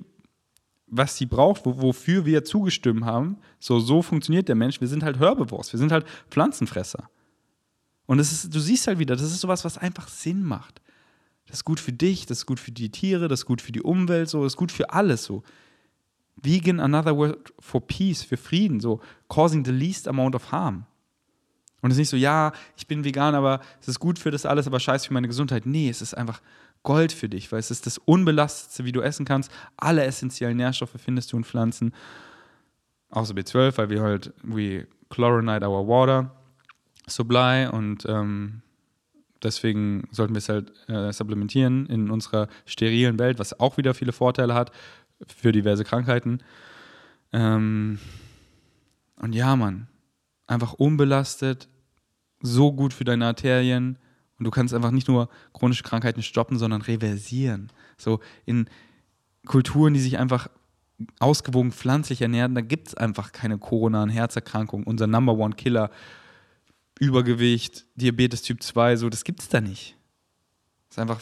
was 0.87 1.17
sie 1.17 1.27
braucht, 1.27 1.63
wofür 1.65 2.25
wir 2.25 2.45
zugestimmt 2.45 3.05
haben. 3.05 3.39
So, 3.59 3.81
so 3.81 4.03
funktioniert 4.03 4.49
der 4.49 4.55
Mensch. 4.55 4.81
Wir 4.81 4.89
sind 4.89 5.03
halt 5.03 5.19
Hörbewurst, 5.19 5.73
wir 5.73 5.79
sind 5.79 5.93
halt 5.93 6.07
Pflanzenfresser. 6.31 7.11
Und 8.07 8.19
das 8.19 8.33
ist, 8.33 8.55
du 8.55 8.61
siehst 8.61 8.87
halt 8.87 8.99
wieder, 8.99 9.17
das 9.17 9.25
ist 9.25 9.41
sowas, 9.41 9.65
was 9.65 9.79
einfach 9.79 10.09
Sinn 10.09 10.45
macht. 10.45 10.81
Das 11.47 11.59
ist 11.59 11.65
gut 11.65 11.81
für 11.81 11.93
dich, 11.93 12.27
das 12.27 12.39
ist 12.39 12.47
gut 12.47 12.61
für 12.61 12.73
die 12.73 12.91
Tiere, 12.91 13.29
das 13.29 13.41
ist 13.41 13.47
gut 13.47 13.63
für 13.63 13.73
die 13.73 13.83
Umwelt, 13.83 14.29
so, 14.29 14.43
das 14.43 14.53
ist 14.53 14.57
gut 14.57 14.73
für 14.73 14.91
alles 14.91 15.25
so. 15.25 15.43
Vegan, 16.37 16.81
another 16.81 17.17
word 17.17 17.53
for 17.59 17.81
peace, 17.81 18.23
für 18.23 18.37
Frieden, 18.37 18.81
so 18.81 19.01
causing 19.29 19.65
the 19.65 19.73
least 19.73 20.07
amount 20.07 20.35
of 20.35 20.53
harm. 20.53 20.87
Und 21.83 21.91
es 21.91 21.97
ist 21.97 22.01
nicht 22.01 22.09
so, 22.09 22.17
ja, 22.17 22.53
ich 22.77 22.87
bin 22.87 23.05
vegan, 23.05 23.35
aber 23.35 23.61
es 23.81 23.89
ist 23.89 24.01
gut 24.01 24.19
für 24.19 24.31
das 24.31 24.47
alles, 24.47 24.67
aber 24.67 24.81
scheiße 24.81 25.07
für 25.07 25.15
meine 25.15 25.29
Gesundheit. 25.29 25.67
Nee, 25.67 25.89
es 25.89 26.03
ist 26.03 26.15
einfach 26.15 26.41
Gold 26.87 27.11
für 27.13 27.29
dich, 27.29 27.51
weil 27.51 27.59
es 27.59 27.73
ist 27.73 27.85
das 27.85 27.99
Unbelastetste, 27.99 28.85
wie 28.85 28.93
du 28.93 29.01
essen 29.01 29.27
kannst. 29.27 29.51
Alle 29.77 30.05
essentiellen 30.05 30.57
Nährstoffe 30.57 30.95
findest 30.97 31.33
du 31.33 31.37
in 31.37 31.43
Pflanzen. 31.45 31.93
Außer 33.11 33.35
B12, 33.35 33.77
weil 33.77 33.91
wir 33.91 34.03
halt, 34.03 34.33
we 34.43 34.87
chlorinate 35.11 35.67
our 35.69 35.87
water 35.87 36.31
supply 37.09 37.67
und 37.67 38.07
ähm, 38.07 38.63
deswegen 39.43 40.09
sollten 40.13 40.35
wir 40.35 40.39
es 40.39 40.49
halt 40.49 40.73
äh, 40.89 41.13
supplementieren 41.13 41.87
in 41.87 42.09
unserer 42.11 42.49
sterilen 42.67 43.19
Welt, 43.19 43.41
was 43.41 43.59
auch 43.59 43.77
wieder 43.77 43.93
viele 43.93 44.13
Vorteile 44.13 44.55
hat 44.55 44.71
für 45.27 45.51
diverse 45.51 45.85
Krankheiten. 45.85 46.39
Ähm, 47.33 47.99
und 49.17 49.35
ja, 49.35 49.57
Mann, 49.57 49.89
einfach 50.47 50.75
unbelastet, 50.75 51.69
so 52.41 52.73
gut 52.73 52.93
für 52.93 53.05
deine 53.05 53.27
Arterien 53.27 53.99
und 54.39 54.45
du 54.45 54.51
kannst 54.51 54.75
einfach 54.75 54.91
nicht 54.91 55.09
nur 55.09 55.29
chronische 55.53 55.83
Krankheiten 55.83 56.23
stoppen, 56.23 56.59
sondern 56.59 56.83
reversieren. 56.83 57.71
So 57.97 58.21
in 58.45 58.69
Kulturen, 59.47 59.95
die 59.95 60.01
sich 60.01 60.19
einfach 60.19 60.49
ausgewogen 61.19 61.73
pflanzlich 61.73 62.23
ernähren, 62.23 62.55
da 62.55 62.61
gibt 62.61 62.89
es 62.89 62.95
einfach 62.95 63.33
keine 63.33 63.59
koronaren 63.59 64.11
Herzerkrankungen. 64.11 64.87
Unser 64.87 65.07
Number 65.07 65.35
One 65.35 65.55
Killer 65.55 65.91
Übergewicht, 66.99 67.87
Diabetes 67.95 68.43
Typ 68.43 68.63
2, 68.63 68.97
so, 68.97 69.09
das 69.09 69.25
gibt 69.25 69.41
es 69.41 69.49
da 69.49 69.61
nicht. 69.61 69.97
Das 70.89 70.97
ist 70.97 70.99
einfach 70.99 71.21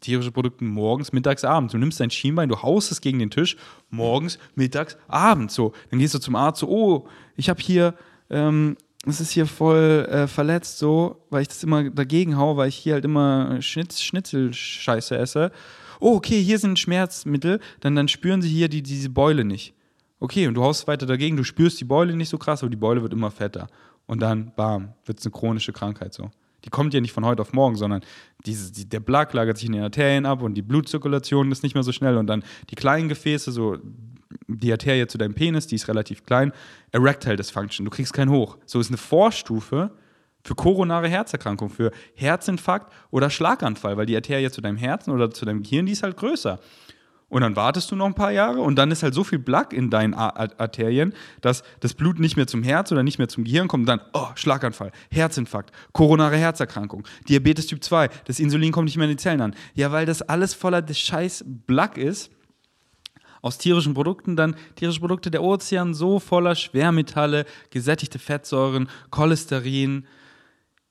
tierische 0.00 0.30
Produkte 0.30 0.62
morgens, 0.64 1.12
mittags, 1.12 1.44
abends. 1.44 1.72
Du 1.72 1.78
nimmst 1.78 1.98
dein 1.98 2.10
Schienbein, 2.10 2.48
du 2.48 2.62
haust 2.62 2.92
es 2.92 3.00
gegen 3.00 3.18
den 3.18 3.30
Tisch, 3.30 3.56
morgens, 3.90 4.38
mittags, 4.54 4.96
abends. 5.08 5.54
So, 5.54 5.72
dann 5.90 5.98
gehst 5.98 6.14
du 6.14 6.20
zum 6.20 6.36
Arzt, 6.36 6.60
so, 6.60 6.68
oh, 6.68 7.08
ich 7.36 7.48
habe 7.48 7.60
hier, 7.60 7.94
ähm, 8.30 8.76
es 9.08 9.20
ist 9.20 9.30
hier 9.30 9.46
voll 9.46 10.06
äh, 10.10 10.26
verletzt, 10.26 10.78
so, 10.78 11.24
weil 11.30 11.42
ich 11.42 11.48
das 11.48 11.62
immer 11.62 11.90
dagegen 11.90 12.36
haue, 12.36 12.56
weil 12.56 12.68
ich 12.68 12.76
hier 12.76 12.94
halt 12.94 13.04
immer 13.04 13.60
Schnitz, 13.62 14.00
Schnitzelscheiße 14.00 15.16
esse. 15.16 15.52
Oh, 16.00 16.16
okay, 16.16 16.42
hier 16.42 16.58
sind 16.58 16.78
Schmerzmittel, 16.78 17.60
dann, 17.80 17.96
dann 17.96 18.08
spüren 18.08 18.42
sie 18.42 18.48
hier 18.48 18.68
die, 18.68 18.82
diese 18.82 19.10
Beule 19.10 19.44
nicht. 19.44 19.74
Okay, 20.20 20.46
und 20.46 20.54
du 20.54 20.62
haust 20.62 20.86
weiter 20.88 21.06
dagegen, 21.06 21.36
du 21.36 21.44
spürst 21.44 21.80
die 21.80 21.84
Beule 21.84 22.16
nicht 22.16 22.28
so 22.28 22.38
krass, 22.38 22.62
aber 22.62 22.70
die 22.70 22.76
Beule 22.76 23.02
wird 23.02 23.12
immer 23.12 23.30
fetter 23.30 23.68
und 24.06 24.20
dann, 24.20 24.52
bam, 24.56 24.94
wird 25.04 25.20
es 25.20 25.26
eine 25.26 25.32
chronische 25.32 25.72
Krankheit 25.72 26.12
so. 26.12 26.30
Die 26.64 26.70
kommt 26.70 26.92
ja 26.92 27.00
nicht 27.00 27.12
von 27.12 27.24
heute 27.24 27.42
auf 27.42 27.52
morgen, 27.52 27.76
sondern 27.76 28.02
diese, 28.44 28.72
die, 28.72 28.88
der 28.88 28.98
Plaque 28.98 29.36
lagert 29.36 29.58
sich 29.58 29.66
in 29.66 29.74
den 29.74 29.82
Arterien 29.82 30.26
ab 30.26 30.42
und 30.42 30.54
die 30.54 30.62
Blutzirkulation 30.62 31.52
ist 31.52 31.62
nicht 31.62 31.74
mehr 31.74 31.84
so 31.84 31.92
schnell 31.92 32.16
und 32.16 32.26
dann 32.26 32.42
die 32.70 32.74
kleinen 32.74 33.08
Gefäße, 33.08 33.52
so 33.52 33.78
die 34.46 34.72
Arterie 34.72 35.06
zu 35.06 35.18
deinem 35.18 35.34
Penis, 35.34 35.66
die 35.66 35.76
ist 35.76 35.88
relativ 35.88 36.24
klein, 36.24 36.52
Erectile 36.92 37.36
Dysfunction, 37.36 37.84
du 37.84 37.90
kriegst 37.90 38.12
keinen 38.12 38.30
hoch. 38.30 38.58
So 38.66 38.80
ist 38.80 38.88
eine 38.88 38.96
Vorstufe 38.96 39.90
für 40.44 40.54
koronare 40.54 41.08
Herzerkrankung, 41.08 41.68
für 41.68 41.90
Herzinfarkt 42.14 42.92
oder 43.10 43.30
Schlaganfall, 43.30 43.96
weil 43.96 44.06
die 44.06 44.16
Arterie 44.16 44.50
zu 44.50 44.60
deinem 44.60 44.76
Herzen 44.76 45.10
oder 45.10 45.30
zu 45.30 45.44
deinem 45.44 45.62
Gehirn, 45.62 45.86
die 45.86 45.92
ist 45.92 46.02
halt 46.02 46.16
größer. 46.16 46.58
Und 47.28 47.42
dann 47.42 47.56
wartest 47.56 47.90
du 47.90 47.96
noch 47.96 48.06
ein 48.06 48.14
paar 48.14 48.32
Jahre 48.32 48.60
und 48.60 48.76
dann 48.76 48.90
ist 48.90 49.02
halt 49.02 49.12
so 49.12 49.22
viel 49.22 49.38
Plaque 49.38 49.76
in 49.76 49.90
deinen 49.90 50.14
Arterien, 50.14 51.12
dass 51.42 51.62
das 51.80 51.92
Blut 51.92 52.18
nicht 52.18 52.36
mehr 52.36 52.46
zum 52.46 52.62
Herz 52.62 52.90
oder 52.90 53.02
nicht 53.02 53.18
mehr 53.18 53.28
zum 53.28 53.44
Gehirn 53.44 53.68
kommt. 53.68 53.82
Und 53.82 53.86
dann, 53.86 54.00
oh, 54.14 54.28
Schlaganfall, 54.34 54.92
Herzinfarkt, 55.10 55.70
koronare 55.92 56.36
Herzerkrankung, 56.36 57.06
Diabetes 57.28 57.66
Typ 57.66 57.84
2, 57.84 58.08
das 58.24 58.40
Insulin 58.40 58.72
kommt 58.72 58.86
nicht 58.86 58.96
mehr 58.96 59.04
in 59.04 59.10
die 59.10 59.22
Zellen 59.22 59.42
an. 59.42 59.54
Ja, 59.74 59.92
weil 59.92 60.06
das 60.06 60.22
alles 60.22 60.54
voller 60.54 60.82
scheiß 60.90 61.44
Plaque 61.66 62.00
ist. 62.00 62.30
Aus 63.42 63.58
tierischen 63.58 63.94
Produkten 63.94 64.36
dann 64.36 64.56
tierische 64.76 65.00
Produkte 65.00 65.30
der 65.30 65.42
Ozean 65.42 65.94
so 65.94 66.18
voller 66.18 66.54
Schwermetalle, 66.54 67.44
gesättigte 67.70 68.18
Fettsäuren, 68.18 68.88
Cholesterin, 69.10 70.04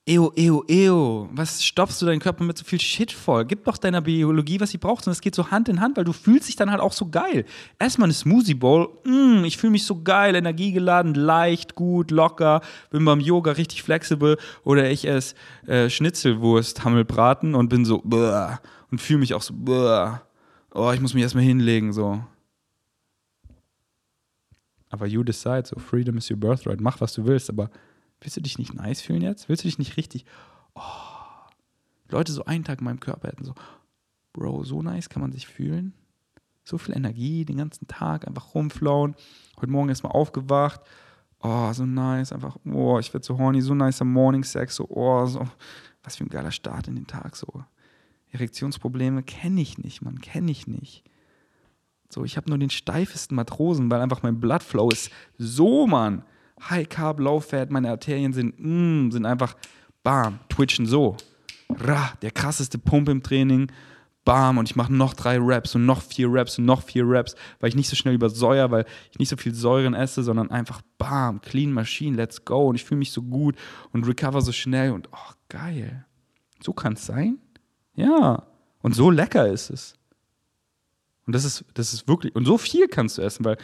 Eo, 0.08 0.32
eo, 0.36 0.64
eo, 0.66 1.28
was 1.32 1.62
stopfst 1.62 2.00
du 2.00 2.06
deinen 2.06 2.20
Körper 2.20 2.42
mit 2.42 2.56
so 2.56 2.64
viel 2.64 2.80
Shit 2.80 3.12
voll? 3.12 3.44
Gib 3.44 3.64
doch 3.64 3.76
deiner 3.76 4.00
Biologie, 4.00 4.58
was 4.58 4.70
sie 4.70 4.78
braucht. 4.78 5.06
Und 5.06 5.12
es 5.12 5.20
geht 5.20 5.34
so 5.34 5.50
Hand 5.50 5.68
in 5.68 5.82
Hand, 5.82 5.98
weil 5.98 6.04
du 6.04 6.14
fühlst 6.14 6.48
dich 6.48 6.56
dann 6.56 6.70
halt 6.70 6.80
auch 6.80 6.94
so 6.94 7.10
geil. 7.10 7.44
Erstmal 7.78 8.06
eine 8.06 8.14
Smoothie 8.14 8.54
Bowl, 8.54 8.88
mm, 9.04 9.44
ich 9.44 9.58
fühle 9.58 9.72
mich 9.72 9.84
so 9.84 10.02
geil, 10.02 10.34
energiegeladen, 10.34 11.12
leicht, 11.12 11.74
gut, 11.74 12.10
locker, 12.10 12.62
bin 12.88 13.04
beim 13.04 13.20
Yoga 13.20 13.52
richtig 13.52 13.82
flexibel. 13.82 14.38
Oder 14.64 14.90
ich 14.90 15.06
esse 15.06 15.34
äh, 15.66 15.90
Schnitzelwurst, 15.90 16.84
Hammelbraten 16.84 17.54
und 17.54 17.68
bin 17.68 17.84
so, 17.84 17.98
und 17.98 19.00
fühle 19.02 19.18
mich 19.18 19.34
auch 19.34 19.42
so, 19.42 19.52
bäh. 19.52 20.12
oh, 20.72 20.90
ich 20.90 21.02
muss 21.02 21.12
mich 21.12 21.22
erstmal 21.22 21.44
hinlegen, 21.44 21.92
so. 21.92 22.22
Aber 24.90 25.06
you 25.06 25.22
decide, 25.22 25.66
so, 25.66 25.78
freedom 25.78 26.16
is 26.16 26.30
your 26.30 26.38
birthright, 26.38 26.80
mach 26.80 27.00
was 27.00 27.12
du 27.12 27.26
willst, 27.26 27.50
aber 27.50 27.70
Willst 28.20 28.36
du 28.36 28.40
dich 28.40 28.58
nicht 28.58 28.74
nice 28.74 29.00
fühlen 29.00 29.22
jetzt? 29.22 29.48
Willst 29.48 29.64
du 29.64 29.68
dich 29.68 29.78
nicht 29.78 29.96
richtig, 29.96 30.24
oh, 30.74 30.82
Leute 32.08 32.32
so 32.32 32.44
einen 32.44 32.64
Tag 32.64 32.80
in 32.80 32.84
meinem 32.84 33.00
Körper 33.00 33.28
hätten 33.28 33.44
so, 33.44 33.54
Bro, 34.32 34.64
so 34.64 34.82
nice 34.82 35.08
kann 35.08 35.22
man 35.22 35.32
sich 35.32 35.46
fühlen. 35.46 35.94
So 36.64 36.78
viel 36.78 36.96
Energie 36.96 37.44
den 37.44 37.56
ganzen 37.56 37.86
Tag, 37.86 38.26
einfach 38.26 38.54
rumflauen. 38.54 39.14
Heute 39.56 39.70
Morgen 39.70 39.88
erstmal 39.88 40.12
aufgewacht. 40.12 40.80
Oh, 41.40 41.72
so 41.72 41.86
nice, 41.86 42.32
einfach, 42.32 42.56
oh, 42.64 42.98
ich 42.98 43.12
werde 43.14 43.24
so 43.24 43.38
horny, 43.38 43.60
so 43.60 43.74
nice 43.74 44.02
am 44.02 44.12
Morning 44.12 44.42
Sex, 44.42 44.74
so, 44.74 44.88
oh, 44.88 45.24
so, 45.26 45.46
was 46.02 46.16
für 46.16 46.24
ein 46.24 46.28
geiler 46.28 46.50
Start 46.50 46.88
in 46.88 46.96
den 46.96 47.06
Tag, 47.06 47.36
so. 47.36 47.64
Erektionsprobleme 48.32 49.22
kenne 49.22 49.60
ich 49.60 49.78
nicht, 49.78 50.02
man, 50.02 50.20
kenne 50.20 50.50
ich 50.50 50.66
nicht. 50.66 51.04
So, 52.10 52.24
ich 52.24 52.36
habe 52.36 52.48
nur 52.48 52.58
den 52.58 52.70
steifesten 52.70 53.36
Matrosen, 53.36 53.90
weil 53.90 54.00
einfach 54.00 54.22
mein 54.22 54.40
Bloodflow 54.40 54.90
ist 54.90 55.10
so, 55.36 55.86
Mann 55.86 56.22
High 56.68 56.88
Carb, 56.88 57.20
Low 57.20 57.40
Fat, 57.40 57.70
meine 57.70 57.90
Arterien 57.90 58.32
sind, 58.32 58.54
mm, 58.58 59.10
sind 59.10 59.26
einfach, 59.26 59.54
bam, 60.02 60.40
twitchen 60.48 60.86
so. 60.86 61.16
Ra, 61.70 62.12
der 62.22 62.30
krasseste 62.30 62.78
Pump 62.78 63.08
im 63.08 63.22
Training. 63.22 63.70
Bam, 64.24 64.58
und 64.58 64.68
ich 64.68 64.76
mache 64.76 64.92
noch 64.92 65.14
drei 65.14 65.38
Reps 65.38 65.74
und 65.74 65.86
noch 65.86 66.02
vier 66.02 66.30
Reps 66.30 66.58
und 66.58 66.66
noch 66.66 66.82
vier 66.82 67.08
Reps, 67.08 67.34
weil 67.60 67.70
ich 67.70 67.76
nicht 67.76 67.88
so 67.88 67.96
schnell 67.96 68.14
übersäuer, 68.14 68.70
weil 68.70 68.84
ich 69.10 69.18
nicht 69.18 69.30
so 69.30 69.36
viel 69.36 69.54
Säuren 69.54 69.94
esse, 69.94 70.22
sondern 70.22 70.50
einfach 70.50 70.82
bam, 70.98 71.40
clean 71.40 71.72
Machine, 71.72 72.16
let's 72.16 72.44
go. 72.44 72.68
Und 72.68 72.74
ich 72.74 72.84
fühle 72.84 72.98
mich 72.98 73.12
so 73.12 73.22
gut 73.22 73.56
und 73.92 74.06
recover 74.06 74.42
so 74.42 74.52
schnell 74.52 74.92
und 74.92 75.08
oh, 75.12 75.32
geil. 75.48 76.04
So 76.60 76.72
kann 76.72 76.94
es 76.94 77.06
sein? 77.06 77.38
Ja. 77.94 78.42
Und 78.82 78.94
so 78.94 79.10
lecker 79.10 79.48
ist 79.48 79.70
es. 79.70 79.97
Und 81.28 81.34
das 81.34 81.44
ist, 81.44 81.62
das 81.74 81.92
ist 81.92 82.08
wirklich, 82.08 82.34
und 82.34 82.46
so 82.46 82.56
viel 82.56 82.88
kannst 82.88 83.18
du 83.18 83.22
essen, 83.22 83.44
weil 83.44 83.58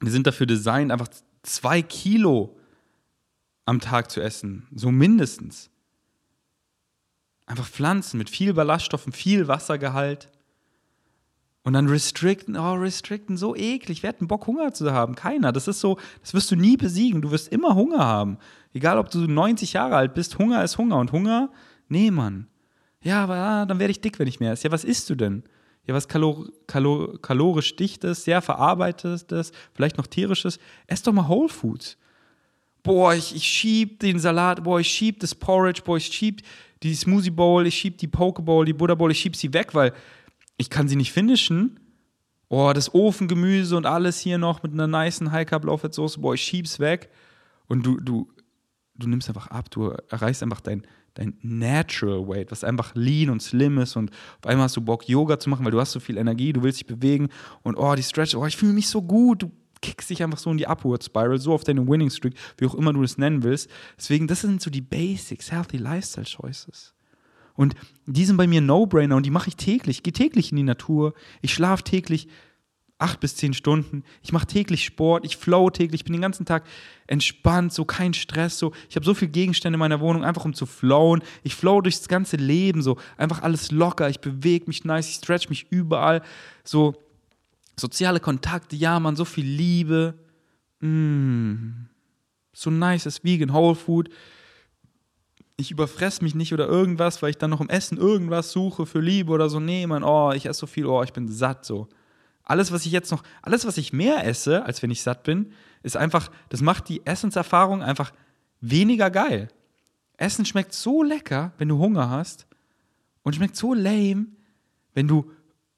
wir 0.00 0.10
sind 0.10 0.26
dafür 0.26 0.46
designt, 0.46 0.90
einfach 0.90 1.08
zwei 1.42 1.82
Kilo 1.82 2.56
am 3.66 3.80
Tag 3.80 4.10
zu 4.10 4.22
essen. 4.22 4.66
So 4.74 4.90
mindestens. 4.90 5.68
Einfach 7.44 7.66
Pflanzen 7.66 8.16
mit 8.16 8.30
viel 8.30 8.54
Ballaststoffen, 8.54 9.12
viel 9.12 9.46
Wassergehalt. 9.46 10.30
Und 11.64 11.74
dann 11.74 11.86
restricten, 11.86 12.56
oh, 12.56 12.76
restricten, 12.76 13.36
so 13.36 13.54
eklig. 13.54 14.02
Wer 14.02 14.08
hat 14.08 14.20
einen 14.20 14.28
Bock, 14.28 14.46
Hunger 14.46 14.72
zu 14.72 14.90
haben? 14.90 15.16
Keiner. 15.16 15.52
Das 15.52 15.68
ist 15.68 15.80
so, 15.80 15.98
das 16.22 16.32
wirst 16.32 16.50
du 16.50 16.56
nie 16.56 16.78
besiegen. 16.78 17.20
Du 17.20 17.30
wirst 17.30 17.52
immer 17.52 17.74
Hunger 17.74 17.98
haben. 17.98 18.38
Egal, 18.72 18.96
ob 18.96 19.10
du 19.10 19.18
90 19.18 19.74
Jahre 19.74 19.96
alt 19.96 20.14
bist, 20.14 20.38
Hunger 20.38 20.64
ist 20.64 20.78
Hunger. 20.78 20.96
Und 20.96 21.12
Hunger, 21.12 21.50
nee, 21.90 22.10
Mann. 22.10 22.46
Ja, 23.02 23.22
aber 23.24 23.36
ah, 23.36 23.66
dann 23.66 23.78
werde 23.78 23.90
ich 23.90 24.00
dick, 24.00 24.18
wenn 24.18 24.28
ich 24.28 24.40
mehr 24.40 24.52
esse. 24.52 24.68
Ja, 24.68 24.72
was 24.72 24.84
isst 24.84 25.10
du 25.10 25.14
denn? 25.14 25.42
Ja, 25.88 25.94
was 25.94 26.06
kalor 26.06 26.46
kalor 26.66 27.18
kalorisch 27.22 27.74
dichtes, 27.74 28.24
sehr 28.24 28.42
verarbeitetes, 28.42 29.52
vielleicht 29.72 29.96
noch 29.96 30.06
tierisches. 30.06 30.58
Ess 30.86 31.02
doch 31.02 31.14
mal 31.14 31.26
Whole 31.26 31.48
Foods. 31.48 31.96
Boah, 32.82 33.14
ich, 33.14 33.34
ich 33.34 33.44
schieb 33.44 33.98
den 34.00 34.18
Salat, 34.18 34.62
boah, 34.62 34.80
ich 34.80 34.88
schieb 34.88 35.18
das 35.20 35.34
Porridge, 35.34 35.80
boah, 35.82 35.96
ich 35.96 36.06
schieb 36.06 36.42
die 36.82 36.94
Smoothie 36.94 37.30
Bowl, 37.30 37.66
ich 37.66 37.74
schieb 37.74 37.96
die 37.96 38.06
Pokeball, 38.06 38.66
die 38.66 38.74
Buddha 38.74 38.94
Bowl, 38.94 39.10
ich 39.10 39.18
schieb 39.18 39.34
sie 39.34 39.54
weg, 39.54 39.74
weil 39.74 39.94
ich 40.58 40.68
kann 40.68 40.88
sie 40.88 40.96
nicht 40.96 41.12
finishen. 41.12 41.80
Oh, 42.50 42.72
das 42.74 42.94
Ofengemüse 42.94 43.74
und 43.74 43.86
alles 43.86 44.20
hier 44.20 44.36
noch 44.36 44.62
mit 44.62 44.74
einer 44.74 44.86
niceen 44.86 45.32
High 45.32 45.48
Carb 45.48 45.64
Low 45.64 45.78
Soße, 45.78 46.20
boah, 46.20 46.34
ich 46.34 46.42
schieb's 46.42 46.80
weg 46.80 47.08
und 47.66 47.84
du 47.86 47.96
du 47.98 48.28
du 48.94 49.08
nimmst 49.08 49.28
einfach 49.28 49.46
ab, 49.46 49.70
du 49.70 49.94
erreichst 50.10 50.42
einfach 50.42 50.60
dein 50.60 50.86
dein 51.18 51.36
Natural 51.42 52.26
Weight, 52.28 52.50
was 52.50 52.64
einfach 52.64 52.94
lean 52.94 53.30
und 53.30 53.42
slim 53.42 53.78
ist 53.78 53.96
und 53.96 54.10
auf 54.10 54.46
einmal 54.46 54.64
hast 54.64 54.76
du 54.76 54.80
Bock 54.80 55.08
Yoga 55.08 55.38
zu 55.38 55.50
machen, 55.50 55.64
weil 55.64 55.72
du 55.72 55.80
hast 55.80 55.92
so 55.92 56.00
viel 56.00 56.16
Energie, 56.16 56.52
du 56.52 56.62
willst 56.62 56.78
dich 56.78 56.86
bewegen 56.86 57.28
und 57.62 57.76
oh, 57.76 57.94
die 57.94 58.02
Stretch, 58.02 58.34
oh, 58.34 58.46
ich 58.46 58.56
fühle 58.56 58.72
mich 58.72 58.88
so 58.88 59.02
gut, 59.02 59.42
du 59.42 59.50
kickst 59.80 60.10
dich 60.10 60.22
einfach 60.22 60.38
so 60.38 60.50
in 60.50 60.58
die 60.58 60.66
Upward 60.66 61.04
Spiral, 61.04 61.38
so 61.38 61.52
auf 61.52 61.64
deine 61.64 61.86
Winning 61.86 62.10
Streak, 62.10 62.34
wie 62.56 62.66
auch 62.66 62.74
immer 62.74 62.92
du 62.92 63.02
das 63.02 63.18
nennen 63.18 63.42
willst. 63.42 63.68
Deswegen, 63.96 64.26
das 64.26 64.40
sind 64.40 64.62
so 64.62 64.70
die 64.70 64.80
Basics, 64.80 65.50
Healthy 65.50 65.76
Lifestyle 65.76 66.26
Choices. 66.26 66.94
Und 67.54 67.74
die 68.06 68.24
sind 68.24 68.36
bei 68.36 68.46
mir 68.46 68.60
No-Brainer 68.60 69.16
und 69.16 69.26
die 69.26 69.30
mache 69.30 69.48
ich 69.48 69.56
täglich. 69.56 69.98
Ich 69.98 70.02
gehe 70.04 70.12
täglich 70.12 70.52
in 70.52 70.56
die 70.56 70.62
Natur. 70.62 71.14
Ich 71.42 71.52
schlafe 71.52 71.82
täglich 71.82 72.28
acht 72.98 73.20
bis 73.20 73.36
zehn 73.36 73.54
Stunden. 73.54 74.02
Ich 74.22 74.32
mache 74.32 74.46
täglich 74.46 74.84
Sport. 74.84 75.24
Ich 75.24 75.36
flow 75.36 75.70
täglich. 75.70 76.00
Ich 76.00 76.04
bin 76.04 76.12
den 76.12 76.22
ganzen 76.22 76.46
Tag 76.46 76.64
entspannt, 77.06 77.72
so 77.72 77.84
kein 77.84 78.12
Stress. 78.12 78.58
So. 78.58 78.72
Ich 78.90 78.96
habe 78.96 79.06
so 79.06 79.14
viele 79.14 79.30
Gegenstände 79.30 79.76
in 79.76 79.80
meiner 79.80 80.00
Wohnung, 80.00 80.24
einfach 80.24 80.44
um 80.44 80.54
zu 80.54 80.66
flowen. 80.66 81.22
Ich 81.44 81.54
flow 81.54 81.80
durchs 81.80 82.08
ganze 82.08 82.36
Leben. 82.36 82.82
So 82.82 82.96
einfach 83.16 83.42
alles 83.42 83.70
locker. 83.70 84.08
Ich 84.08 84.20
bewege 84.20 84.66
mich 84.66 84.84
nice. 84.84 85.08
Ich 85.08 85.16
stretch 85.16 85.48
mich 85.48 85.66
überall. 85.70 86.22
So 86.64 86.96
Soziale 87.78 88.20
Kontakte, 88.20 88.76
ja, 88.76 88.98
man, 88.98 89.16
so 89.16 89.24
viel 89.24 89.46
Liebe. 89.46 90.14
Mm. 90.80 91.86
So 92.52 92.70
nices 92.70 93.22
Vegan 93.22 93.52
Whole 93.52 93.76
Food. 93.76 94.08
Ich 95.56 95.70
überfress 95.70 96.20
mich 96.20 96.34
nicht 96.34 96.52
oder 96.52 96.66
irgendwas, 96.66 97.22
weil 97.22 97.30
ich 97.30 97.38
dann 97.38 97.50
noch 97.50 97.60
im 97.60 97.68
Essen 97.68 97.98
irgendwas 97.98 98.52
suche 98.52 98.86
für 98.86 99.00
Liebe 99.00 99.32
oder 99.32 99.48
so. 99.48 99.60
Nee, 99.60 99.86
man, 99.86 100.02
oh, 100.02 100.32
ich 100.32 100.46
esse 100.46 100.60
so 100.60 100.66
viel, 100.66 100.86
oh, 100.86 101.02
ich 101.02 101.12
bin 101.12 101.28
satt 101.28 101.64
so. 101.64 101.88
Alles, 102.48 102.72
was 102.72 102.86
ich 102.86 102.92
jetzt 102.92 103.12
noch, 103.12 103.22
alles, 103.42 103.66
was 103.66 103.76
ich 103.76 103.92
mehr 103.92 104.26
esse, 104.26 104.64
als 104.64 104.82
wenn 104.82 104.90
ich 104.90 105.02
satt 105.02 105.22
bin, 105.22 105.52
ist 105.82 105.96
einfach, 105.96 106.30
das 106.48 106.62
macht 106.62 106.88
die 106.88 107.06
Essenserfahrung 107.06 107.82
einfach 107.82 108.10
weniger 108.60 109.10
geil. 109.10 109.48
Essen 110.16 110.46
schmeckt 110.46 110.72
so 110.72 111.02
lecker, 111.02 111.52
wenn 111.58 111.68
du 111.68 111.78
Hunger 111.78 112.10
hast 112.10 112.46
und 113.22 113.36
schmeckt 113.36 113.54
so 113.54 113.74
lame, 113.74 114.26
wenn 114.94 115.06
du 115.06 115.30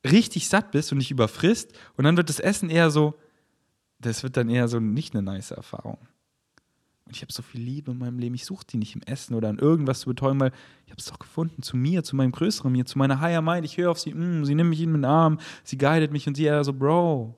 richtig 0.04 0.48
satt 0.48 0.70
bist 0.70 0.92
und 0.92 0.98
nicht 0.98 1.10
überfrisst 1.10 1.72
und 1.96 2.04
dann 2.04 2.16
wird 2.16 2.28
das 2.28 2.38
Essen 2.38 2.70
eher 2.70 2.90
so, 2.90 3.18
das 3.98 4.22
wird 4.22 4.36
dann 4.36 4.48
eher 4.48 4.68
so 4.68 4.78
nicht 4.78 5.12
eine 5.12 5.22
nice 5.22 5.50
Erfahrung. 5.50 5.98
Und 7.10 7.16
ich 7.16 7.22
habe 7.22 7.32
so 7.32 7.42
viel 7.42 7.60
Liebe 7.60 7.90
in 7.90 7.98
meinem 7.98 8.20
Leben, 8.20 8.36
ich 8.36 8.44
suche 8.44 8.64
die 8.64 8.76
nicht 8.76 8.94
im 8.94 9.02
Essen 9.02 9.34
oder 9.34 9.48
an 9.48 9.58
irgendwas 9.58 9.98
zu 9.98 10.08
betäuben, 10.08 10.38
weil 10.38 10.52
ich 10.84 10.92
habe 10.92 11.00
es 11.00 11.06
doch 11.06 11.18
gefunden, 11.18 11.60
zu 11.60 11.76
mir, 11.76 12.04
zu 12.04 12.14
meinem 12.14 12.30
größeren 12.30 12.70
mir, 12.70 12.86
zu 12.86 12.98
meiner 12.98 13.20
Higher 13.20 13.42
Mind. 13.42 13.64
Ich 13.64 13.76
höre 13.78 13.90
auf 13.90 13.98
sie, 13.98 14.14
mm, 14.14 14.44
sie 14.44 14.54
nimmt 14.54 14.70
mich 14.70 14.80
in 14.80 14.92
den 14.92 15.04
Arm, 15.04 15.38
sie 15.64 15.76
guidet 15.76 16.12
mich 16.12 16.28
und 16.28 16.36
sie 16.36 16.44
eher 16.44 16.62
so, 16.62 16.72
Bro, 16.72 17.34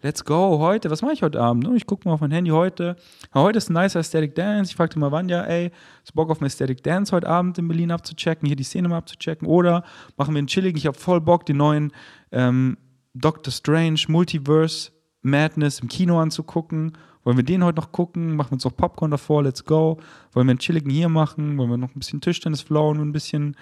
let's 0.00 0.24
go, 0.24 0.60
heute, 0.60 0.92
was 0.92 1.02
mache 1.02 1.14
ich 1.14 1.24
heute 1.24 1.40
Abend? 1.40 1.68
Ich 1.74 1.86
gucke 1.86 2.06
mal 2.06 2.14
auf 2.14 2.20
mein 2.20 2.30
Handy 2.30 2.52
heute. 2.52 2.94
Heute 3.34 3.58
ist 3.58 3.68
ein 3.68 3.72
nicer 3.72 3.98
Aesthetic 3.98 4.36
Dance. 4.36 4.70
Ich 4.70 4.76
fragte 4.76 4.96
mal 5.00 5.10
Vanja, 5.10 5.42
ey, 5.42 5.72
hast 6.02 6.10
du 6.10 6.14
Bock 6.14 6.30
auf 6.30 6.40
ein 6.40 6.44
Aesthetic 6.44 6.84
Dance 6.84 7.10
heute 7.10 7.28
Abend 7.28 7.58
in 7.58 7.66
Berlin 7.66 7.90
abzuchecken, 7.90 8.46
hier 8.46 8.54
die 8.54 8.62
Szene 8.62 8.88
mal 8.88 8.98
abzuchecken? 8.98 9.48
Oder 9.48 9.82
machen 10.18 10.34
wir 10.34 10.38
einen 10.38 10.46
chilligen, 10.46 10.78
ich 10.78 10.86
habe 10.86 10.96
voll 10.96 11.20
Bock, 11.20 11.46
den 11.46 11.56
neuen 11.56 11.92
ähm, 12.30 12.76
Doctor 13.14 13.52
Strange 13.52 14.02
Multiverse 14.06 14.92
Madness 15.22 15.80
im 15.80 15.88
Kino 15.88 16.20
anzugucken. 16.20 16.92
Wollen 17.24 17.36
wir 17.36 17.44
den 17.44 17.64
heute 17.64 17.80
noch 17.80 17.92
gucken? 17.92 18.36
Machen 18.36 18.50
wir 18.50 18.54
uns 18.54 18.64
noch 18.64 18.76
Popcorn 18.76 19.10
davor, 19.10 19.42
let's 19.42 19.64
go. 19.64 19.98
Wollen 20.32 20.46
wir 20.46 20.52
einen 20.52 20.58
chilligen 20.58 20.90
hier 20.90 21.08
machen? 21.08 21.58
Wollen 21.58 21.70
wir 21.70 21.76
noch 21.76 21.94
ein 21.94 21.98
bisschen 21.98 22.20
Tischtennis 22.20 22.62
flowen 22.62 22.98
und 22.98 23.08
ein 23.08 23.12
bisschen 23.12 23.56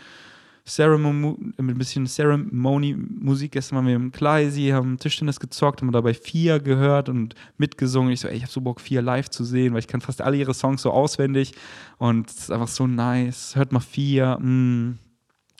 Ceremony, 0.69 1.37
mit 1.57 1.75
ein 1.75 1.79
bisschen 1.79 2.07
Ceremony-Musik. 2.07 3.53
Gestern 3.53 3.77
waren 3.77 3.87
wir 3.87 3.97
im 3.97 4.13
Kleisi, 4.13 4.69
haben 4.69 4.99
Tischtennis 4.99 5.41
gezockt, 5.41 5.81
haben 5.81 5.91
dabei 5.91 6.15
vier 6.15 6.61
gehört 6.61 7.09
und 7.09 7.35
mitgesungen. 7.57 8.13
Ich 8.13 8.21
so, 8.21 8.29
ey, 8.29 8.37
ich 8.37 8.43
habe 8.43 8.53
so 8.53 8.61
Bock, 8.61 8.81
vier 8.81 9.03
live 9.03 9.31
zu 9.31 9.45
sehen, 9.45 9.73
weil 9.73 9.81
ich 9.81 9.89
kann 9.89 10.01
fast 10.01 10.21
alle 10.21 10.37
ihre 10.37 10.55
Songs 10.55 10.83
so 10.83 10.91
auswendig 10.91 11.55
und 11.97 12.29
es 12.31 12.39
ist 12.39 12.53
einfach 12.53 12.69
so 12.69 12.87
nice. 12.87 13.57
Hört 13.57 13.73
mal 13.73 13.81
vier, 13.81 14.39
mm. 14.39 14.99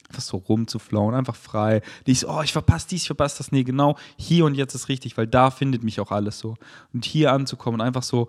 Einfach 0.09 0.23
so 0.23 0.39
rumzuflauen, 0.39 1.15
einfach 1.15 1.37
frei. 1.37 1.83
Die 2.07 2.13
ist, 2.13 2.25
oh, 2.25 2.41
ich 2.43 2.53
verpasse 2.53 2.89
dies, 2.89 3.03
ich 3.03 3.07
verpasse 3.09 3.39
das. 3.39 3.53
Nee, 3.53 3.65
genau, 3.65 3.97
hier 4.17 4.45
und 4.45 4.55
jetzt 4.55 4.75
ist 4.75 4.89
richtig, 4.89 5.17
weil 5.17 5.27
da 5.27 5.51
findet 5.51 5.83
mich 5.83 6.01
auch 6.01 6.11
alles 6.11 6.39
so. 6.39 6.57
Und 6.93 7.05
hier 7.05 7.33
anzukommen 7.33 7.81
und 7.81 7.87
einfach 7.87 8.03
so, 8.03 8.29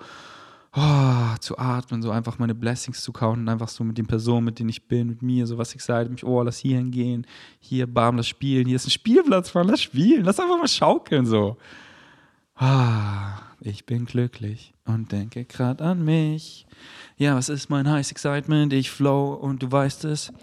oh, 0.75 1.35
zu 1.39 1.57
atmen, 1.57 2.01
so 2.01 2.11
einfach 2.11 2.37
meine 2.37 2.53
Blessings 2.53 3.01
zu 3.01 3.11
und 3.11 3.47
einfach 3.47 3.69
so 3.69 3.83
mit 3.83 3.97
den 3.97 4.07
Personen, 4.07 4.45
mit 4.45 4.59
denen 4.59 4.69
ich 4.69 4.87
bin, 4.87 5.07
mit 5.07 5.21
mir, 5.21 5.47
so 5.47 5.57
was 5.57 5.73
excited 5.73 6.11
mich, 6.11 6.23
oh, 6.23 6.41
lass 6.43 6.57
hier 6.57 6.77
hingehen, 6.77 7.25
hier, 7.59 7.91
bam, 7.91 8.17
lass 8.17 8.27
spielen, 8.27 8.67
hier 8.67 8.75
ist 8.75 8.87
ein 8.87 8.91
Spielplatz, 8.91 9.53
Mann, 9.53 9.67
lass 9.67 9.81
spielen, 9.81 10.23
lass 10.25 10.39
einfach 10.39 10.57
mal 10.57 10.67
schaukeln, 10.67 11.25
so. 11.25 11.57
Ah, 12.55 13.39
ich 13.61 13.85
bin 13.85 14.05
glücklich 14.05 14.73
und 14.85 15.11
denke 15.11 15.45
gerade 15.45 15.83
an 15.83 16.03
mich. 16.03 16.65
Ja, 17.17 17.35
was 17.35 17.49
ist 17.49 17.69
mein 17.69 17.89
Heiß 17.89 18.11
Excitement? 18.11 18.73
Ich 18.73 18.91
flow 18.91 19.33
und 19.33 19.63
du 19.63 19.71
weißt 19.71 20.05
es. 20.05 20.33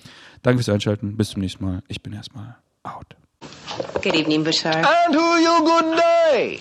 Danke 0.47 0.63
fürs 0.63 0.69
Einschalten. 0.73 1.17
Bis 1.17 1.31
zum 1.31 1.43
nächsten 1.43 1.65
Mal. 1.65 1.83
Ich 1.89 2.01
bin 2.01 2.13
erstmal 2.13 2.55
out. 2.85 3.17
Good 4.01 4.15
evening, 4.15 4.45
Bashar. 4.45 4.77
And 4.77 5.13
who 5.13 5.39
you 5.39 5.59
good 5.65 5.97
day? 5.99 6.61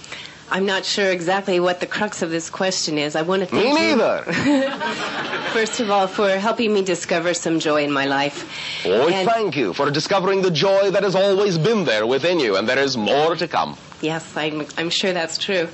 I'm 0.51 0.65
not 0.65 0.83
sure 0.83 1.11
exactly 1.11 1.59
what 1.59 1.79
the 1.81 1.85
crux 1.85 2.23
of 2.23 2.31
this 2.31 2.49
question 2.49 2.97
is. 2.97 3.15
I 3.15 3.21
want 3.21 3.41
to 3.43 3.45
thank 3.47 3.75
Me 3.75 3.91
you, 3.91 3.95
neither. 3.95 4.23
first 5.53 5.79
of 5.79 5.91
all, 5.91 6.07
for 6.07 6.29
helping 6.29 6.73
me 6.73 6.81
discover 6.81 7.35
some 7.35 7.59
joy 7.59 7.83
in 7.83 7.91
my 7.91 8.05
life. 8.05 8.45
Oh, 8.87 9.07
And- 9.07 9.29
thank 9.29 9.55
you 9.55 9.71
for 9.73 9.91
discovering 9.91 10.41
the 10.41 10.49
joy 10.49 10.89
that 10.89 11.03
has 11.03 11.13
always 11.15 11.59
been 11.59 11.85
there 11.85 12.07
within 12.07 12.39
you, 12.39 12.55
and 12.57 12.67
there 12.67 12.79
is 12.79 12.97
more 12.97 13.35
to 13.35 13.47
come. 13.47 13.77
Yes, 14.05 14.37
I'm, 14.37 14.65
I'm 14.77 14.89
sure 14.91 15.13
that's 15.13 15.37
true. 15.39 15.67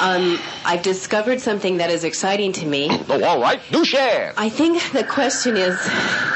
Um, 0.00 0.38
I've 0.64 0.82
discovered 0.82 1.40
something 1.40 1.76
that 1.76 1.90
is 1.90 2.04
exciting 2.04 2.52
to 2.54 2.64
me. 2.66 2.88
Oh, 3.10 3.22
all 3.22 3.40
right. 3.40 3.60
Do 3.70 3.84
share. 3.84 4.32
I 4.36 4.48
think 4.48 4.82
the 4.92 5.04
question 5.04 5.56
is 5.58 5.78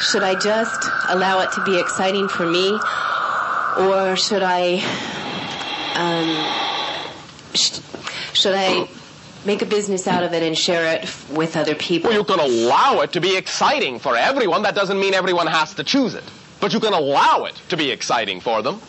should 0.02 0.22
I 0.22 0.34
just 0.38 0.82
allow 1.08 1.40
it 1.40 1.50
to 1.52 1.64
be 1.64 1.78
exciting 1.80 2.28
for 2.28 2.44
me, 2.46 2.78
or 3.78 4.16
should 4.16 4.42
I, 4.42 4.82
um, 5.94 6.28
sh- 7.54 7.80
should 8.34 8.54
I 8.54 8.86
make 9.44 9.62
a 9.62 9.66
business 9.66 10.06
out 10.06 10.22
of 10.22 10.32
it 10.34 10.42
and 10.42 10.56
share 10.56 10.94
it 10.94 11.04
f- 11.04 11.30
with 11.30 11.56
other 11.56 11.74
people? 11.74 12.10
Well, 12.10 12.18
you 12.18 12.24
can 12.24 12.38
allow 12.40 13.00
it 13.00 13.12
to 13.12 13.20
be 13.20 13.36
exciting 13.36 13.98
for 13.98 14.16
everyone. 14.16 14.62
That 14.62 14.74
doesn't 14.74 15.00
mean 15.00 15.14
everyone 15.14 15.46
has 15.46 15.74
to 15.74 15.84
choose 15.84 16.14
it. 16.14 16.24
But 16.60 16.74
you 16.74 16.80
can 16.80 16.92
allow 16.92 17.44
it 17.46 17.54
to 17.70 17.76
be 17.78 17.90
exciting 17.90 18.40
for 18.40 18.60
them. 18.60 18.80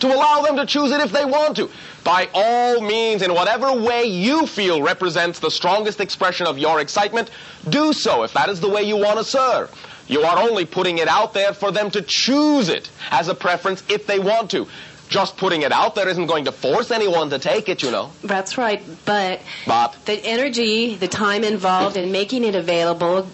To 0.00 0.08
allow 0.14 0.42
them 0.42 0.56
to 0.56 0.66
choose 0.66 0.92
it 0.92 1.00
if 1.00 1.10
they 1.12 1.24
want 1.24 1.56
to. 1.56 1.70
By 2.06 2.28
all 2.32 2.80
means, 2.80 3.20
in 3.20 3.34
whatever 3.34 3.72
way 3.72 4.04
you 4.04 4.46
feel 4.46 4.80
represents 4.80 5.40
the 5.40 5.50
strongest 5.50 6.00
expression 6.00 6.46
of 6.46 6.56
your 6.56 6.80
excitement, 6.80 7.32
do 7.68 7.92
so 7.92 8.22
if 8.22 8.32
that 8.34 8.48
is 8.48 8.60
the 8.60 8.68
way 8.68 8.84
you 8.84 8.96
want 8.96 9.18
to 9.18 9.24
serve. 9.24 9.74
You 10.06 10.22
are 10.22 10.38
only 10.38 10.66
putting 10.66 10.98
it 10.98 11.08
out 11.08 11.34
there 11.34 11.52
for 11.52 11.72
them 11.72 11.90
to 11.90 12.02
choose 12.02 12.68
it 12.68 12.88
as 13.10 13.26
a 13.26 13.34
preference 13.34 13.82
if 13.88 14.06
they 14.06 14.20
want 14.20 14.52
to. 14.52 14.68
Just 15.08 15.36
putting 15.36 15.62
it 15.62 15.72
out 15.72 15.96
there 15.96 16.08
isn't 16.08 16.26
going 16.26 16.44
to 16.44 16.52
force 16.52 16.92
anyone 16.92 17.28
to 17.30 17.40
take 17.40 17.68
it, 17.68 17.82
you 17.82 17.90
know. 17.90 18.12
That's 18.22 18.56
right, 18.56 18.84
but 19.04 19.40
But, 19.66 19.96
the 20.04 20.24
energy, 20.24 20.94
the 20.94 21.08
time 21.08 21.42
involved 21.42 21.96
in 21.96 22.12
making 22.12 22.44
it 22.44 22.54
available, 22.54 23.28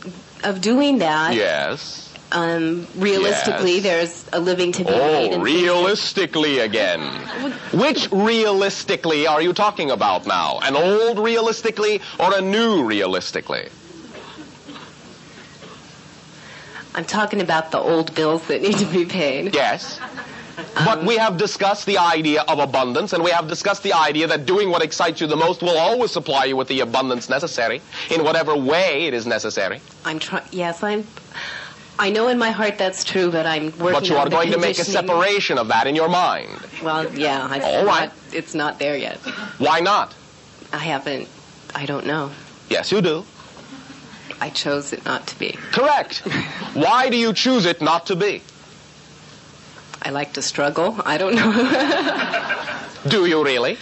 of 0.44 0.62
doing 0.62 0.98
that, 0.98 1.34
yes. 1.34 2.01
Um, 2.32 2.86
realistically, 2.96 3.74
Yes. 3.78 3.82
there's 3.82 4.24
a 4.32 4.40
living 4.40 4.72
to 4.72 4.84
be 4.84 4.90
made. 4.90 5.34
Oh, 5.34 5.40
realistically 5.40 6.58
again. 6.60 7.00
Which 7.72 8.10
realistically 8.10 9.26
are 9.26 9.42
you 9.42 9.52
talking 9.52 9.90
about 9.90 10.26
now? 10.26 10.58
An 10.62 10.74
old 10.74 11.18
realistically 11.18 12.00
or 12.18 12.36
a 12.36 12.40
new 12.40 12.84
realistically? 12.84 13.68
I'm 16.94 17.04
talking 17.04 17.40
about 17.40 17.70
the 17.70 17.78
old 17.78 18.14
bills 18.14 18.46
that 18.48 18.60
need 18.60 18.76
to 18.78 18.84
be 18.86 19.04
paid. 19.06 19.54
Yes. 19.54 19.98
But 20.74 21.04
we 21.04 21.16
have 21.16 21.38
discussed 21.38 21.86
the 21.86 21.96
idea 21.96 22.42
of 22.42 22.58
abundance, 22.58 23.14
and 23.14 23.24
we 23.24 23.30
have 23.30 23.48
discussed 23.48 23.82
the 23.82 23.94
idea 23.94 24.26
that 24.26 24.44
doing 24.44 24.70
what 24.70 24.82
excites 24.82 25.18
you 25.20 25.26
the 25.26 25.36
most 25.36 25.62
will 25.62 25.78
always 25.78 26.10
supply 26.10 26.44
you 26.44 26.56
with 26.56 26.68
the 26.68 26.80
abundance 26.80 27.30
necessary, 27.30 27.80
in 28.10 28.22
whatever 28.22 28.54
way 28.54 29.06
it 29.06 29.14
is 29.14 29.26
necessary. 29.26 29.80
I'm 30.04 30.18
trying. 30.18 30.44
Yes, 30.52 30.82
I'm. 30.82 31.06
I 32.02 32.10
know 32.10 32.26
in 32.26 32.36
my 32.36 32.50
heart 32.50 32.78
that's 32.78 33.04
true, 33.04 33.30
but 33.30 33.46
I'm 33.46 33.66
working. 33.78 33.92
But 33.92 34.08
you 34.08 34.16
are 34.16 34.28
going 34.28 34.50
to 34.50 34.58
make 34.58 34.76
a 34.80 34.84
separation 34.84 35.56
of 35.56 35.68
that 35.68 35.86
in 35.86 35.94
your 35.94 36.08
mind. 36.08 36.50
Well, 36.82 37.08
yeah. 37.14 37.46
I, 37.48 37.60
All 37.60 37.84
right. 37.84 38.08
not- 38.08 38.34
it's 38.34 38.54
not 38.54 38.80
there 38.80 38.96
yet. 38.96 39.18
Why 39.58 39.78
not? 39.78 40.12
I 40.72 40.78
haven't. 40.78 41.28
I 41.76 41.86
don't 41.86 42.04
know. 42.06 42.32
Yes, 42.68 42.90
you 42.90 43.02
do. 43.02 43.24
I 44.40 44.50
chose 44.50 44.92
it 44.92 45.04
not 45.04 45.28
to 45.28 45.38
be. 45.38 45.52
Correct. 45.70 46.18
Why 46.74 47.08
do 47.08 47.16
you 47.16 47.32
choose 47.32 47.66
it 47.66 47.80
not 47.80 48.06
to 48.06 48.16
be? 48.16 48.42
I 50.02 50.10
like 50.10 50.32
to 50.32 50.42
struggle. 50.42 51.00
I 51.04 51.18
don't 51.18 51.36
know. 51.36 51.52
Do 53.08 53.26
you 53.26 53.44
really? 53.44 53.78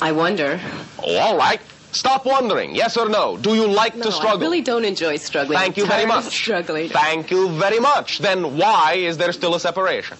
I 0.00 0.12
wonder. 0.12 0.60
Oh, 1.02 1.16
all 1.16 1.36
right. 1.36 1.60
Stop 1.92 2.26
wondering. 2.26 2.74
Yes 2.74 2.96
or 2.96 3.08
no? 3.08 3.36
Do 3.38 3.54
you 3.54 3.66
like 3.66 3.96
No, 3.96 4.04
to 4.04 4.12
struggle? 4.12 4.38
I 4.38 4.42
really 4.42 4.60
don't 4.60 4.84
enjoy 4.84 5.16
struggling. 5.16 5.58
Thank 5.58 5.76
you 5.78 5.86
very 5.86 6.04
much. 6.06 6.24
Struggling. 6.24 6.90
Thank 6.90 7.30
you 7.30 7.48
very 7.48 7.80
much. 7.80 8.18
Then 8.18 8.56
why 8.58 8.94
is 8.94 9.16
there 9.16 9.32
still 9.32 9.54
a 9.54 9.60
separation? 9.60 10.16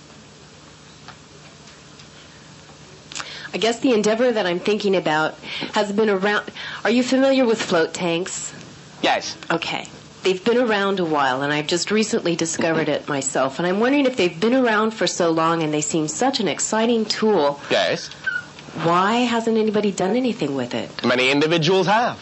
I 3.53 3.59
guess 3.59 3.81
the 3.81 3.93
endeavor 3.93 4.31
that 4.31 4.47
I'm 4.47 4.61
thinking 4.61 4.95
about 4.97 5.35
has 5.73 5.91
been 5.93 6.11
around. 6.11 6.51
Are 6.85 6.91
you 6.91 7.03
familiar 7.03 7.45
with 7.47 7.61
float 7.61 7.95
tanks? 7.95 8.53
Yes. 9.03 9.37
Okay. 9.51 9.87
They've 10.23 10.43
been 10.45 10.59
around 10.59 11.01
a 11.01 11.05
while, 11.05 11.43
and 11.43 11.53
I've 11.53 11.67
just 11.69 11.91
recently 11.91 12.35
discovered 12.37 12.89
it 12.89 13.09
myself. 13.09 13.59
And 13.59 13.67
I'm 13.67 13.81
wondering 13.81 14.05
if 14.05 14.17
they've 14.17 14.39
been 14.39 14.53
around 14.55 14.91
for 14.91 15.07
so 15.07 15.31
long 15.31 15.63
and 15.63 15.73
they 15.73 15.81
seem 15.81 16.09
such 16.09 16.41
an 16.41 16.49
exciting 16.49 17.05
tool, 17.05 17.61
Yes. 17.71 18.11
Why 18.85 19.17
hasn't 19.21 19.57
anybody 19.57 19.93
done 19.93 20.17
anything 20.17 20.55
with 20.55 20.75
it? 20.75 20.91
Many 21.05 21.31
individuals 21.31 21.87
have. 21.87 22.19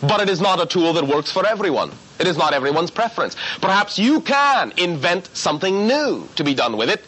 But 0.00 0.20
it 0.20 0.28
is 0.28 0.40
not 0.40 0.60
a 0.62 0.66
tool 0.66 0.92
that 0.92 1.04
works 1.04 1.30
for 1.30 1.46
everyone. 1.46 1.90
It 2.20 2.26
is 2.26 2.36
not 2.36 2.52
everyone's 2.54 2.90
preference. 2.90 3.36
Perhaps 3.60 3.98
you 3.98 4.20
can 4.20 4.72
invent 4.76 5.28
something 5.36 5.86
new 5.86 6.28
to 6.36 6.44
be 6.44 6.54
done 6.54 6.76
with 6.76 6.88
it. 6.88 7.04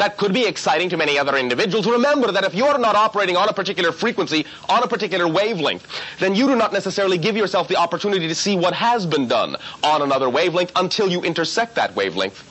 That 0.00 0.16
could 0.16 0.32
be 0.32 0.46
exciting 0.46 0.88
to 0.88 0.96
many 0.96 1.18
other 1.18 1.36
individuals. 1.36 1.86
Remember 1.86 2.32
that 2.32 2.42
if 2.42 2.54
you're 2.54 2.78
not 2.78 2.96
operating 2.96 3.36
on 3.36 3.50
a 3.50 3.52
particular 3.52 3.92
frequency, 3.92 4.46
on 4.66 4.82
a 4.82 4.86
particular 4.86 5.28
wavelength, 5.28 5.86
then 6.18 6.34
you 6.34 6.46
do 6.46 6.56
not 6.56 6.72
necessarily 6.72 7.18
give 7.18 7.36
yourself 7.36 7.68
the 7.68 7.76
opportunity 7.76 8.26
to 8.26 8.34
see 8.34 8.56
what 8.56 8.72
has 8.72 9.04
been 9.04 9.28
done 9.28 9.56
on 9.82 10.00
another 10.00 10.30
wavelength 10.30 10.72
until 10.76 11.10
you 11.10 11.20
intersect 11.20 11.74
that 11.74 11.94
wavelength. 11.94 12.42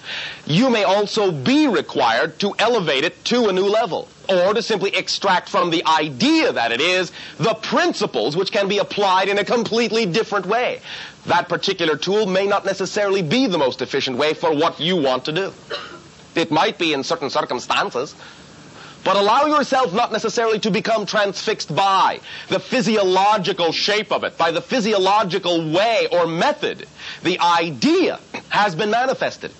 You 0.46 0.70
may 0.70 0.84
also 0.84 1.32
be 1.32 1.68
required 1.68 2.38
to 2.42 2.54
elevate 2.60 3.04
it 3.04 3.26
to 3.26 3.50
a 3.50 3.52
new 3.52 3.66
level 3.68 4.08
or 4.30 4.54
to 4.54 4.62
simply 4.62 4.96
extract 4.96 5.50
from 5.50 5.72
the 5.72 5.84
idea 5.88 6.54
that 6.54 6.72
it 6.72 6.82
is 6.82 7.12
the 7.40 7.56
principles 7.56 8.38
which 8.38 8.52
can 8.52 8.68
be 8.68 8.78
applied 8.78 9.28
in 9.28 9.40
a 9.40 9.44
completely 9.44 10.06
different 10.06 10.46
way. 10.46 10.82
That 11.26 11.50
particular 11.50 11.98
tool 11.98 12.28
may 12.28 12.46
not 12.46 12.64
necessarily 12.64 13.24
be 13.24 13.48
the 13.48 13.58
most 13.58 13.82
efficient 13.82 14.18
way 14.18 14.36
for 14.36 14.54
what 14.54 14.80
you 14.80 14.98
want 14.98 15.26
to 15.26 15.32
do. 15.32 15.52
It 16.40 16.52
might 16.52 16.78
be 16.78 16.94
in 16.94 17.04
certain 17.04 17.30
circumstances. 17.30 18.16
But 19.04 19.16
allow 19.16 19.46
yourself 19.46 19.94
not 19.94 20.12
necessarily 20.12 20.60
to 20.60 20.72
become 20.72 21.06
transfixed 21.06 21.74
by 21.74 22.20
the 22.50 22.60
physiological 22.60 23.72
shape 23.72 24.12
of 24.12 24.24
it, 24.24 24.38
by 24.38 24.52
the 24.52 24.62
physiological 24.62 25.72
way 25.72 26.08
or 26.12 26.28
method. 26.28 26.86
The 27.24 27.40
idea 27.40 28.20
has 28.50 28.76
been 28.76 28.92
manifested. 28.92 29.52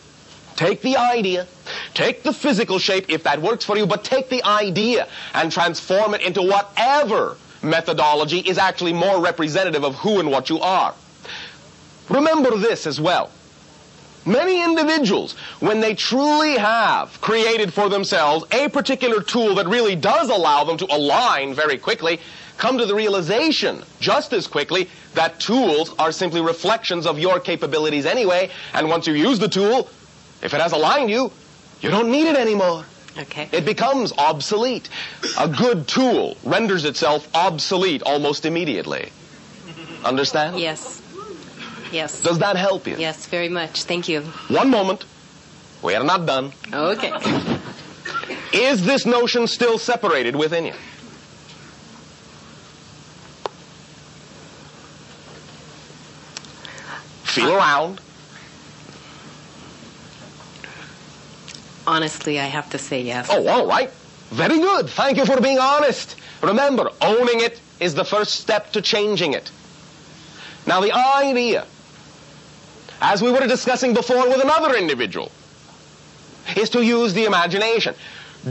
Take 0.58 0.82
the 0.82 0.98
idea, 0.98 1.48
take 1.94 2.24
the 2.24 2.34
physical 2.34 2.80
shape 2.80 3.06
if 3.08 3.24
that 3.24 3.42
works 3.42 3.64
for 3.64 3.78
you, 3.78 3.86
but 3.86 4.04
take 4.04 4.28
the 4.28 4.44
idea 4.44 5.08
and 5.34 5.50
transform 5.50 6.14
it 6.14 6.22
into 6.22 6.42
whatever 6.42 7.38
methodology 7.62 8.40
is 8.40 8.58
actually 8.58 8.92
more 8.92 9.22
representative 9.22 9.86
of 9.86 9.96
who 9.96 10.20
and 10.20 10.30
what 10.30 10.50
you 10.50 10.60
are. 10.60 10.94
Remember 12.10 12.58
this 12.58 12.86
as 12.86 13.00
well. 13.00 13.32
Many 14.26 14.64
individuals, 14.64 15.34
when 15.60 15.80
they 15.80 15.96
truly 15.96 16.58
have 16.58 17.20
created 17.22 17.74
for 17.74 17.90
themselves 17.90 18.46
a 18.52 18.68
particular 18.70 19.22
tool 19.22 19.56
that 19.56 19.68
really 19.68 19.96
does 19.96 20.30
allow 20.30 20.64
them 20.64 20.78
to 20.78 20.94
align 20.94 21.54
very 21.54 21.78
quickly, 21.78 22.20
come 22.58 22.78
to 22.78 22.86
the 22.86 22.94
realization 22.94 23.82
just 24.00 24.34
as 24.34 24.46
quickly 24.46 24.90
that 25.16 25.40
tools 25.40 25.94
are 25.98 26.12
simply 26.12 26.42
reflections 26.42 27.06
of 27.06 27.18
your 27.18 27.40
capabilities 27.40 28.06
anyway, 28.06 28.50
and 28.74 28.90
once 28.90 29.08
you 29.08 29.14
use 29.14 29.40
the 29.40 29.48
tool, 29.48 29.90
if 30.42 30.54
it 30.54 30.62
has 30.62 30.74
aligned 30.74 31.10
you, 31.10 31.32
you 31.82 31.90
don't 31.90 32.12
need 32.12 32.28
it 32.28 32.36
anymore. 32.36 32.86
Okay. 33.18 33.50
It 33.52 33.66
becomes 33.66 34.14
obsolete. 34.18 34.90
A 35.38 35.48
good 35.48 35.88
tool 35.88 36.38
renders 36.44 36.86
itself 36.86 37.28
obsolete 37.34 38.04
almost 38.04 38.46
immediately. 38.46 39.12
Understand? 40.06 40.60
Yes. 40.60 41.02
Yes. 41.92 42.22
Does 42.22 42.40
that 42.40 42.56
help 42.56 42.88
you? 42.88 42.96
Yes, 42.98 43.26
very 43.26 43.50
much. 43.50 43.84
Thank 43.84 44.08
you. 44.08 44.22
One 44.50 44.70
moment. 44.70 45.06
We 45.82 45.96
are 45.96 46.04
not 46.04 46.26
done. 46.26 46.52
Okay. 46.74 47.12
Is 48.52 48.86
this 48.86 49.06
notion 49.06 49.48
still 49.48 49.78
separated 49.78 50.36
within 50.36 50.66
you? 50.66 50.74
Feel 57.24 57.52
uh, 57.52 57.58
around. 57.58 58.02
Honestly, 61.88 62.40
I 62.40 62.46
have 62.46 62.70
to 62.72 62.78
say 62.78 63.02
yes. 63.02 63.28
Oh, 63.32 63.48
all 63.48 63.66
right. 63.68 63.90
Very 64.32 64.60
good. 64.60 64.90
Thank 64.90 65.18
you 65.18 65.26
for 65.26 65.40
being 65.42 65.60
honest. 65.60 66.16
Remember, 66.42 66.90
owning 67.02 67.40
it 67.42 67.60
is 67.80 67.96
the 67.96 68.06
first 68.06 68.36
step 68.36 68.72
to 68.74 68.82
changing 68.82 69.34
it. 69.34 69.52
Now, 70.68 70.82
the 70.82 70.92
idea, 70.92 71.66
as 73.02 73.22
we 73.22 73.32
were 73.32 73.46
discussing 73.48 73.94
before 73.94 74.28
with 74.28 74.42
another 74.42 74.76
individual, 74.76 75.32
is 76.56 76.70
to 76.72 76.84
use 76.84 77.14
the 77.14 77.26
imagination. 77.26 77.96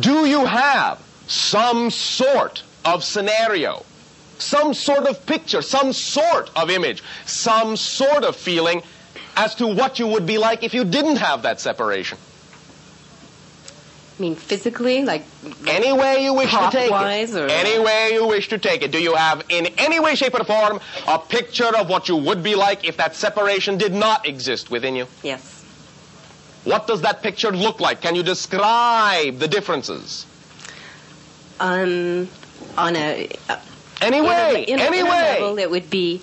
Do 0.01 0.27
you 0.27 0.45
have 0.45 1.01
some 1.27 1.91
sort 1.91 2.63
of 2.85 3.03
scenario, 3.05 3.85
some 4.39 4.73
sort 4.75 5.07
of 5.07 5.25
picture, 5.27 5.63
some 5.63 5.93
sort 5.93 6.51
of 6.57 6.71
image, 6.71 7.03
some 7.27 7.77
sort 7.77 8.25
of 8.25 8.37
feeling 8.37 8.83
as 9.37 9.55
to 9.57 9.67
what 9.67 9.99
you 9.99 10.07
would 10.07 10.27
be 10.27 10.39
like 10.39 10.63
if 10.63 10.75
you 10.75 10.85
didn't 10.85 11.17
have 11.17 11.43
that 11.43 11.61
separation? 11.61 12.19
I 14.19 14.21
mean, 14.23 14.35
physically, 14.35 15.05
like, 15.05 15.23
Any 15.67 15.93
way 15.93 16.25
you 16.25 16.35
wish 16.35 16.51
to 16.51 16.69
take 16.73 16.91
it. 16.91 17.35
or- 17.35 17.47
Any 17.49 17.79
way 17.79 18.11
you 18.15 18.27
wish 18.27 18.49
to 18.49 18.59
take 18.59 18.83
it. 18.83 18.91
Do 18.91 18.99
you 19.01 19.15
have, 19.15 19.45
in 19.49 19.67
any 19.79 20.01
way, 20.01 20.17
shape, 20.17 20.35
or 20.35 20.43
form, 20.43 20.81
a 21.07 21.19
picture 21.21 21.77
of 21.77 21.89
what 21.89 22.09
you 22.09 22.17
would 22.17 22.43
be 22.43 22.57
like 22.57 22.85
if 22.85 22.97
that 22.97 23.15
separation 23.15 23.79
did 23.79 23.95
not 23.95 24.27
exist 24.27 24.71
within 24.71 24.97
you? 24.97 25.07
yes. 25.23 25.55
What 26.65 26.87
does 26.89 27.01
that 27.03 27.23
picture 27.23 27.51
look 27.53 27.81
like? 27.81 28.01
Can 28.03 28.15
you 28.17 28.23
describe 28.25 29.39
the 29.39 29.47
differences? 29.49 30.27
Um, 31.61 32.29
on 32.77 32.97
a, 32.97 33.29
uh, 33.49 33.57
Any 34.03 34.21
way, 34.21 34.65
in 34.67 34.79
a, 34.81 34.83
in 34.85 35.07
a 35.07 35.09
level, 35.09 35.59
it 35.59 35.71
would 35.71 35.89
be 35.89 36.21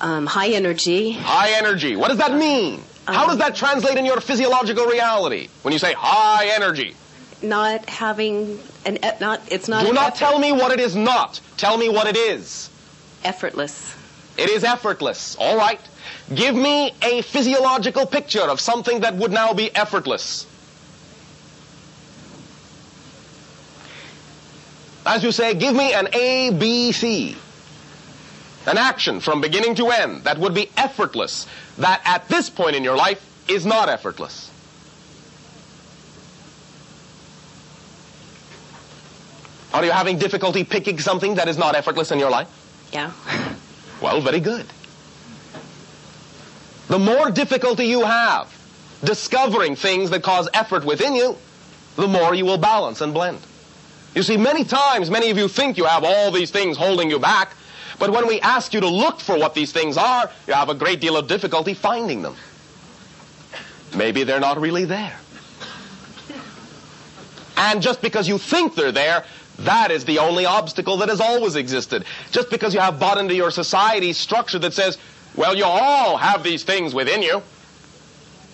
um, 0.00 0.26
high 0.26 0.48
energy. 0.48 1.12
High 1.12 1.52
energy. 1.52 1.96
What 1.96 2.08
does 2.08 2.18
that 2.18 2.34
mean? 2.34 2.82
How 3.06 3.22
Um, 3.22 3.28
does 3.30 3.38
that 3.38 3.54
translate 3.56 3.96
in 3.96 4.04
your 4.04 4.20
physiological 4.20 4.84
reality 4.86 5.48
when 5.62 5.72
you 5.72 5.78
say 5.78 5.94
high 5.96 6.48
energy? 6.54 6.94
Not 7.42 7.88
having 7.88 8.58
an, 8.84 8.96
e- 8.96 9.10
not, 9.20 9.40
it's 9.50 9.68
not 9.68 9.86
Do 9.86 9.92
not 9.92 10.08
effort- 10.08 10.18
tell 10.18 10.38
me 10.38 10.52
what 10.52 10.72
it 10.72 10.80
is 10.80 10.96
not. 10.96 11.40
Tell 11.56 11.76
me 11.78 11.88
what 11.88 12.06
it 12.06 12.16
is. 12.16 12.68
effortless. 13.24 13.94
It 14.36 14.50
is 14.50 14.62
effortless. 14.64 15.36
All 15.38 15.56
right. 15.56 15.80
Give 16.34 16.54
me 16.54 16.94
a 17.02 17.22
physiological 17.22 18.06
picture 18.06 18.42
of 18.42 18.60
something 18.60 19.00
that 19.00 19.16
would 19.16 19.32
now 19.32 19.52
be 19.52 19.74
effortless. 19.74 20.46
As 25.06 25.24
you 25.24 25.32
say, 25.32 25.54
give 25.54 25.74
me 25.74 25.92
an 25.94 26.08
A, 26.12 26.50
B, 26.50 26.92
C. 26.92 27.36
An 28.66 28.76
action 28.76 29.20
from 29.20 29.40
beginning 29.40 29.74
to 29.76 29.88
end 29.88 30.24
that 30.24 30.38
would 30.38 30.54
be 30.54 30.70
effortless, 30.76 31.46
that 31.78 32.02
at 32.04 32.28
this 32.28 32.50
point 32.50 32.76
in 32.76 32.84
your 32.84 32.96
life 32.96 33.24
is 33.48 33.64
not 33.64 33.88
effortless. 33.88 34.50
Are 39.72 39.84
you 39.84 39.90
having 39.90 40.18
difficulty 40.18 40.64
picking 40.64 40.98
something 40.98 41.34
that 41.34 41.48
is 41.48 41.58
not 41.58 41.74
effortless 41.74 42.10
in 42.10 42.18
your 42.18 42.30
life? 42.30 42.48
Yeah. 42.92 43.12
Well, 44.00 44.20
very 44.20 44.38
good. 44.38 44.64
The 46.86 47.00
more 47.00 47.32
difficulty 47.32 47.86
you 47.86 48.04
have 48.04 48.46
discovering 49.04 49.76
things 49.76 50.10
that 50.10 50.22
cause 50.22 50.48
effort 50.54 50.84
within 50.84 51.14
you, 51.14 51.36
the 51.96 52.06
more 52.06 52.34
you 52.34 52.44
will 52.44 52.58
balance 52.58 53.00
and 53.00 53.12
blend. 53.12 53.38
You 54.14 54.22
see, 54.22 54.36
many 54.36 54.64
times, 54.64 55.10
many 55.10 55.30
of 55.30 55.36
you 55.36 55.48
think 55.48 55.76
you 55.76 55.84
have 55.84 56.04
all 56.04 56.30
these 56.30 56.50
things 56.50 56.76
holding 56.76 57.10
you 57.10 57.18
back, 57.18 57.52
but 57.98 58.10
when 58.10 58.26
we 58.26 58.40
ask 58.40 58.72
you 58.72 58.80
to 58.80 58.88
look 58.88 59.20
for 59.20 59.36
what 59.36 59.54
these 59.54 59.72
things 59.72 59.96
are, 59.96 60.30
you 60.46 60.54
have 60.54 60.68
a 60.68 60.74
great 60.74 61.00
deal 61.00 61.16
of 61.16 61.26
difficulty 61.26 61.74
finding 61.74 62.22
them. 62.22 62.36
Maybe 63.96 64.24
they're 64.24 64.40
not 64.40 64.60
really 64.60 64.84
there. 64.84 65.18
And 67.56 67.82
just 67.82 68.00
because 68.00 68.28
you 68.28 68.38
think 68.38 68.76
they're 68.76 68.92
there, 68.92 69.24
that 69.60 69.90
is 69.90 70.04
the 70.04 70.18
only 70.18 70.46
obstacle 70.46 70.96
that 70.98 71.08
has 71.08 71.20
always 71.20 71.56
existed. 71.56 72.04
Just 72.30 72.50
because 72.50 72.74
you 72.74 72.80
have 72.80 73.00
bought 73.00 73.18
into 73.18 73.34
your 73.34 73.50
society's 73.50 74.16
structure 74.16 74.58
that 74.60 74.72
says, 74.72 74.98
well, 75.34 75.54
you 75.54 75.64
all 75.64 76.16
have 76.16 76.42
these 76.42 76.62
things 76.62 76.94
within 76.94 77.22
you. 77.22 77.42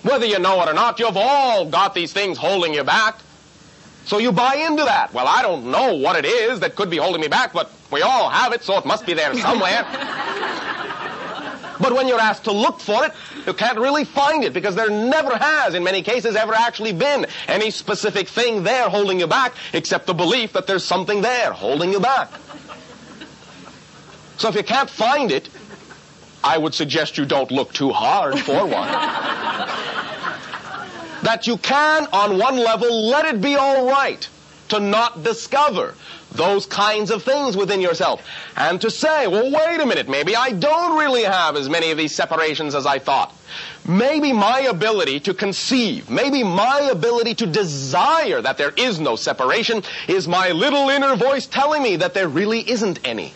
Whether 0.02 0.26
you 0.26 0.38
know 0.38 0.62
it 0.62 0.68
or 0.68 0.74
not, 0.74 0.98
you've 0.98 1.16
all 1.16 1.66
got 1.66 1.94
these 1.94 2.12
things 2.12 2.36
holding 2.36 2.74
you 2.74 2.84
back. 2.84 3.18
So 4.04 4.18
you 4.18 4.32
buy 4.32 4.56
into 4.56 4.84
that. 4.84 5.14
Well, 5.14 5.26
I 5.26 5.40
don't 5.40 5.70
know 5.70 5.94
what 5.94 6.16
it 6.16 6.26
is 6.26 6.60
that 6.60 6.76
could 6.76 6.90
be 6.90 6.98
holding 6.98 7.22
me 7.22 7.28
back, 7.28 7.54
but 7.54 7.70
we 7.90 8.02
all 8.02 8.28
have 8.28 8.52
it, 8.52 8.62
so 8.62 8.76
it 8.76 8.84
must 8.84 9.06
be 9.06 9.14
there 9.14 9.34
somewhere. 9.34 9.86
but 11.80 11.92
when 11.92 12.08
you're 12.08 12.20
asked 12.20 12.44
to 12.44 12.52
look 12.52 12.80
for 12.80 13.04
it, 13.04 13.12
you 13.46 13.52
can't 13.52 13.78
really 13.78 14.04
find 14.04 14.44
it 14.44 14.52
because 14.52 14.74
there 14.74 14.90
never 14.90 15.36
has, 15.36 15.74
in 15.74 15.82
many 15.82 16.02
cases, 16.02 16.36
ever 16.36 16.54
actually 16.54 16.92
been 16.92 17.26
any 17.48 17.70
specific 17.70 18.28
thing 18.28 18.62
there 18.62 18.88
holding 18.88 19.18
you 19.20 19.26
back 19.26 19.54
except 19.72 20.06
the 20.06 20.14
belief 20.14 20.52
that 20.52 20.66
there's 20.66 20.84
something 20.84 21.22
there 21.22 21.52
holding 21.52 21.92
you 21.92 22.00
back. 22.00 22.30
So 24.36 24.48
if 24.48 24.54
you 24.54 24.62
can't 24.64 24.90
find 24.90 25.30
it, 25.30 25.48
I 26.42 26.58
would 26.58 26.74
suggest 26.74 27.16
you 27.16 27.24
don't 27.24 27.50
look 27.50 27.72
too 27.72 27.90
hard 27.90 28.38
for 28.40 28.66
one 28.66 28.88
that 31.24 31.46
you 31.46 31.56
can, 31.56 32.06
on 32.12 32.38
one 32.38 32.56
level, 32.56 33.08
let 33.08 33.24
it 33.24 33.40
be 33.40 33.56
all 33.56 33.88
right 33.88 34.28
to 34.68 34.78
not 34.78 35.22
discover 35.22 35.94
those 36.34 36.66
kinds 36.66 37.10
of 37.10 37.22
things 37.22 37.56
within 37.56 37.80
yourself. 37.80 38.26
And 38.56 38.80
to 38.80 38.90
say, 38.90 39.26
well, 39.26 39.50
wait 39.50 39.80
a 39.80 39.86
minute, 39.86 40.08
maybe 40.08 40.36
I 40.36 40.50
don't 40.50 40.98
really 40.98 41.22
have 41.22 41.56
as 41.56 41.68
many 41.68 41.90
of 41.90 41.98
these 41.98 42.14
separations 42.14 42.74
as 42.74 42.86
I 42.86 42.98
thought. 42.98 43.32
Maybe 43.86 44.32
my 44.32 44.60
ability 44.60 45.20
to 45.20 45.34
conceive, 45.34 46.10
maybe 46.10 46.42
my 46.42 46.88
ability 46.90 47.36
to 47.36 47.46
desire 47.46 48.42
that 48.42 48.58
there 48.58 48.72
is 48.76 48.98
no 48.98 49.16
separation 49.16 49.82
is 50.08 50.26
my 50.26 50.50
little 50.50 50.88
inner 50.90 51.16
voice 51.16 51.46
telling 51.46 51.82
me 51.82 51.96
that 51.96 52.14
there 52.14 52.28
really 52.28 52.68
isn't 52.68 52.98
any. 53.04 53.32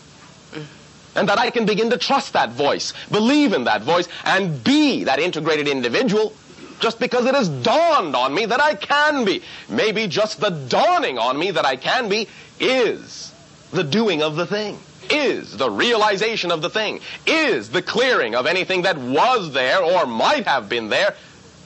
And 1.15 1.29
that 1.29 1.39
I 1.39 1.51
can 1.51 1.67
begin 1.67 1.91
to 1.91 1.99
trust 1.99 2.35
that 2.35 2.51
voice, 2.51 2.93
believe 3.11 3.53
in 3.53 3.65
that 3.65 3.83
voice, 3.83 4.09
and 4.25 4.63
be 4.63 5.05
that 5.05 5.19
integrated 5.19 5.67
individual 5.67 6.33
just 6.81 7.01
because 7.01 7.27
it 7.27 7.35
has 7.35 7.49
dawned 7.49 8.15
on 8.15 8.33
me 8.35 8.47
that 8.47 8.61
I 8.61 8.75
can 8.75 9.25
be. 9.25 9.43
Maybe 9.69 10.07
just 10.07 10.41
the 10.41 10.51
dawning 10.51 11.19
on 11.19 11.39
me 11.39 11.51
that 11.51 11.67
I 11.67 11.77
can 11.77 12.09
be 12.09 12.29
is 12.61 13.33
the 13.71 13.85
doing 13.85 14.23
of 14.23 14.37
the 14.37 14.47
thing, 14.47 14.79
is 15.11 15.57
the 15.57 15.71
realization 15.71 16.51
of 16.51 16.63
the 16.63 16.71
thing, 16.71 17.01
is 17.27 17.71
the 17.71 17.83
clearing 17.83 18.35
of 18.35 18.47
anything 18.47 18.83
that 18.83 18.97
was 18.99 19.53
there 19.53 19.83
or 19.83 20.07
might 20.07 20.47
have 20.47 20.69
been 20.69 20.89
there 20.89 21.15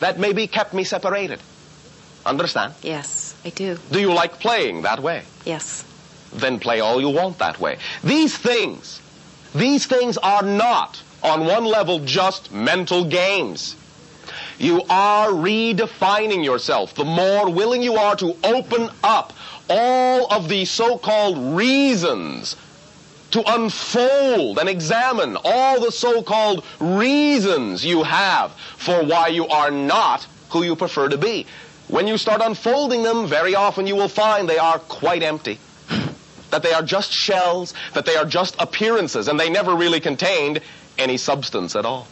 that 0.01 0.19
maybe 0.19 0.47
kept 0.47 0.75
me 0.75 0.85
separated. 0.85 1.41
Understand? 2.25 2.75
Yes, 2.83 3.37
I 3.45 3.51
do. 3.51 3.79
Do 3.91 4.01
you 4.01 4.13
like 4.13 4.39
playing 4.39 4.83
that 4.83 5.01
way? 5.01 5.23
Yes. 5.45 5.85
Then 6.33 6.59
play 6.59 6.81
all 6.81 7.01
you 7.01 7.11
want 7.11 7.39
that 7.39 7.61
way. 7.61 7.79
These 8.03 8.37
things, 8.37 9.01
these 9.55 9.87
things 9.87 10.19
are 10.19 10.43
not, 10.43 11.03
on 11.23 11.45
one 11.47 11.65
level, 11.65 12.01
just 12.01 12.53
mental 12.53 13.05
games. 13.05 13.77
You 14.59 14.83
are 14.89 15.29
redefining 15.29 16.45
yourself. 16.45 16.95
The 16.95 17.05
more 17.05 17.51
willing 17.51 17.83
you 17.83 17.95
are 17.97 18.17
to 18.17 18.37
open 18.45 18.89
up 19.03 19.33
all 19.69 20.33
of 20.33 20.49
the 20.49 20.65
so-called 20.65 21.57
reasons 21.57 22.57
to 23.33 23.43
unfold 23.55 24.59
and 24.59 24.69
examine 24.69 25.37
all 25.45 25.81
the 25.81 25.91
so-called 25.91 26.65
reasons 26.79 27.85
you 27.85 28.03
have 28.03 28.53
for 28.77 29.03
why 29.05 29.29
you 29.29 29.47
are 29.49 29.71
not 29.71 30.27
who 30.51 30.63
you 30.63 30.77
prefer 30.77 31.09
to 31.09 31.19
be. 31.19 31.47
When 31.89 32.07
you 32.07 32.19
start 32.19 32.41
unfolding 32.43 33.03
them, 33.03 33.27
very 33.27 33.55
often 33.55 33.87
you 33.87 33.97
will 33.97 34.09
find 34.09 34.49
they 34.49 34.59
are 34.59 34.79
quite 34.79 35.23
empty. 35.23 35.59
That 36.51 36.63
they 36.63 36.75
are 36.75 36.83
just 36.83 37.11
shells, 37.11 37.73
that 37.95 38.05
they 38.05 38.15
are 38.15 38.27
just 38.27 38.57
appearances, 38.59 39.29
and 39.29 39.41
they 39.41 39.49
never 39.49 39.75
really 39.75 40.01
contained 40.01 40.61
any 40.99 41.17
substance 41.17 41.75
at 41.75 41.87
all. 41.87 42.07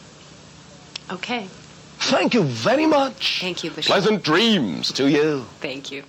Okay. 1.11 1.45
Thank 1.99 2.33
you 2.33 2.41
very 2.41 2.87
much. 2.87 3.39
Thank 3.39 3.63
you, 3.63 3.69
Bishop. 3.69 3.91
Pleasant 3.91 4.23
dreams 4.23 4.91
to 4.93 5.07
you. 5.07 5.45
Thank 5.59 5.91
you. 5.91 6.03